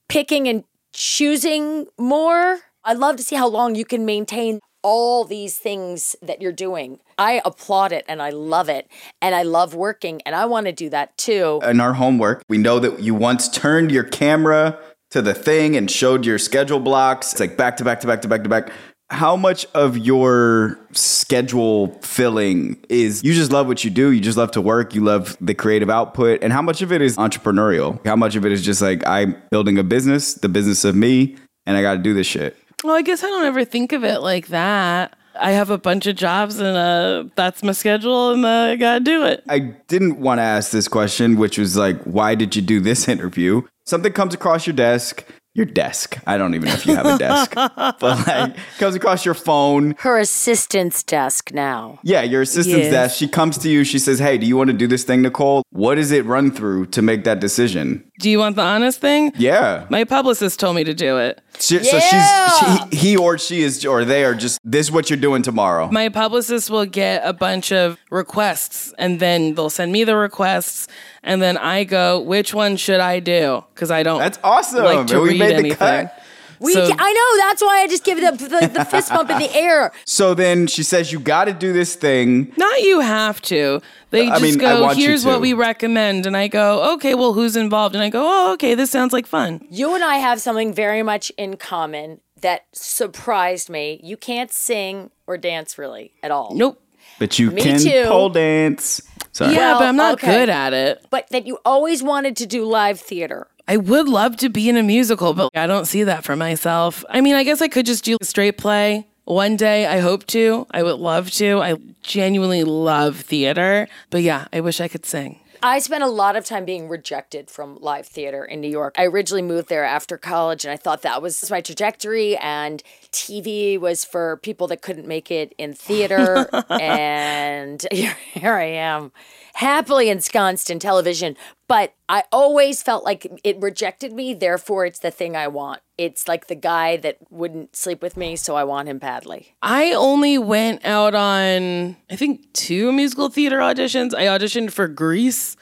picking 0.08 0.48
and 0.48 0.64
choosing 0.92 1.86
more. 1.98 2.58
I'd 2.84 2.96
love 2.96 3.16
to 3.16 3.22
see 3.22 3.36
how 3.36 3.48
long 3.48 3.74
you 3.74 3.84
can 3.84 4.04
maintain 4.04 4.60
all 4.82 5.24
these 5.24 5.58
things 5.58 6.16
that 6.22 6.40
you're 6.40 6.52
doing. 6.52 7.00
I 7.16 7.40
applaud 7.44 7.92
it 7.92 8.04
and 8.08 8.22
I 8.22 8.30
love 8.30 8.68
it. 8.68 8.88
And 9.20 9.34
I 9.34 9.42
love 9.42 9.74
working 9.74 10.22
and 10.24 10.34
I 10.34 10.46
want 10.46 10.66
to 10.66 10.72
do 10.72 10.88
that 10.90 11.16
too. 11.16 11.60
In 11.62 11.80
our 11.80 11.94
homework, 11.94 12.42
we 12.48 12.58
know 12.58 12.78
that 12.78 13.00
you 13.00 13.14
once 13.14 13.48
turned 13.48 13.90
your 13.90 14.04
camera 14.04 14.78
to 15.10 15.22
the 15.22 15.34
thing 15.34 15.76
and 15.76 15.90
showed 15.90 16.24
your 16.24 16.38
schedule 16.38 16.80
blocks. 16.80 17.32
It's 17.32 17.40
like 17.40 17.56
back 17.56 17.76
to 17.78 17.84
back 17.84 18.00
to 18.00 18.06
back 18.06 18.22
to 18.22 18.28
back 18.28 18.42
to 18.42 18.48
back. 18.48 18.70
How 19.10 19.36
much 19.36 19.66
of 19.74 19.96
your 19.96 20.78
schedule 20.92 21.98
filling 22.02 22.76
is 22.90 23.24
you 23.24 23.32
just 23.32 23.50
love 23.50 23.66
what 23.66 23.82
you 23.82 23.90
do? 23.90 24.10
You 24.10 24.20
just 24.20 24.36
love 24.36 24.50
to 24.50 24.60
work. 24.60 24.94
You 24.94 25.02
love 25.02 25.34
the 25.40 25.54
creative 25.54 25.88
output. 25.88 26.42
And 26.42 26.52
how 26.52 26.60
much 26.60 26.82
of 26.82 26.92
it 26.92 27.00
is 27.00 27.16
entrepreneurial? 27.16 28.04
How 28.06 28.16
much 28.16 28.36
of 28.36 28.44
it 28.44 28.52
is 28.52 28.62
just 28.62 28.82
like 28.82 29.06
I'm 29.06 29.34
building 29.50 29.78
a 29.78 29.82
business, 29.82 30.34
the 30.34 30.50
business 30.50 30.84
of 30.84 30.94
me, 30.94 31.36
and 31.64 31.74
I 31.74 31.80
got 31.80 31.94
to 31.94 32.00
do 32.00 32.12
this 32.12 32.26
shit? 32.26 32.54
Well, 32.84 32.94
I 32.94 33.02
guess 33.02 33.24
I 33.24 33.26
don't 33.26 33.44
ever 33.44 33.64
think 33.64 33.92
of 33.92 34.04
it 34.04 34.20
like 34.20 34.48
that. 34.48 35.16
I 35.40 35.52
have 35.52 35.70
a 35.70 35.78
bunch 35.78 36.06
of 36.06 36.16
jobs 36.16 36.58
and 36.58 36.76
uh, 36.76 37.24
that's 37.34 37.62
my 37.62 37.72
schedule 37.72 38.32
and 38.32 38.44
uh, 38.44 38.48
I 38.72 38.76
gotta 38.76 39.00
do 39.00 39.24
it. 39.24 39.44
I 39.48 39.60
didn't 39.88 40.20
want 40.20 40.38
to 40.38 40.42
ask 40.42 40.70
this 40.70 40.88
question, 40.88 41.36
which 41.36 41.58
was 41.58 41.76
like, 41.76 42.00
why 42.02 42.34
did 42.34 42.56
you 42.56 42.62
do 42.62 42.80
this 42.80 43.08
interview? 43.14 43.62
Something 43.86 44.12
comes 44.12 44.34
across 44.34 44.66
your 44.66 44.74
desk, 44.74 45.24
your 45.58 45.66
desk. 45.66 46.16
I 46.26 46.38
don't 46.38 46.54
even 46.54 46.68
know 46.68 46.74
if 46.74 46.86
you 46.86 46.94
have 46.96 47.04
a 47.06 47.18
desk, 47.18 47.52
but 47.56 48.02
like 48.26 48.56
comes 48.78 48.94
across 48.94 49.24
your 49.24 49.34
phone. 49.34 49.94
Her 49.98 50.18
assistant's 50.18 51.02
desk 51.02 51.52
now. 51.52 51.98
Yeah, 52.02 52.22
your 52.22 52.40
assistant's 52.42 52.84
Yes. 52.86 52.92
desk. 52.92 53.16
She 53.18 53.28
comes 53.28 53.58
to 53.58 53.68
you. 53.68 53.84
She 53.84 53.98
says, 53.98 54.18
"Hey, 54.18 54.38
do 54.38 54.46
you 54.46 54.56
want 54.56 54.68
to 54.68 54.76
do 54.76 54.86
this 54.86 55.04
thing, 55.04 55.20
Nicole? 55.22 55.62
What 55.70 55.96
does 55.96 56.12
it 56.12 56.24
run 56.24 56.50
through 56.52 56.86
to 56.86 57.02
make 57.02 57.24
that 57.24 57.40
decision?" 57.40 58.04
Do 58.20 58.28
you 58.28 58.38
want 58.40 58.56
the 58.56 58.62
honest 58.62 59.00
thing? 59.00 59.32
Yeah. 59.36 59.86
My 59.90 60.02
publicist 60.02 60.58
told 60.58 60.74
me 60.74 60.82
to 60.84 60.92
do 60.94 61.18
it. 61.18 61.40
She- 61.60 61.82
So 61.84 62.00
she's 62.00 62.28
she, 62.58 62.96
he 62.96 63.16
or 63.16 63.38
she 63.38 63.62
is 63.62 63.84
or 63.86 64.04
they 64.04 64.24
are 64.24 64.34
just 64.34 64.58
this 64.64 64.86
is 64.86 64.92
what 64.92 65.08
you're 65.08 65.18
doing 65.20 65.42
tomorrow. 65.42 65.88
My 65.92 66.08
publicist 66.08 66.68
will 66.68 66.84
get 66.86 67.22
a 67.24 67.32
bunch 67.32 67.70
of 67.72 67.96
requests 68.10 68.92
and 68.98 69.20
then 69.20 69.54
they'll 69.54 69.70
send 69.70 69.92
me 69.92 70.02
the 70.04 70.16
requests 70.16 70.88
and 71.22 71.40
then 71.42 71.56
I 71.56 71.84
go, 71.84 72.20
which 72.20 72.54
one 72.54 72.76
should 72.76 73.00
I 73.00 73.20
do? 73.20 73.64
Because 73.74 73.90
I 73.90 74.02
don't 74.02 74.18
That's 74.20 74.38
awesome. 74.44 74.84
like 74.84 75.06
to 75.08 75.20
we 75.20 75.30
read 75.30 75.38
made 75.38 75.50
the 75.50 75.54
anything. 75.56 75.76
cut. 75.78 76.22
We 76.60 76.72
So- 76.72 76.90
I 76.98 77.12
know 77.12 77.46
that's 77.46 77.62
why 77.62 77.82
I 77.82 77.86
just 77.86 78.02
give 78.04 78.18
the, 78.20 78.32
the, 78.32 78.66
the 78.78 78.84
fist 78.84 79.10
bump 79.10 79.30
in 79.30 79.38
the 79.38 79.54
air. 79.54 79.92
So 80.04 80.34
then 80.34 80.66
she 80.66 80.82
says, 80.82 81.12
"You 81.12 81.20
got 81.20 81.44
to 81.44 81.52
do 81.52 81.72
this 81.72 81.94
thing." 81.94 82.52
Not 82.56 82.80
you 82.82 82.98
have 82.98 83.40
to. 83.42 83.80
They 84.10 84.26
I 84.26 84.40
just 84.40 84.42
mean, 84.42 84.58
go, 84.58 84.88
here's 84.88 85.24
what 85.24 85.40
we 85.40 85.52
recommend. 85.52 86.26
And 86.26 86.36
I 86.36 86.48
go, 86.48 86.94
okay, 86.94 87.14
well, 87.14 87.32
who's 87.32 87.54
involved? 87.54 87.94
And 87.94 88.02
I 88.02 88.08
go, 88.08 88.24
oh, 88.26 88.52
okay, 88.54 88.74
this 88.74 88.90
sounds 88.90 89.12
like 89.12 89.26
fun. 89.26 89.60
You 89.70 89.94
and 89.94 90.02
I 90.02 90.16
have 90.16 90.40
something 90.40 90.72
very 90.74 91.02
much 91.04 91.30
in 91.36 91.56
common 91.58 92.20
that 92.40 92.64
surprised 92.72 93.68
me. 93.70 94.00
You 94.02 94.16
can't 94.16 94.50
sing 94.50 95.10
or 95.26 95.36
dance 95.38 95.78
really 95.78 96.12
at 96.22 96.30
all. 96.30 96.54
Nope. 96.54 96.80
But 97.18 97.38
you 97.38 97.50
Me 97.50 97.62
can 97.62 97.78
too. 97.80 98.04
pole 98.06 98.30
dance. 98.30 99.00
Sorry. 99.38 99.54
Yeah, 99.54 99.70
Well, 99.72 99.78
but 99.80 99.86
I'm 99.86 99.96
not 99.96 100.14
okay. 100.14 100.40
good 100.40 100.48
at 100.48 100.72
it. 100.72 101.06
But 101.10 101.28
that 101.30 101.46
you 101.46 101.58
always 101.64 102.02
wanted 102.02 102.36
to 102.38 102.46
do 102.46 102.64
live 102.64 102.98
theater. 103.00 103.46
I 103.68 103.76
would 103.76 104.08
love 104.08 104.36
to 104.38 104.48
be 104.48 104.68
in 104.68 104.76
a 104.76 104.82
musical, 104.82 105.32
but 105.32 105.50
I 105.54 105.66
don't 105.68 105.84
see 105.84 106.02
that 106.02 106.24
for 106.24 106.34
myself. 106.34 107.04
I 107.08 107.20
mean, 107.20 107.34
I 107.36 107.44
guess 107.44 107.62
I 107.62 107.68
could 107.68 107.86
just 107.86 108.04
do 108.04 108.16
a 108.20 108.24
straight 108.24 108.58
play. 108.58 109.06
One 109.26 109.56
day, 109.56 109.86
I 109.86 109.98
hope 110.00 110.26
to. 110.28 110.66
I 110.72 110.82
would 110.82 110.98
love 110.98 111.30
to. 111.32 111.60
I 111.60 111.76
genuinely 112.02 112.64
love 112.64 113.20
theater. 113.20 113.86
But 114.10 114.22
yeah, 114.22 114.46
I 114.52 114.60
wish 114.60 114.80
I 114.80 114.88
could 114.88 115.04
sing. 115.06 115.38
I 115.62 115.78
spent 115.80 116.04
a 116.04 116.08
lot 116.08 116.36
of 116.36 116.44
time 116.44 116.64
being 116.64 116.88
rejected 116.88 117.50
from 117.50 117.78
live 117.80 118.06
theater 118.06 118.44
in 118.44 118.60
New 118.60 118.70
York. 118.70 118.94
I 118.98 119.04
originally 119.06 119.42
moved 119.42 119.68
there 119.68 119.84
after 119.84 120.16
college 120.16 120.64
and 120.64 120.72
I 120.72 120.76
thought 120.76 121.02
that 121.02 121.20
was 121.20 121.50
my 121.50 121.60
trajectory 121.60 122.36
and 122.36 122.82
TV 123.12 123.78
was 123.78 124.04
for 124.04 124.36
people 124.38 124.66
that 124.68 124.82
couldn't 124.82 125.06
make 125.06 125.30
it 125.30 125.54
in 125.58 125.74
theater 125.74 126.48
and 126.70 127.84
here, 127.92 128.16
here 128.32 128.54
I 128.54 128.64
am 128.64 129.12
happily 129.54 130.08
ensconced 130.08 130.70
in 130.70 130.78
television, 130.78 131.36
but 131.66 131.94
I 132.08 132.24
always 132.30 132.82
felt 132.82 133.04
like 133.04 133.26
it 133.42 133.58
rejected 133.60 134.12
me, 134.12 134.34
therefore 134.34 134.86
it's 134.86 135.00
the 135.00 135.10
thing 135.10 135.36
I 135.36 135.48
want. 135.48 135.80
It's 135.98 136.28
like 136.28 136.46
the 136.46 136.54
guy 136.54 136.96
that 136.98 137.18
wouldn't 137.28 137.74
sleep 137.74 138.00
with 138.00 138.16
me, 138.16 138.36
so 138.36 138.54
I 138.54 138.64
want 138.64 138.88
him 138.88 138.98
badly. 138.98 139.54
I 139.60 139.92
only 139.92 140.38
went 140.38 140.84
out 140.84 141.14
on, 141.14 141.96
I 142.08 142.16
think, 142.16 142.52
two 142.52 142.92
musical 142.92 143.28
theater 143.28 143.58
auditions. 143.58 144.14
I 144.14 144.26
auditioned 144.26 144.70
for 144.70 144.86
Grease 144.86 145.56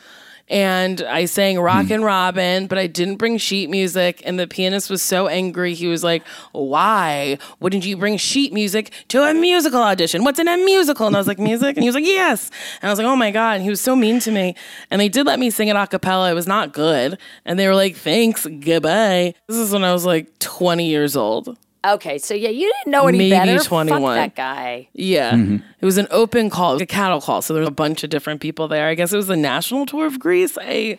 and 0.48 1.02
I 1.02 1.24
sang 1.24 1.58
Rock 1.58 1.86
hmm. 1.86 1.94
and 1.94 2.04
Robin, 2.04 2.66
but 2.66 2.78
I 2.78 2.86
didn't 2.86 3.16
bring 3.16 3.36
sheet 3.38 3.68
music. 3.68 4.22
And 4.24 4.38
the 4.38 4.46
pianist 4.46 4.88
was 4.88 5.02
so 5.02 5.26
angry. 5.26 5.74
He 5.74 5.86
was 5.86 6.04
like, 6.04 6.22
Why 6.52 7.38
wouldn't 7.60 7.84
you 7.84 7.96
bring 7.96 8.16
sheet 8.16 8.52
music 8.52 8.92
to 9.08 9.22
a 9.22 9.34
musical 9.34 9.82
audition? 9.82 10.24
What's 10.24 10.38
in 10.38 10.48
a 10.48 10.56
musical? 10.56 11.06
And 11.06 11.16
I 11.16 11.18
was 11.18 11.26
like, 11.26 11.38
Music? 11.38 11.76
And 11.76 11.82
he 11.82 11.88
was 11.88 11.94
like, 11.94 12.04
Yes. 12.04 12.50
And 12.80 12.88
I 12.88 12.92
was 12.92 12.98
like, 12.98 13.08
Oh 13.08 13.16
my 13.16 13.30
God. 13.30 13.54
And 13.54 13.62
he 13.62 13.70
was 13.70 13.80
so 13.80 13.96
mean 13.96 14.20
to 14.20 14.30
me. 14.30 14.54
And 14.90 15.00
they 15.00 15.08
did 15.08 15.26
let 15.26 15.38
me 15.38 15.50
sing 15.50 15.68
it 15.68 15.76
a 15.76 15.86
cappella. 15.86 16.30
It 16.30 16.34
was 16.34 16.46
not 16.46 16.72
good. 16.72 17.18
And 17.44 17.58
they 17.58 17.66
were 17.66 17.74
like, 17.74 17.96
Thanks, 17.96 18.46
goodbye. 18.46 19.34
This 19.48 19.56
is 19.56 19.72
when 19.72 19.84
I 19.84 19.92
was 19.92 20.04
like 20.04 20.38
20 20.38 20.86
years 20.86 21.16
old. 21.16 21.56
Okay, 21.94 22.18
so 22.18 22.34
yeah, 22.34 22.48
you 22.48 22.72
didn't 22.78 22.90
know 22.90 23.06
any 23.06 23.18
Maybe 23.18 23.30
better. 23.30 23.58
Fuck 23.58 23.68
21. 23.68 24.16
that 24.16 24.34
guy. 24.34 24.88
Yeah. 24.92 25.32
Mm-hmm. 25.32 25.56
It 25.80 25.84
was 25.84 25.98
an 25.98 26.08
open 26.10 26.50
call, 26.50 26.80
a 26.80 26.86
cattle 26.86 27.20
call. 27.20 27.42
So 27.42 27.54
there 27.54 27.60
was 27.60 27.68
a 27.68 27.72
bunch 27.72 28.02
of 28.02 28.10
different 28.10 28.40
people 28.40 28.68
there. 28.68 28.88
I 28.88 28.94
guess 28.94 29.12
it 29.12 29.16
was 29.16 29.28
the 29.28 29.36
national 29.36 29.86
tour 29.86 30.06
of 30.06 30.18
Grease. 30.18 30.58
I 30.60 30.98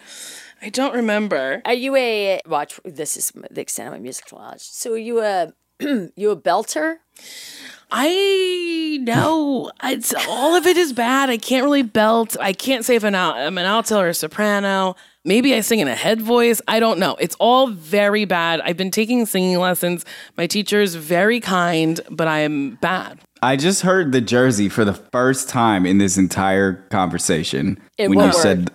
I 0.61 0.69
don't 0.69 0.93
remember. 0.93 1.61
Are 1.65 1.73
you 1.73 1.95
a 1.95 2.39
watch? 2.47 2.79
This 2.83 3.17
is 3.17 3.31
the 3.51 3.61
extent 3.61 3.87
of 3.87 3.93
my 3.93 3.99
musical 3.99 4.39
knowledge. 4.39 4.61
So 4.61 4.93
are 4.93 4.97
you 4.97 5.21
a 5.21 5.53
you 5.79 6.31
a 6.31 6.37
belter? 6.37 6.97
I 7.89 8.99
know 9.01 9.71
it's 9.83 10.13
all 10.27 10.55
of 10.55 10.65
it 10.65 10.75
is 10.77 10.91
bad. 10.91 11.29
I 11.29 11.37
can't 11.37 11.63
really 11.63 11.83
belt. 11.83 12.35
I 12.39 12.51
can't 12.51 12.83
say 12.83 12.95
if 12.95 13.05
I'm, 13.05 13.15
I'm 13.15 13.57
an 13.57 13.65
alto 13.65 13.99
or 13.99 14.09
a 14.09 14.13
soprano. 14.13 14.95
Maybe 15.27 15.53
I 15.53 15.59
sing 15.59 15.79
in 15.79 15.89
a 15.89 15.93
head 15.95 16.21
voice. 16.21 16.61
I 16.69 16.79
don't 16.79 16.99
know. 16.99 17.17
It's 17.19 17.35
all 17.37 17.67
very 17.67 18.23
bad. 18.23 18.61
I've 18.61 18.77
been 18.77 18.91
taking 18.91 19.25
singing 19.25 19.59
lessons. 19.59 20.05
My 20.37 20.47
teacher 20.47 20.79
is 20.79 20.95
very 20.95 21.41
kind, 21.41 21.99
but 22.09 22.29
I 22.29 22.39
am 22.39 22.75
bad. 22.75 23.19
I 23.41 23.57
just 23.57 23.81
heard 23.81 24.13
the 24.13 24.21
Jersey 24.21 24.69
for 24.69 24.85
the 24.85 24.93
first 24.93 25.49
time 25.49 25.85
in 25.85 25.97
this 25.97 26.17
entire 26.17 26.75
conversation 26.91 27.77
In 27.97 28.11
when 28.11 28.19
you 28.19 28.25
word? 28.27 28.35
said 28.35 28.71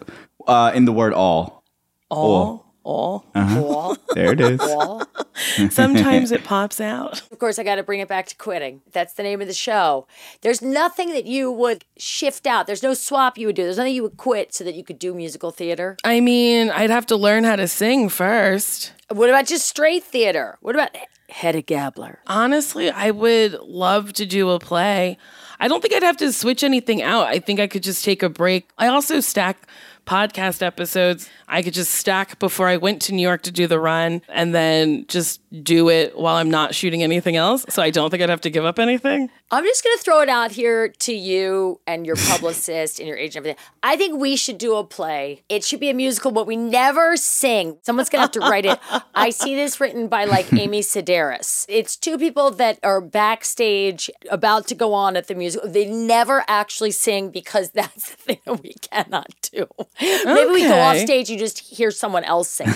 uh, 0.46 0.72
in 0.74 0.84
the 0.84 0.92
word 0.92 1.14
all. 1.14 1.64
All, 2.10 2.34
all. 2.34 2.71
Uh-huh. 2.84 3.60
Wall, 3.62 3.96
There 4.14 4.32
it 4.32 4.40
is. 4.40 4.58
wall. 4.60 5.02
Sometimes 5.70 6.32
it 6.32 6.44
pops 6.44 6.80
out. 6.80 7.22
Of 7.30 7.38
course, 7.38 7.58
I 7.58 7.62
got 7.64 7.76
to 7.76 7.82
bring 7.82 8.00
it 8.00 8.08
back 8.08 8.26
to 8.26 8.36
quitting. 8.36 8.82
That's 8.92 9.14
the 9.14 9.22
name 9.22 9.40
of 9.40 9.46
the 9.46 9.54
show. 9.54 10.06
There's 10.42 10.60
nothing 10.62 11.10
that 11.10 11.24
you 11.24 11.50
would 11.50 11.84
shift 11.96 12.46
out. 12.46 12.66
There's 12.66 12.82
no 12.82 12.94
swap 12.94 13.38
you 13.38 13.46
would 13.46 13.56
do. 13.56 13.64
There's 13.64 13.76
nothing 13.78 13.94
you 13.94 14.02
would 14.02 14.16
quit 14.16 14.52
so 14.54 14.64
that 14.64 14.74
you 14.74 14.84
could 14.84 14.98
do 14.98 15.14
musical 15.14 15.50
theater. 15.50 15.96
I 16.04 16.20
mean, 16.20 16.70
I'd 16.70 16.90
have 16.90 17.06
to 17.06 17.16
learn 17.16 17.44
how 17.44 17.56
to 17.56 17.68
sing 17.68 18.08
first. 18.08 18.92
What 19.08 19.28
about 19.28 19.46
just 19.46 19.66
straight 19.66 20.04
theater? 20.04 20.58
What 20.60 20.74
about 20.74 20.96
Hedda 21.28 21.62
Gabler? 21.62 22.18
Honestly, 22.26 22.90
I 22.90 23.10
would 23.10 23.52
love 23.60 24.12
to 24.14 24.26
do 24.26 24.50
a 24.50 24.58
play. 24.58 25.18
I 25.60 25.68
don't 25.68 25.80
think 25.80 25.94
I'd 25.94 26.02
have 26.02 26.16
to 26.18 26.32
switch 26.32 26.64
anything 26.64 27.02
out. 27.02 27.26
I 27.28 27.38
think 27.38 27.60
I 27.60 27.66
could 27.68 27.82
just 27.84 28.04
take 28.04 28.22
a 28.22 28.28
break. 28.28 28.68
I 28.78 28.88
also 28.88 29.20
stack 29.20 29.68
podcast 30.06 30.62
episodes. 30.62 31.28
I 31.48 31.62
could 31.62 31.74
just 31.74 31.92
stack 31.92 32.38
before 32.38 32.68
I 32.68 32.76
went 32.76 33.02
to 33.02 33.14
New 33.14 33.22
York 33.22 33.42
to 33.42 33.52
do 33.52 33.66
the 33.66 33.78
run 33.78 34.22
and 34.28 34.54
then 34.54 35.06
just 35.08 35.41
do 35.52 35.90
it 35.90 36.18
while 36.18 36.36
I'm 36.36 36.50
not 36.50 36.74
shooting 36.74 37.02
anything 37.02 37.36
else. 37.36 37.66
So 37.68 37.82
I 37.82 37.90
don't 37.90 38.10
think 38.10 38.22
I'd 38.22 38.30
have 38.30 38.40
to 38.42 38.50
give 38.50 38.64
up 38.64 38.78
anything. 38.78 39.30
I'm 39.50 39.64
just 39.64 39.84
going 39.84 39.96
to 39.96 40.02
throw 40.02 40.20
it 40.20 40.28
out 40.28 40.52
here 40.52 40.88
to 40.88 41.12
you 41.12 41.80
and 41.86 42.06
your 42.06 42.16
publicist 42.28 42.98
and 42.98 43.06
your 43.06 43.16
agent 43.18 43.46
and 43.46 43.54
everything. 43.54 43.64
I 43.82 43.96
think 43.96 44.18
we 44.18 44.36
should 44.36 44.58
do 44.58 44.76
a 44.76 44.84
play. 44.84 45.42
It 45.48 45.64
should 45.64 45.80
be 45.80 45.90
a 45.90 45.94
musical, 45.94 46.30
but 46.30 46.46
we 46.46 46.56
never 46.56 47.16
sing. 47.16 47.78
Someone's 47.82 48.08
going 48.08 48.20
to 48.20 48.22
have 48.22 48.30
to 48.32 48.40
write 48.40 48.64
it. 48.64 48.78
I 49.14 49.30
see 49.42 49.54
this 49.54 49.80
written 49.80 50.08
by 50.08 50.24
like 50.24 50.52
Amy 50.52 50.80
Sedaris. 50.80 51.66
It's 51.68 51.96
two 51.96 52.16
people 52.16 52.50
that 52.52 52.78
are 52.82 53.00
backstage 53.00 54.10
about 54.30 54.66
to 54.68 54.74
go 54.74 54.94
on 54.94 55.16
at 55.16 55.28
the 55.28 55.34
musical. 55.34 55.68
They 55.68 55.86
never 55.86 56.44
actually 56.48 56.92
sing 56.92 57.30
because 57.30 57.70
that's 57.74 58.10
the 58.10 58.16
thing 58.16 58.38
that 58.46 58.62
we 58.62 58.74
cannot 58.74 59.28
do. 59.52 59.66
Maybe 60.00 60.50
we 60.50 60.62
go 60.62 60.78
off 60.78 60.96
stage, 60.96 61.28
you 61.28 61.38
just 61.38 61.58
hear 61.58 61.90
someone 61.90 62.24
else 62.24 62.48
sing. 62.48 62.68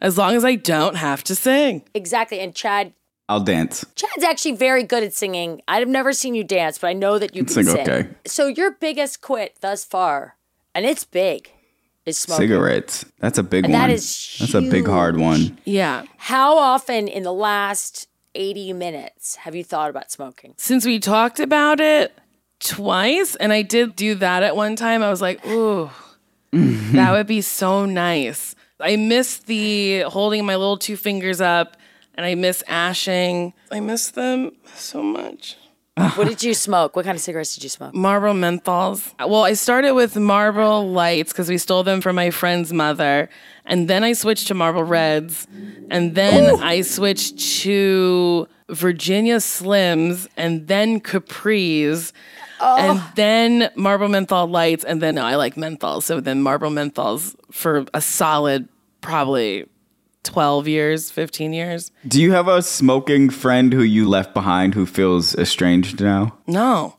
As 0.00 0.18
long 0.18 0.34
as 0.34 0.44
I 0.44 0.54
don't 0.56 0.96
have 0.96 1.22
to 1.24 1.34
sing. 1.34 1.82
exactly. 1.94 2.40
And 2.40 2.54
Chad, 2.54 2.92
I'll 3.28 3.40
dance. 3.40 3.84
Chad's 3.94 4.24
actually 4.24 4.56
very 4.56 4.82
good 4.82 5.02
at 5.02 5.14
singing. 5.14 5.62
I've 5.68 5.88
never 5.88 6.12
seen 6.12 6.34
you 6.34 6.44
dance, 6.44 6.78
but 6.78 6.88
I 6.88 6.92
know 6.92 7.18
that 7.18 7.34
you 7.34 7.44
can 7.44 7.52
Sing 7.54 7.64
sing. 7.66 7.80
okay. 7.80 8.08
So 8.26 8.46
your 8.46 8.72
biggest 8.72 9.20
quit 9.22 9.56
thus 9.60 9.84
far, 9.84 10.36
and 10.74 10.84
it's 10.84 11.04
big, 11.04 11.50
is 12.04 12.18
smoking. 12.18 12.48
Cigarettes. 12.48 13.04
That's 13.20 13.38
a 13.38 13.42
big 13.42 13.64
And 13.64 13.72
one. 13.72 13.80
that 13.82 13.90
is 13.90 14.36
That's 14.40 14.54
a 14.54 14.60
big 14.62 14.86
hard 14.86 15.16
one. 15.18 15.56
Yeah. 15.64 16.04
How 16.18 16.58
often 16.58 17.06
in 17.08 17.22
the 17.22 17.32
last 17.32 18.08
80 18.34 18.72
minutes 18.72 19.36
have 19.36 19.54
you 19.54 19.62
thought 19.64 19.88
about 19.88 20.10
smoking? 20.10 20.54
Since 20.58 20.84
we 20.84 20.98
talked 20.98 21.38
about 21.40 21.80
it 21.80 22.12
twice, 22.60 23.34
and 23.36 23.52
I 23.52 23.62
did 23.62 23.96
do 23.96 24.14
that 24.16 24.42
at 24.42 24.56
one 24.56 24.76
time, 24.76 25.02
I 25.02 25.10
was 25.10 25.20
like, 25.22 25.44
ooh, 25.46 25.90
that 26.52 27.12
would 27.12 27.26
be 27.26 27.40
so 27.40 27.86
nice. 27.86 28.54
I 28.80 28.96
miss 28.96 29.38
the 29.38 30.00
holding 30.02 30.44
my 30.44 30.56
little 30.56 30.76
two 30.76 30.96
fingers 30.96 31.40
up, 31.40 31.76
and 32.14 32.26
I 32.26 32.34
miss 32.34 32.62
ashing. 32.66 33.54
I 33.70 33.80
miss 33.80 34.10
them 34.10 34.52
so 34.74 35.02
much. 35.02 35.56
what 36.14 36.26
did 36.26 36.42
you 36.42 36.54
smoke? 36.54 36.96
What 36.96 37.04
kind 37.04 37.14
of 37.16 37.20
cigarettes 37.20 37.54
did 37.54 37.64
you 37.64 37.68
smoke? 37.68 37.94
Marlboro 37.94 38.32
menthols. 38.32 39.12
Well, 39.18 39.44
I 39.44 39.52
started 39.52 39.92
with 39.92 40.16
Marlboro 40.16 40.80
lights 40.80 41.32
because 41.32 41.50
we 41.50 41.58
stole 41.58 41.82
them 41.82 42.00
from 42.00 42.16
my 42.16 42.30
friend's 42.30 42.72
mother, 42.72 43.28
and 43.66 43.88
then 43.88 44.02
I 44.02 44.14
switched 44.14 44.48
to 44.48 44.54
Marlboro 44.54 44.84
reds, 44.84 45.46
and 45.90 46.14
then 46.14 46.62
I 46.62 46.80
switched 46.80 47.38
to 47.62 48.48
Virginia 48.72 49.36
Slims, 49.36 50.26
and 50.36 50.66
then 50.66 51.00
Capris, 51.00 52.12
and 52.60 52.98
oh. 52.98 53.12
then 53.16 53.70
Marlboro 53.76 54.08
menthol 54.08 54.46
lights, 54.46 54.84
and 54.84 55.00
then 55.02 55.16
no, 55.16 55.24
I 55.24 55.36
like 55.36 55.56
menthol. 55.56 56.00
So 56.00 56.20
then 56.20 56.42
Marlboro 56.42 56.70
menthols 56.70 57.34
for 57.50 57.84
a 57.92 58.00
solid 58.00 58.68
probably 59.00 59.66
twelve 60.22 60.66
years, 60.66 61.10
fifteen 61.10 61.52
years. 61.52 61.90
Do 62.06 62.20
you 62.20 62.32
have 62.32 62.48
a 62.48 62.62
smoking 62.62 63.30
friend 63.30 63.72
who 63.72 63.82
you 63.82 64.08
left 64.08 64.32
behind 64.32 64.74
who 64.74 64.86
feels 64.86 65.34
estranged 65.36 66.00
now? 66.00 66.38
No. 66.46 66.96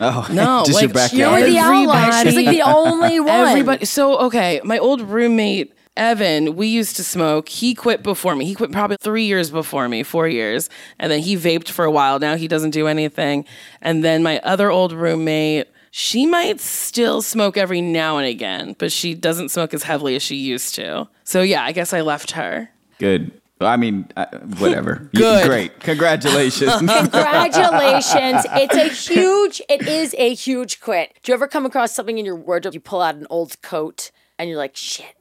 Oh, 0.00 0.26
No, 0.32 0.64
just 0.66 0.80
your 0.80 0.88
like, 0.88 0.94
backyard. 0.94 1.40
You 1.40 1.46
were 1.46 1.50
the 1.50 1.58
outlier. 1.58 2.24
She's 2.24 2.36
like 2.36 2.46
the 2.46 2.62
only 2.66 3.20
one. 3.20 3.30
Everybody. 3.30 3.84
So 3.84 4.18
okay, 4.20 4.60
my 4.64 4.78
old 4.78 5.02
roommate 5.02 5.72
Evan, 5.96 6.56
we 6.56 6.66
used 6.66 6.96
to 6.96 7.04
smoke. 7.04 7.48
He 7.48 7.74
quit 7.74 8.02
before 8.02 8.34
me. 8.36 8.44
He 8.44 8.54
quit 8.54 8.72
probably 8.72 8.96
three 9.00 9.24
years 9.24 9.50
before 9.50 9.88
me, 9.88 10.02
four 10.02 10.28
years, 10.28 10.70
and 10.98 11.10
then 11.10 11.20
he 11.20 11.36
vaped 11.36 11.68
for 11.68 11.84
a 11.84 11.90
while. 11.90 12.18
Now 12.18 12.36
he 12.36 12.48
doesn't 12.48 12.70
do 12.70 12.86
anything. 12.86 13.44
And 13.82 14.04
then 14.04 14.22
my 14.22 14.38
other 14.40 14.70
old 14.70 14.92
roommate, 14.92 15.68
she 15.90 16.26
might 16.26 16.60
still 16.60 17.22
smoke 17.22 17.56
every 17.56 17.80
now 17.80 18.18
and 18.18 18.26
again, 18.26 18.76
but 18.78 18.92
she 18.92 19.14
doesn't 19.14 19.50
smoke 19.50 19.74
as 19.74 19.82
heavily 19.82 20.14
as 20.14 20.22
she 20.22 20.36
used 20.36 20.74
to. 20.76 21.08
So 21.24 21.42
yeah, 21.42 21.64
I 21.64 21.72
guess 21.72 21.92
I 21.92 22.00
left 22.02 22.32
her. 22.32 22.70
Good. 22.98 23.32
I 23.60 23.76
mean, 23.76 24.10
uh, 24.16 24.26
whatever. 24.58 25.10
Good. 25.14 25.46
Great. 25.46 25.80
Congratulations. 25.80 26.72
Congratulations. 26.78 28.46
It's 28.52 28.74
a 28.74 28.88
huge, 28.88 29.60
it 29.68 29.86
is 29.86 30.14
a 30.16 30.34
huge 30.34 30.80
quit. 30.80 31.14
Do 31.22 31.32
you 31.32 31.34
ever 31.34 31.46
come 31.46 31.66
across 31.66 31.92
something 31.92 32.16
in 32.16 32.24
your 32.24 32.36
wardrobe? 32.36 32.74
You 32.74 32.80
pull 32.80 33.02
out 33.02 33.16
an 33.16 33.26
old 33.28 33.60
coat 33.60 34.10
and 34.38 34.48
you're 34.48 34.58
like, 34.58 34.76
shit, 34.76 35.04
there 35.04 35.14
it 35.18 35.19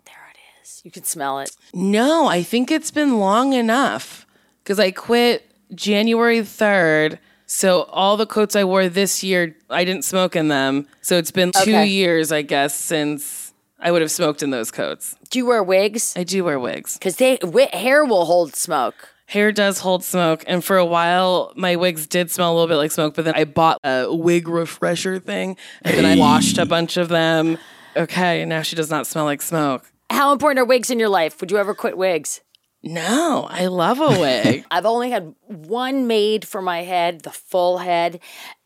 is. 0.79 0.85
You 0.85 0.91
can 0.91 1.03
smell 1.03 1.39
it. 1.39 1.51
No, 1.73 2.27
I 2.27 2.43
think 2.43 2.71
it's 2.71 2.91
been 2.91 3.19
long 3.19 3.53
enough 3.53 4.25
because 4.63 4.79
I 4.79 4.91
quit 4.91 5.49
January 5.75 6.39
3rd. 6.39 7.19
So 7.45 7.83
all 7.83 8.15
the 8.15 8.27
coats 8.27 8.55
I 8.55 8.63
wore 8.63 8.89
this 8.89 9.23
year, 9.23 9.55
I 9.69 9.83
didn't 9.83 10.05
smoke 10.05 10.35
in 10.35 10.49
them. 10.49 10.87
So 11.01 11.17
it's 11.17 11.31
been 11.31 11.51
two 11.51 11.61
Okay. 11.71 11.85
years, 11.87 12.31
I 12.31 12.43
guess, 12.43 12.75
since 12.75 13.53
I 13.79 13.91
would 13.91 14.01
have 14.01 14.11
smoked 14.11 14.43
in 14.43 14.51
those 14.51 14.69
coats. 14.69 15.15
Do 15.31 15.39
you 15.39 15.45
wear 15.47 15.63
wigs? 15.63 16.13
I 16.15 16.23
do 16.23 16.43
wear 16.43 16.59
wigs. 16.59 16.97
Because 16.97 17.15
they 17.15 17.37
wi- 17.37 17.69
hair 17.75 18.05
will 18.05 18.25
hold 18.25 18.55
smoke. 18.55 18.95
Hair 19.27 19.51
does 19.53 19.79
hold 19.79 20.03
smoke. 20.03 20.43
And 20.47 20.63
for 20.63 20.77
a 20.77 20.85
while, 20.85 21.53
my 21.55 21.75
wigs 21.75 22.05
did 22.07 22.29
smell 22.31 22.51
a 22.51 22.53
little 22.53 22.67
bit 22.67 22.77
like 22.77 22.91
smoke, 22.91 23.15
but 23.15 23.25
then 23.25 23.35
I 23.35 23.45
bought 23.45 23.79
a 23.83 24.13
wig 24.13 24.47
refresher 24.47 25.19
thing 25.19 25.55
and 25.83 25.97
then 25.97 26.05
I 26.05 26.17
washed 26.19 26.57
a 26.59 26.65
bunch 26.65 26.97
of 26.97 27.09
them. 27.09 27.57
Okay, 27.95 28.45
now 28.45 28.61
she 28.63 28.75
does 28.75 28.89
not 28.91 29.07
smell 29.07 29.25
like 29.25 29.41
smoke. 29.41 29.91
How 30.09 30.31
important 30.31 30.59
are 30.59 30.65
wigs 30.65 30.89
in 30.89 30.99
your 30.99 31.09
life? 31.09 31.39
Would 31.39 31.51
you 31.51 31.57
ever 31.57 31.73
quit 31.73 31.97
wigs? 31.97 32.41
No, 32.81 33.45
I 33.49 33.65
love 33.67 33.99
a 33.99 34.07
wig. 34.19 34.63
I've 34.71 34.85
only 34.85 35.11
had 35.11 35.35
one 35.47 36.07
made 36.07 36.47
for 36.47 36.61
my 36.61 36.83
head, 36.83 37.21
the 37.21 37.29
full 37.29 37.79
head, 37.79 38.21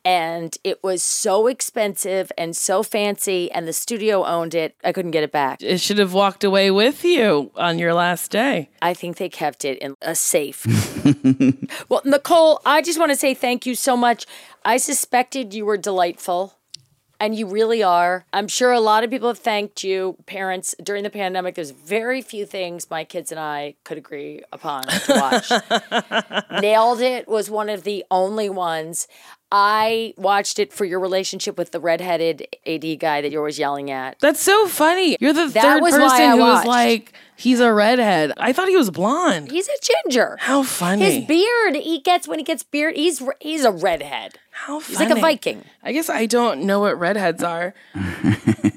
and 0.05 0.55
it 0.63 0.83
was 0.83 1.01
so 1.01 1.47
expensive 1.47 2.31
and 2.37 2.55
so 2.55 2.83
fancy, 2.83 3.51
and 3.51 3.67
the 3.67 3.73
studio 3.73 4.23
owned 4.23 4.53
it. 4.53 4.75
I 4.83 4.91
couldn't 4.91 5.11
get 5.11 5.23
it 5.23 5.31
back. 5.31 5.63
it 5.63 5.79
should 5.81 5.97
have 5.97 6.13
walked 6.13 6.43
away 6.43 6.69
with 6.69 7.03
you 7.03 7.51
on 7.55 7.79
your 7.79 7.95
last 7.95 8.29
day. 8.29 8.69
I 8.83 8.93
think 8.93 9.17
they 9.17 9.29
kept 9.29 9.65
it 9.65 9.79
in 9.79 9.95
a 10.03 10.13
safe. 10.13 10.63
well, 11.89 12.01
Nicole, 12.05 12.61
I 12.65 12.83
just 12.83 12.99
want 12.99 13.11
to 13.11 13.17
say 13.17 13.33
thank 13.33 13.65
you 13.65 13.73
so 13.73 13.97
much. 13.97 14.27
I 14.63 14.77
suspected 14.77 15.55
you 15.55 15.65
were 15.65 15.77
delightful. 15.77 16.53
And 17.23 17.33
you 17.33 17.47
really 17.47 17.81
are. 17.81 18.25
I'm 18.33 18.49
sure 18.49 18.73
a 18.73 18.81
lot 18.81 19.05
of 19.05 19.09
people 19.09 19.29
have 19.29 19.39
thanked 19.39 19.81
you, 19.81 20.17
parents, 20.25 20.75
during 20.83 21.03
the 21.03 21.09
pandemic. 21.09 21.55
There's 21.55 21.71
very 21.71 22.21
few 22.21 22.45
things 22.45 22.89
my 22.89 23.05
kids 23.05 23.31
and 23.31 23.39
I 23.39 23.75
could 23.85 23.97
agree 23.97 24.41
upon 24.51 24.83
to 24.83 25.31
watch. 26.51 26.51
Nailed 26.61 26.99
It 26.99 27.29
was 27.29 27.49
one 27.49 27.69
of 27.69 27.85
the 27.85 28.03
only 28.11 28.49
ones. 28.49 29.07
I 29.55 30.15
watched 30.17 30.57
it 30.57 30.73
for 30.73 30.83
your 30.83 30.99
relationship 30.99 31.59
with 31.59 31.69
the 31.71 31.79
redheaded 31.79 32.47
AD 32.65 32.99
guy 32.99 33.21
that 33.21 33.31
you're 33.31 33.41
always 33.41 33.59
yelling 33.59 33.91
at. 33.91 34.17
That's 34.19 34.39
so 34.39 34.67
funny. 34.67 35.15
You're 35.19 35.31
the 35.31 35.45
That 35.45 35.61
third 35.61 35.81
person 35.81 36.31
who 36.31 36.39
was 36.39 36.65
like, 36.65 37.13
he's 37.35 37.59
a 37.59 37.71
redhead. 37.71 38.31
I 38.37 38.51
thought 38.51 38.67
he 38.67 38.75
was 38.75 38.89
blonde. 38.89 39.51
He's 39.51 39.67
a 39.67 39.77
ginger. 40.03 40.37
How 40.39 40.63
funny. 40.63 41.03
His 41.03 41.25
beard, 41.25 41.75
he 41.75 41.99
gets 41.99 42.27
when 42.27 42.39
he 42.39 42.43
gets 42.43 42.63
beard, 42.63 42.95
he's 42.95 43.21
he's 43.39 43.63
a 43.63 43.71
redhead. 43.71 44.39
How 44.49 44.79
funny. 44.79 44.97
He's 44.97 44.99
like 45.07 45.17
a. 45.17 45.21
Viking. 45.21 45.63
I 45.83 45.91
guess 45.91 46.09
I 46.09 46.25
don't 46.25 46.63
know 46.63 46.79
what 46.79 46.99
redheads 46.99 47.43
are. 47.43 47.75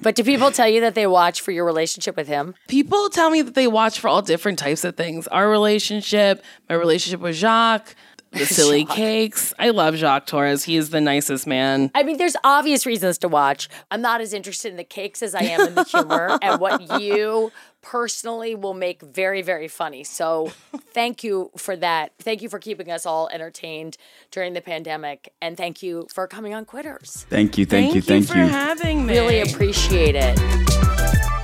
But 0.06 0.14
do 0.14 0.22
people 0.22 0.52
tell 0.52 0.68
you 0.68 0.80
that 0.82 0.94
they 0.94 1.08
watch 1.08 1.40
for 1.40 1.50
your 1.50 1.64
relationship 1.64 2.16
with 2.16 2.28
him? 2.28 2.54
People 2.68 3.08
tell 3.08 3.28
me 3.28 3.42
that 3.42 3.54
they 3.56 3.66
watch 3.66 3.98
for 3.98 4.06
all 4.06 4.22
different 4.22 4.56
types 4.56 4.84
of 4.84 4.94
things. 4.96 5.26
Our 5.26 5.50
relationship, 5.50 6.44
my 6.68 6.76
relationship 6.76 7.18
with 7.18 7.34
Jacques, 7.34 7.96
the 8.37 8.47
silly 8.55 8.84
cakes. 8.84 9.53
I 9.59 9.70
love 9.70 9.97
Jacques 9.97 10.26
Torres. 10.26 10.64
He 10.64 10.76
is 10.76 10.91
the 10.91 11.01
nicest 11.01 11.47
man. 11.47 11.91
I 11.95 12.03
mean, 12.03 12.18
there's 12.18 12.37
obvious 12.45 12.87
reasons 12.87 13.18
to 13.18 13.28
watch. 13.28 13.68
I'm 13.91 14.01
not 14.01 14.20
as 14.20 14.32
interested 14.32 14.70
in 14.70 14.76
the 14.76 14.84
cakes 14.84 15.22
as 15.22 15.34
I 15.34 15.43
am 15.43 15.68
in 15.68 15.74
the 15.74 15.84
humor 15.84 16.39
and 16.43 16.61
what 16.61 17.01
you 17.01 17.53
personally 17.82 18.55
will 18.55 18.74
make 18.74 19.01
very, 19.01 19.43
very 19.43 19.68
funny. 19.68 20.03
So 20.03 20.53
thank 20.93 21.22
you 21.22 21.51
for 21.57 21.76
that. 21.76 22.12
Thank 22.18 22.43
you 22.43 22.49
for 22.49 22.59
keeping 22.59 22.91
us 22.91 23.07
all 23.07 23.28
entertained 23.28 23.97
during 24.30 24.55
the 24.55 24.61
pandemic. 24.61 25.32
And 25.41 25.57
thank 25.57 25.82
you 25.82 26.07
for 26.12 26.26
coming 26.26 26.53
on 26.53 26.64
Quitters. 26.64 27.26
thank 27.28 27.57
you. 27.57 27.64
Thank, 27.64 27.95
you. 27.95 28.03
Thank 28.03 28.26
for 28.26 28.39
you. 28.39 28.47
For 28.47 28.53
having 28.53 29.07
me. 29.07 29.14
Really 29.14 29.41
appreciate 29.41 30.16
it. 30.16 31.36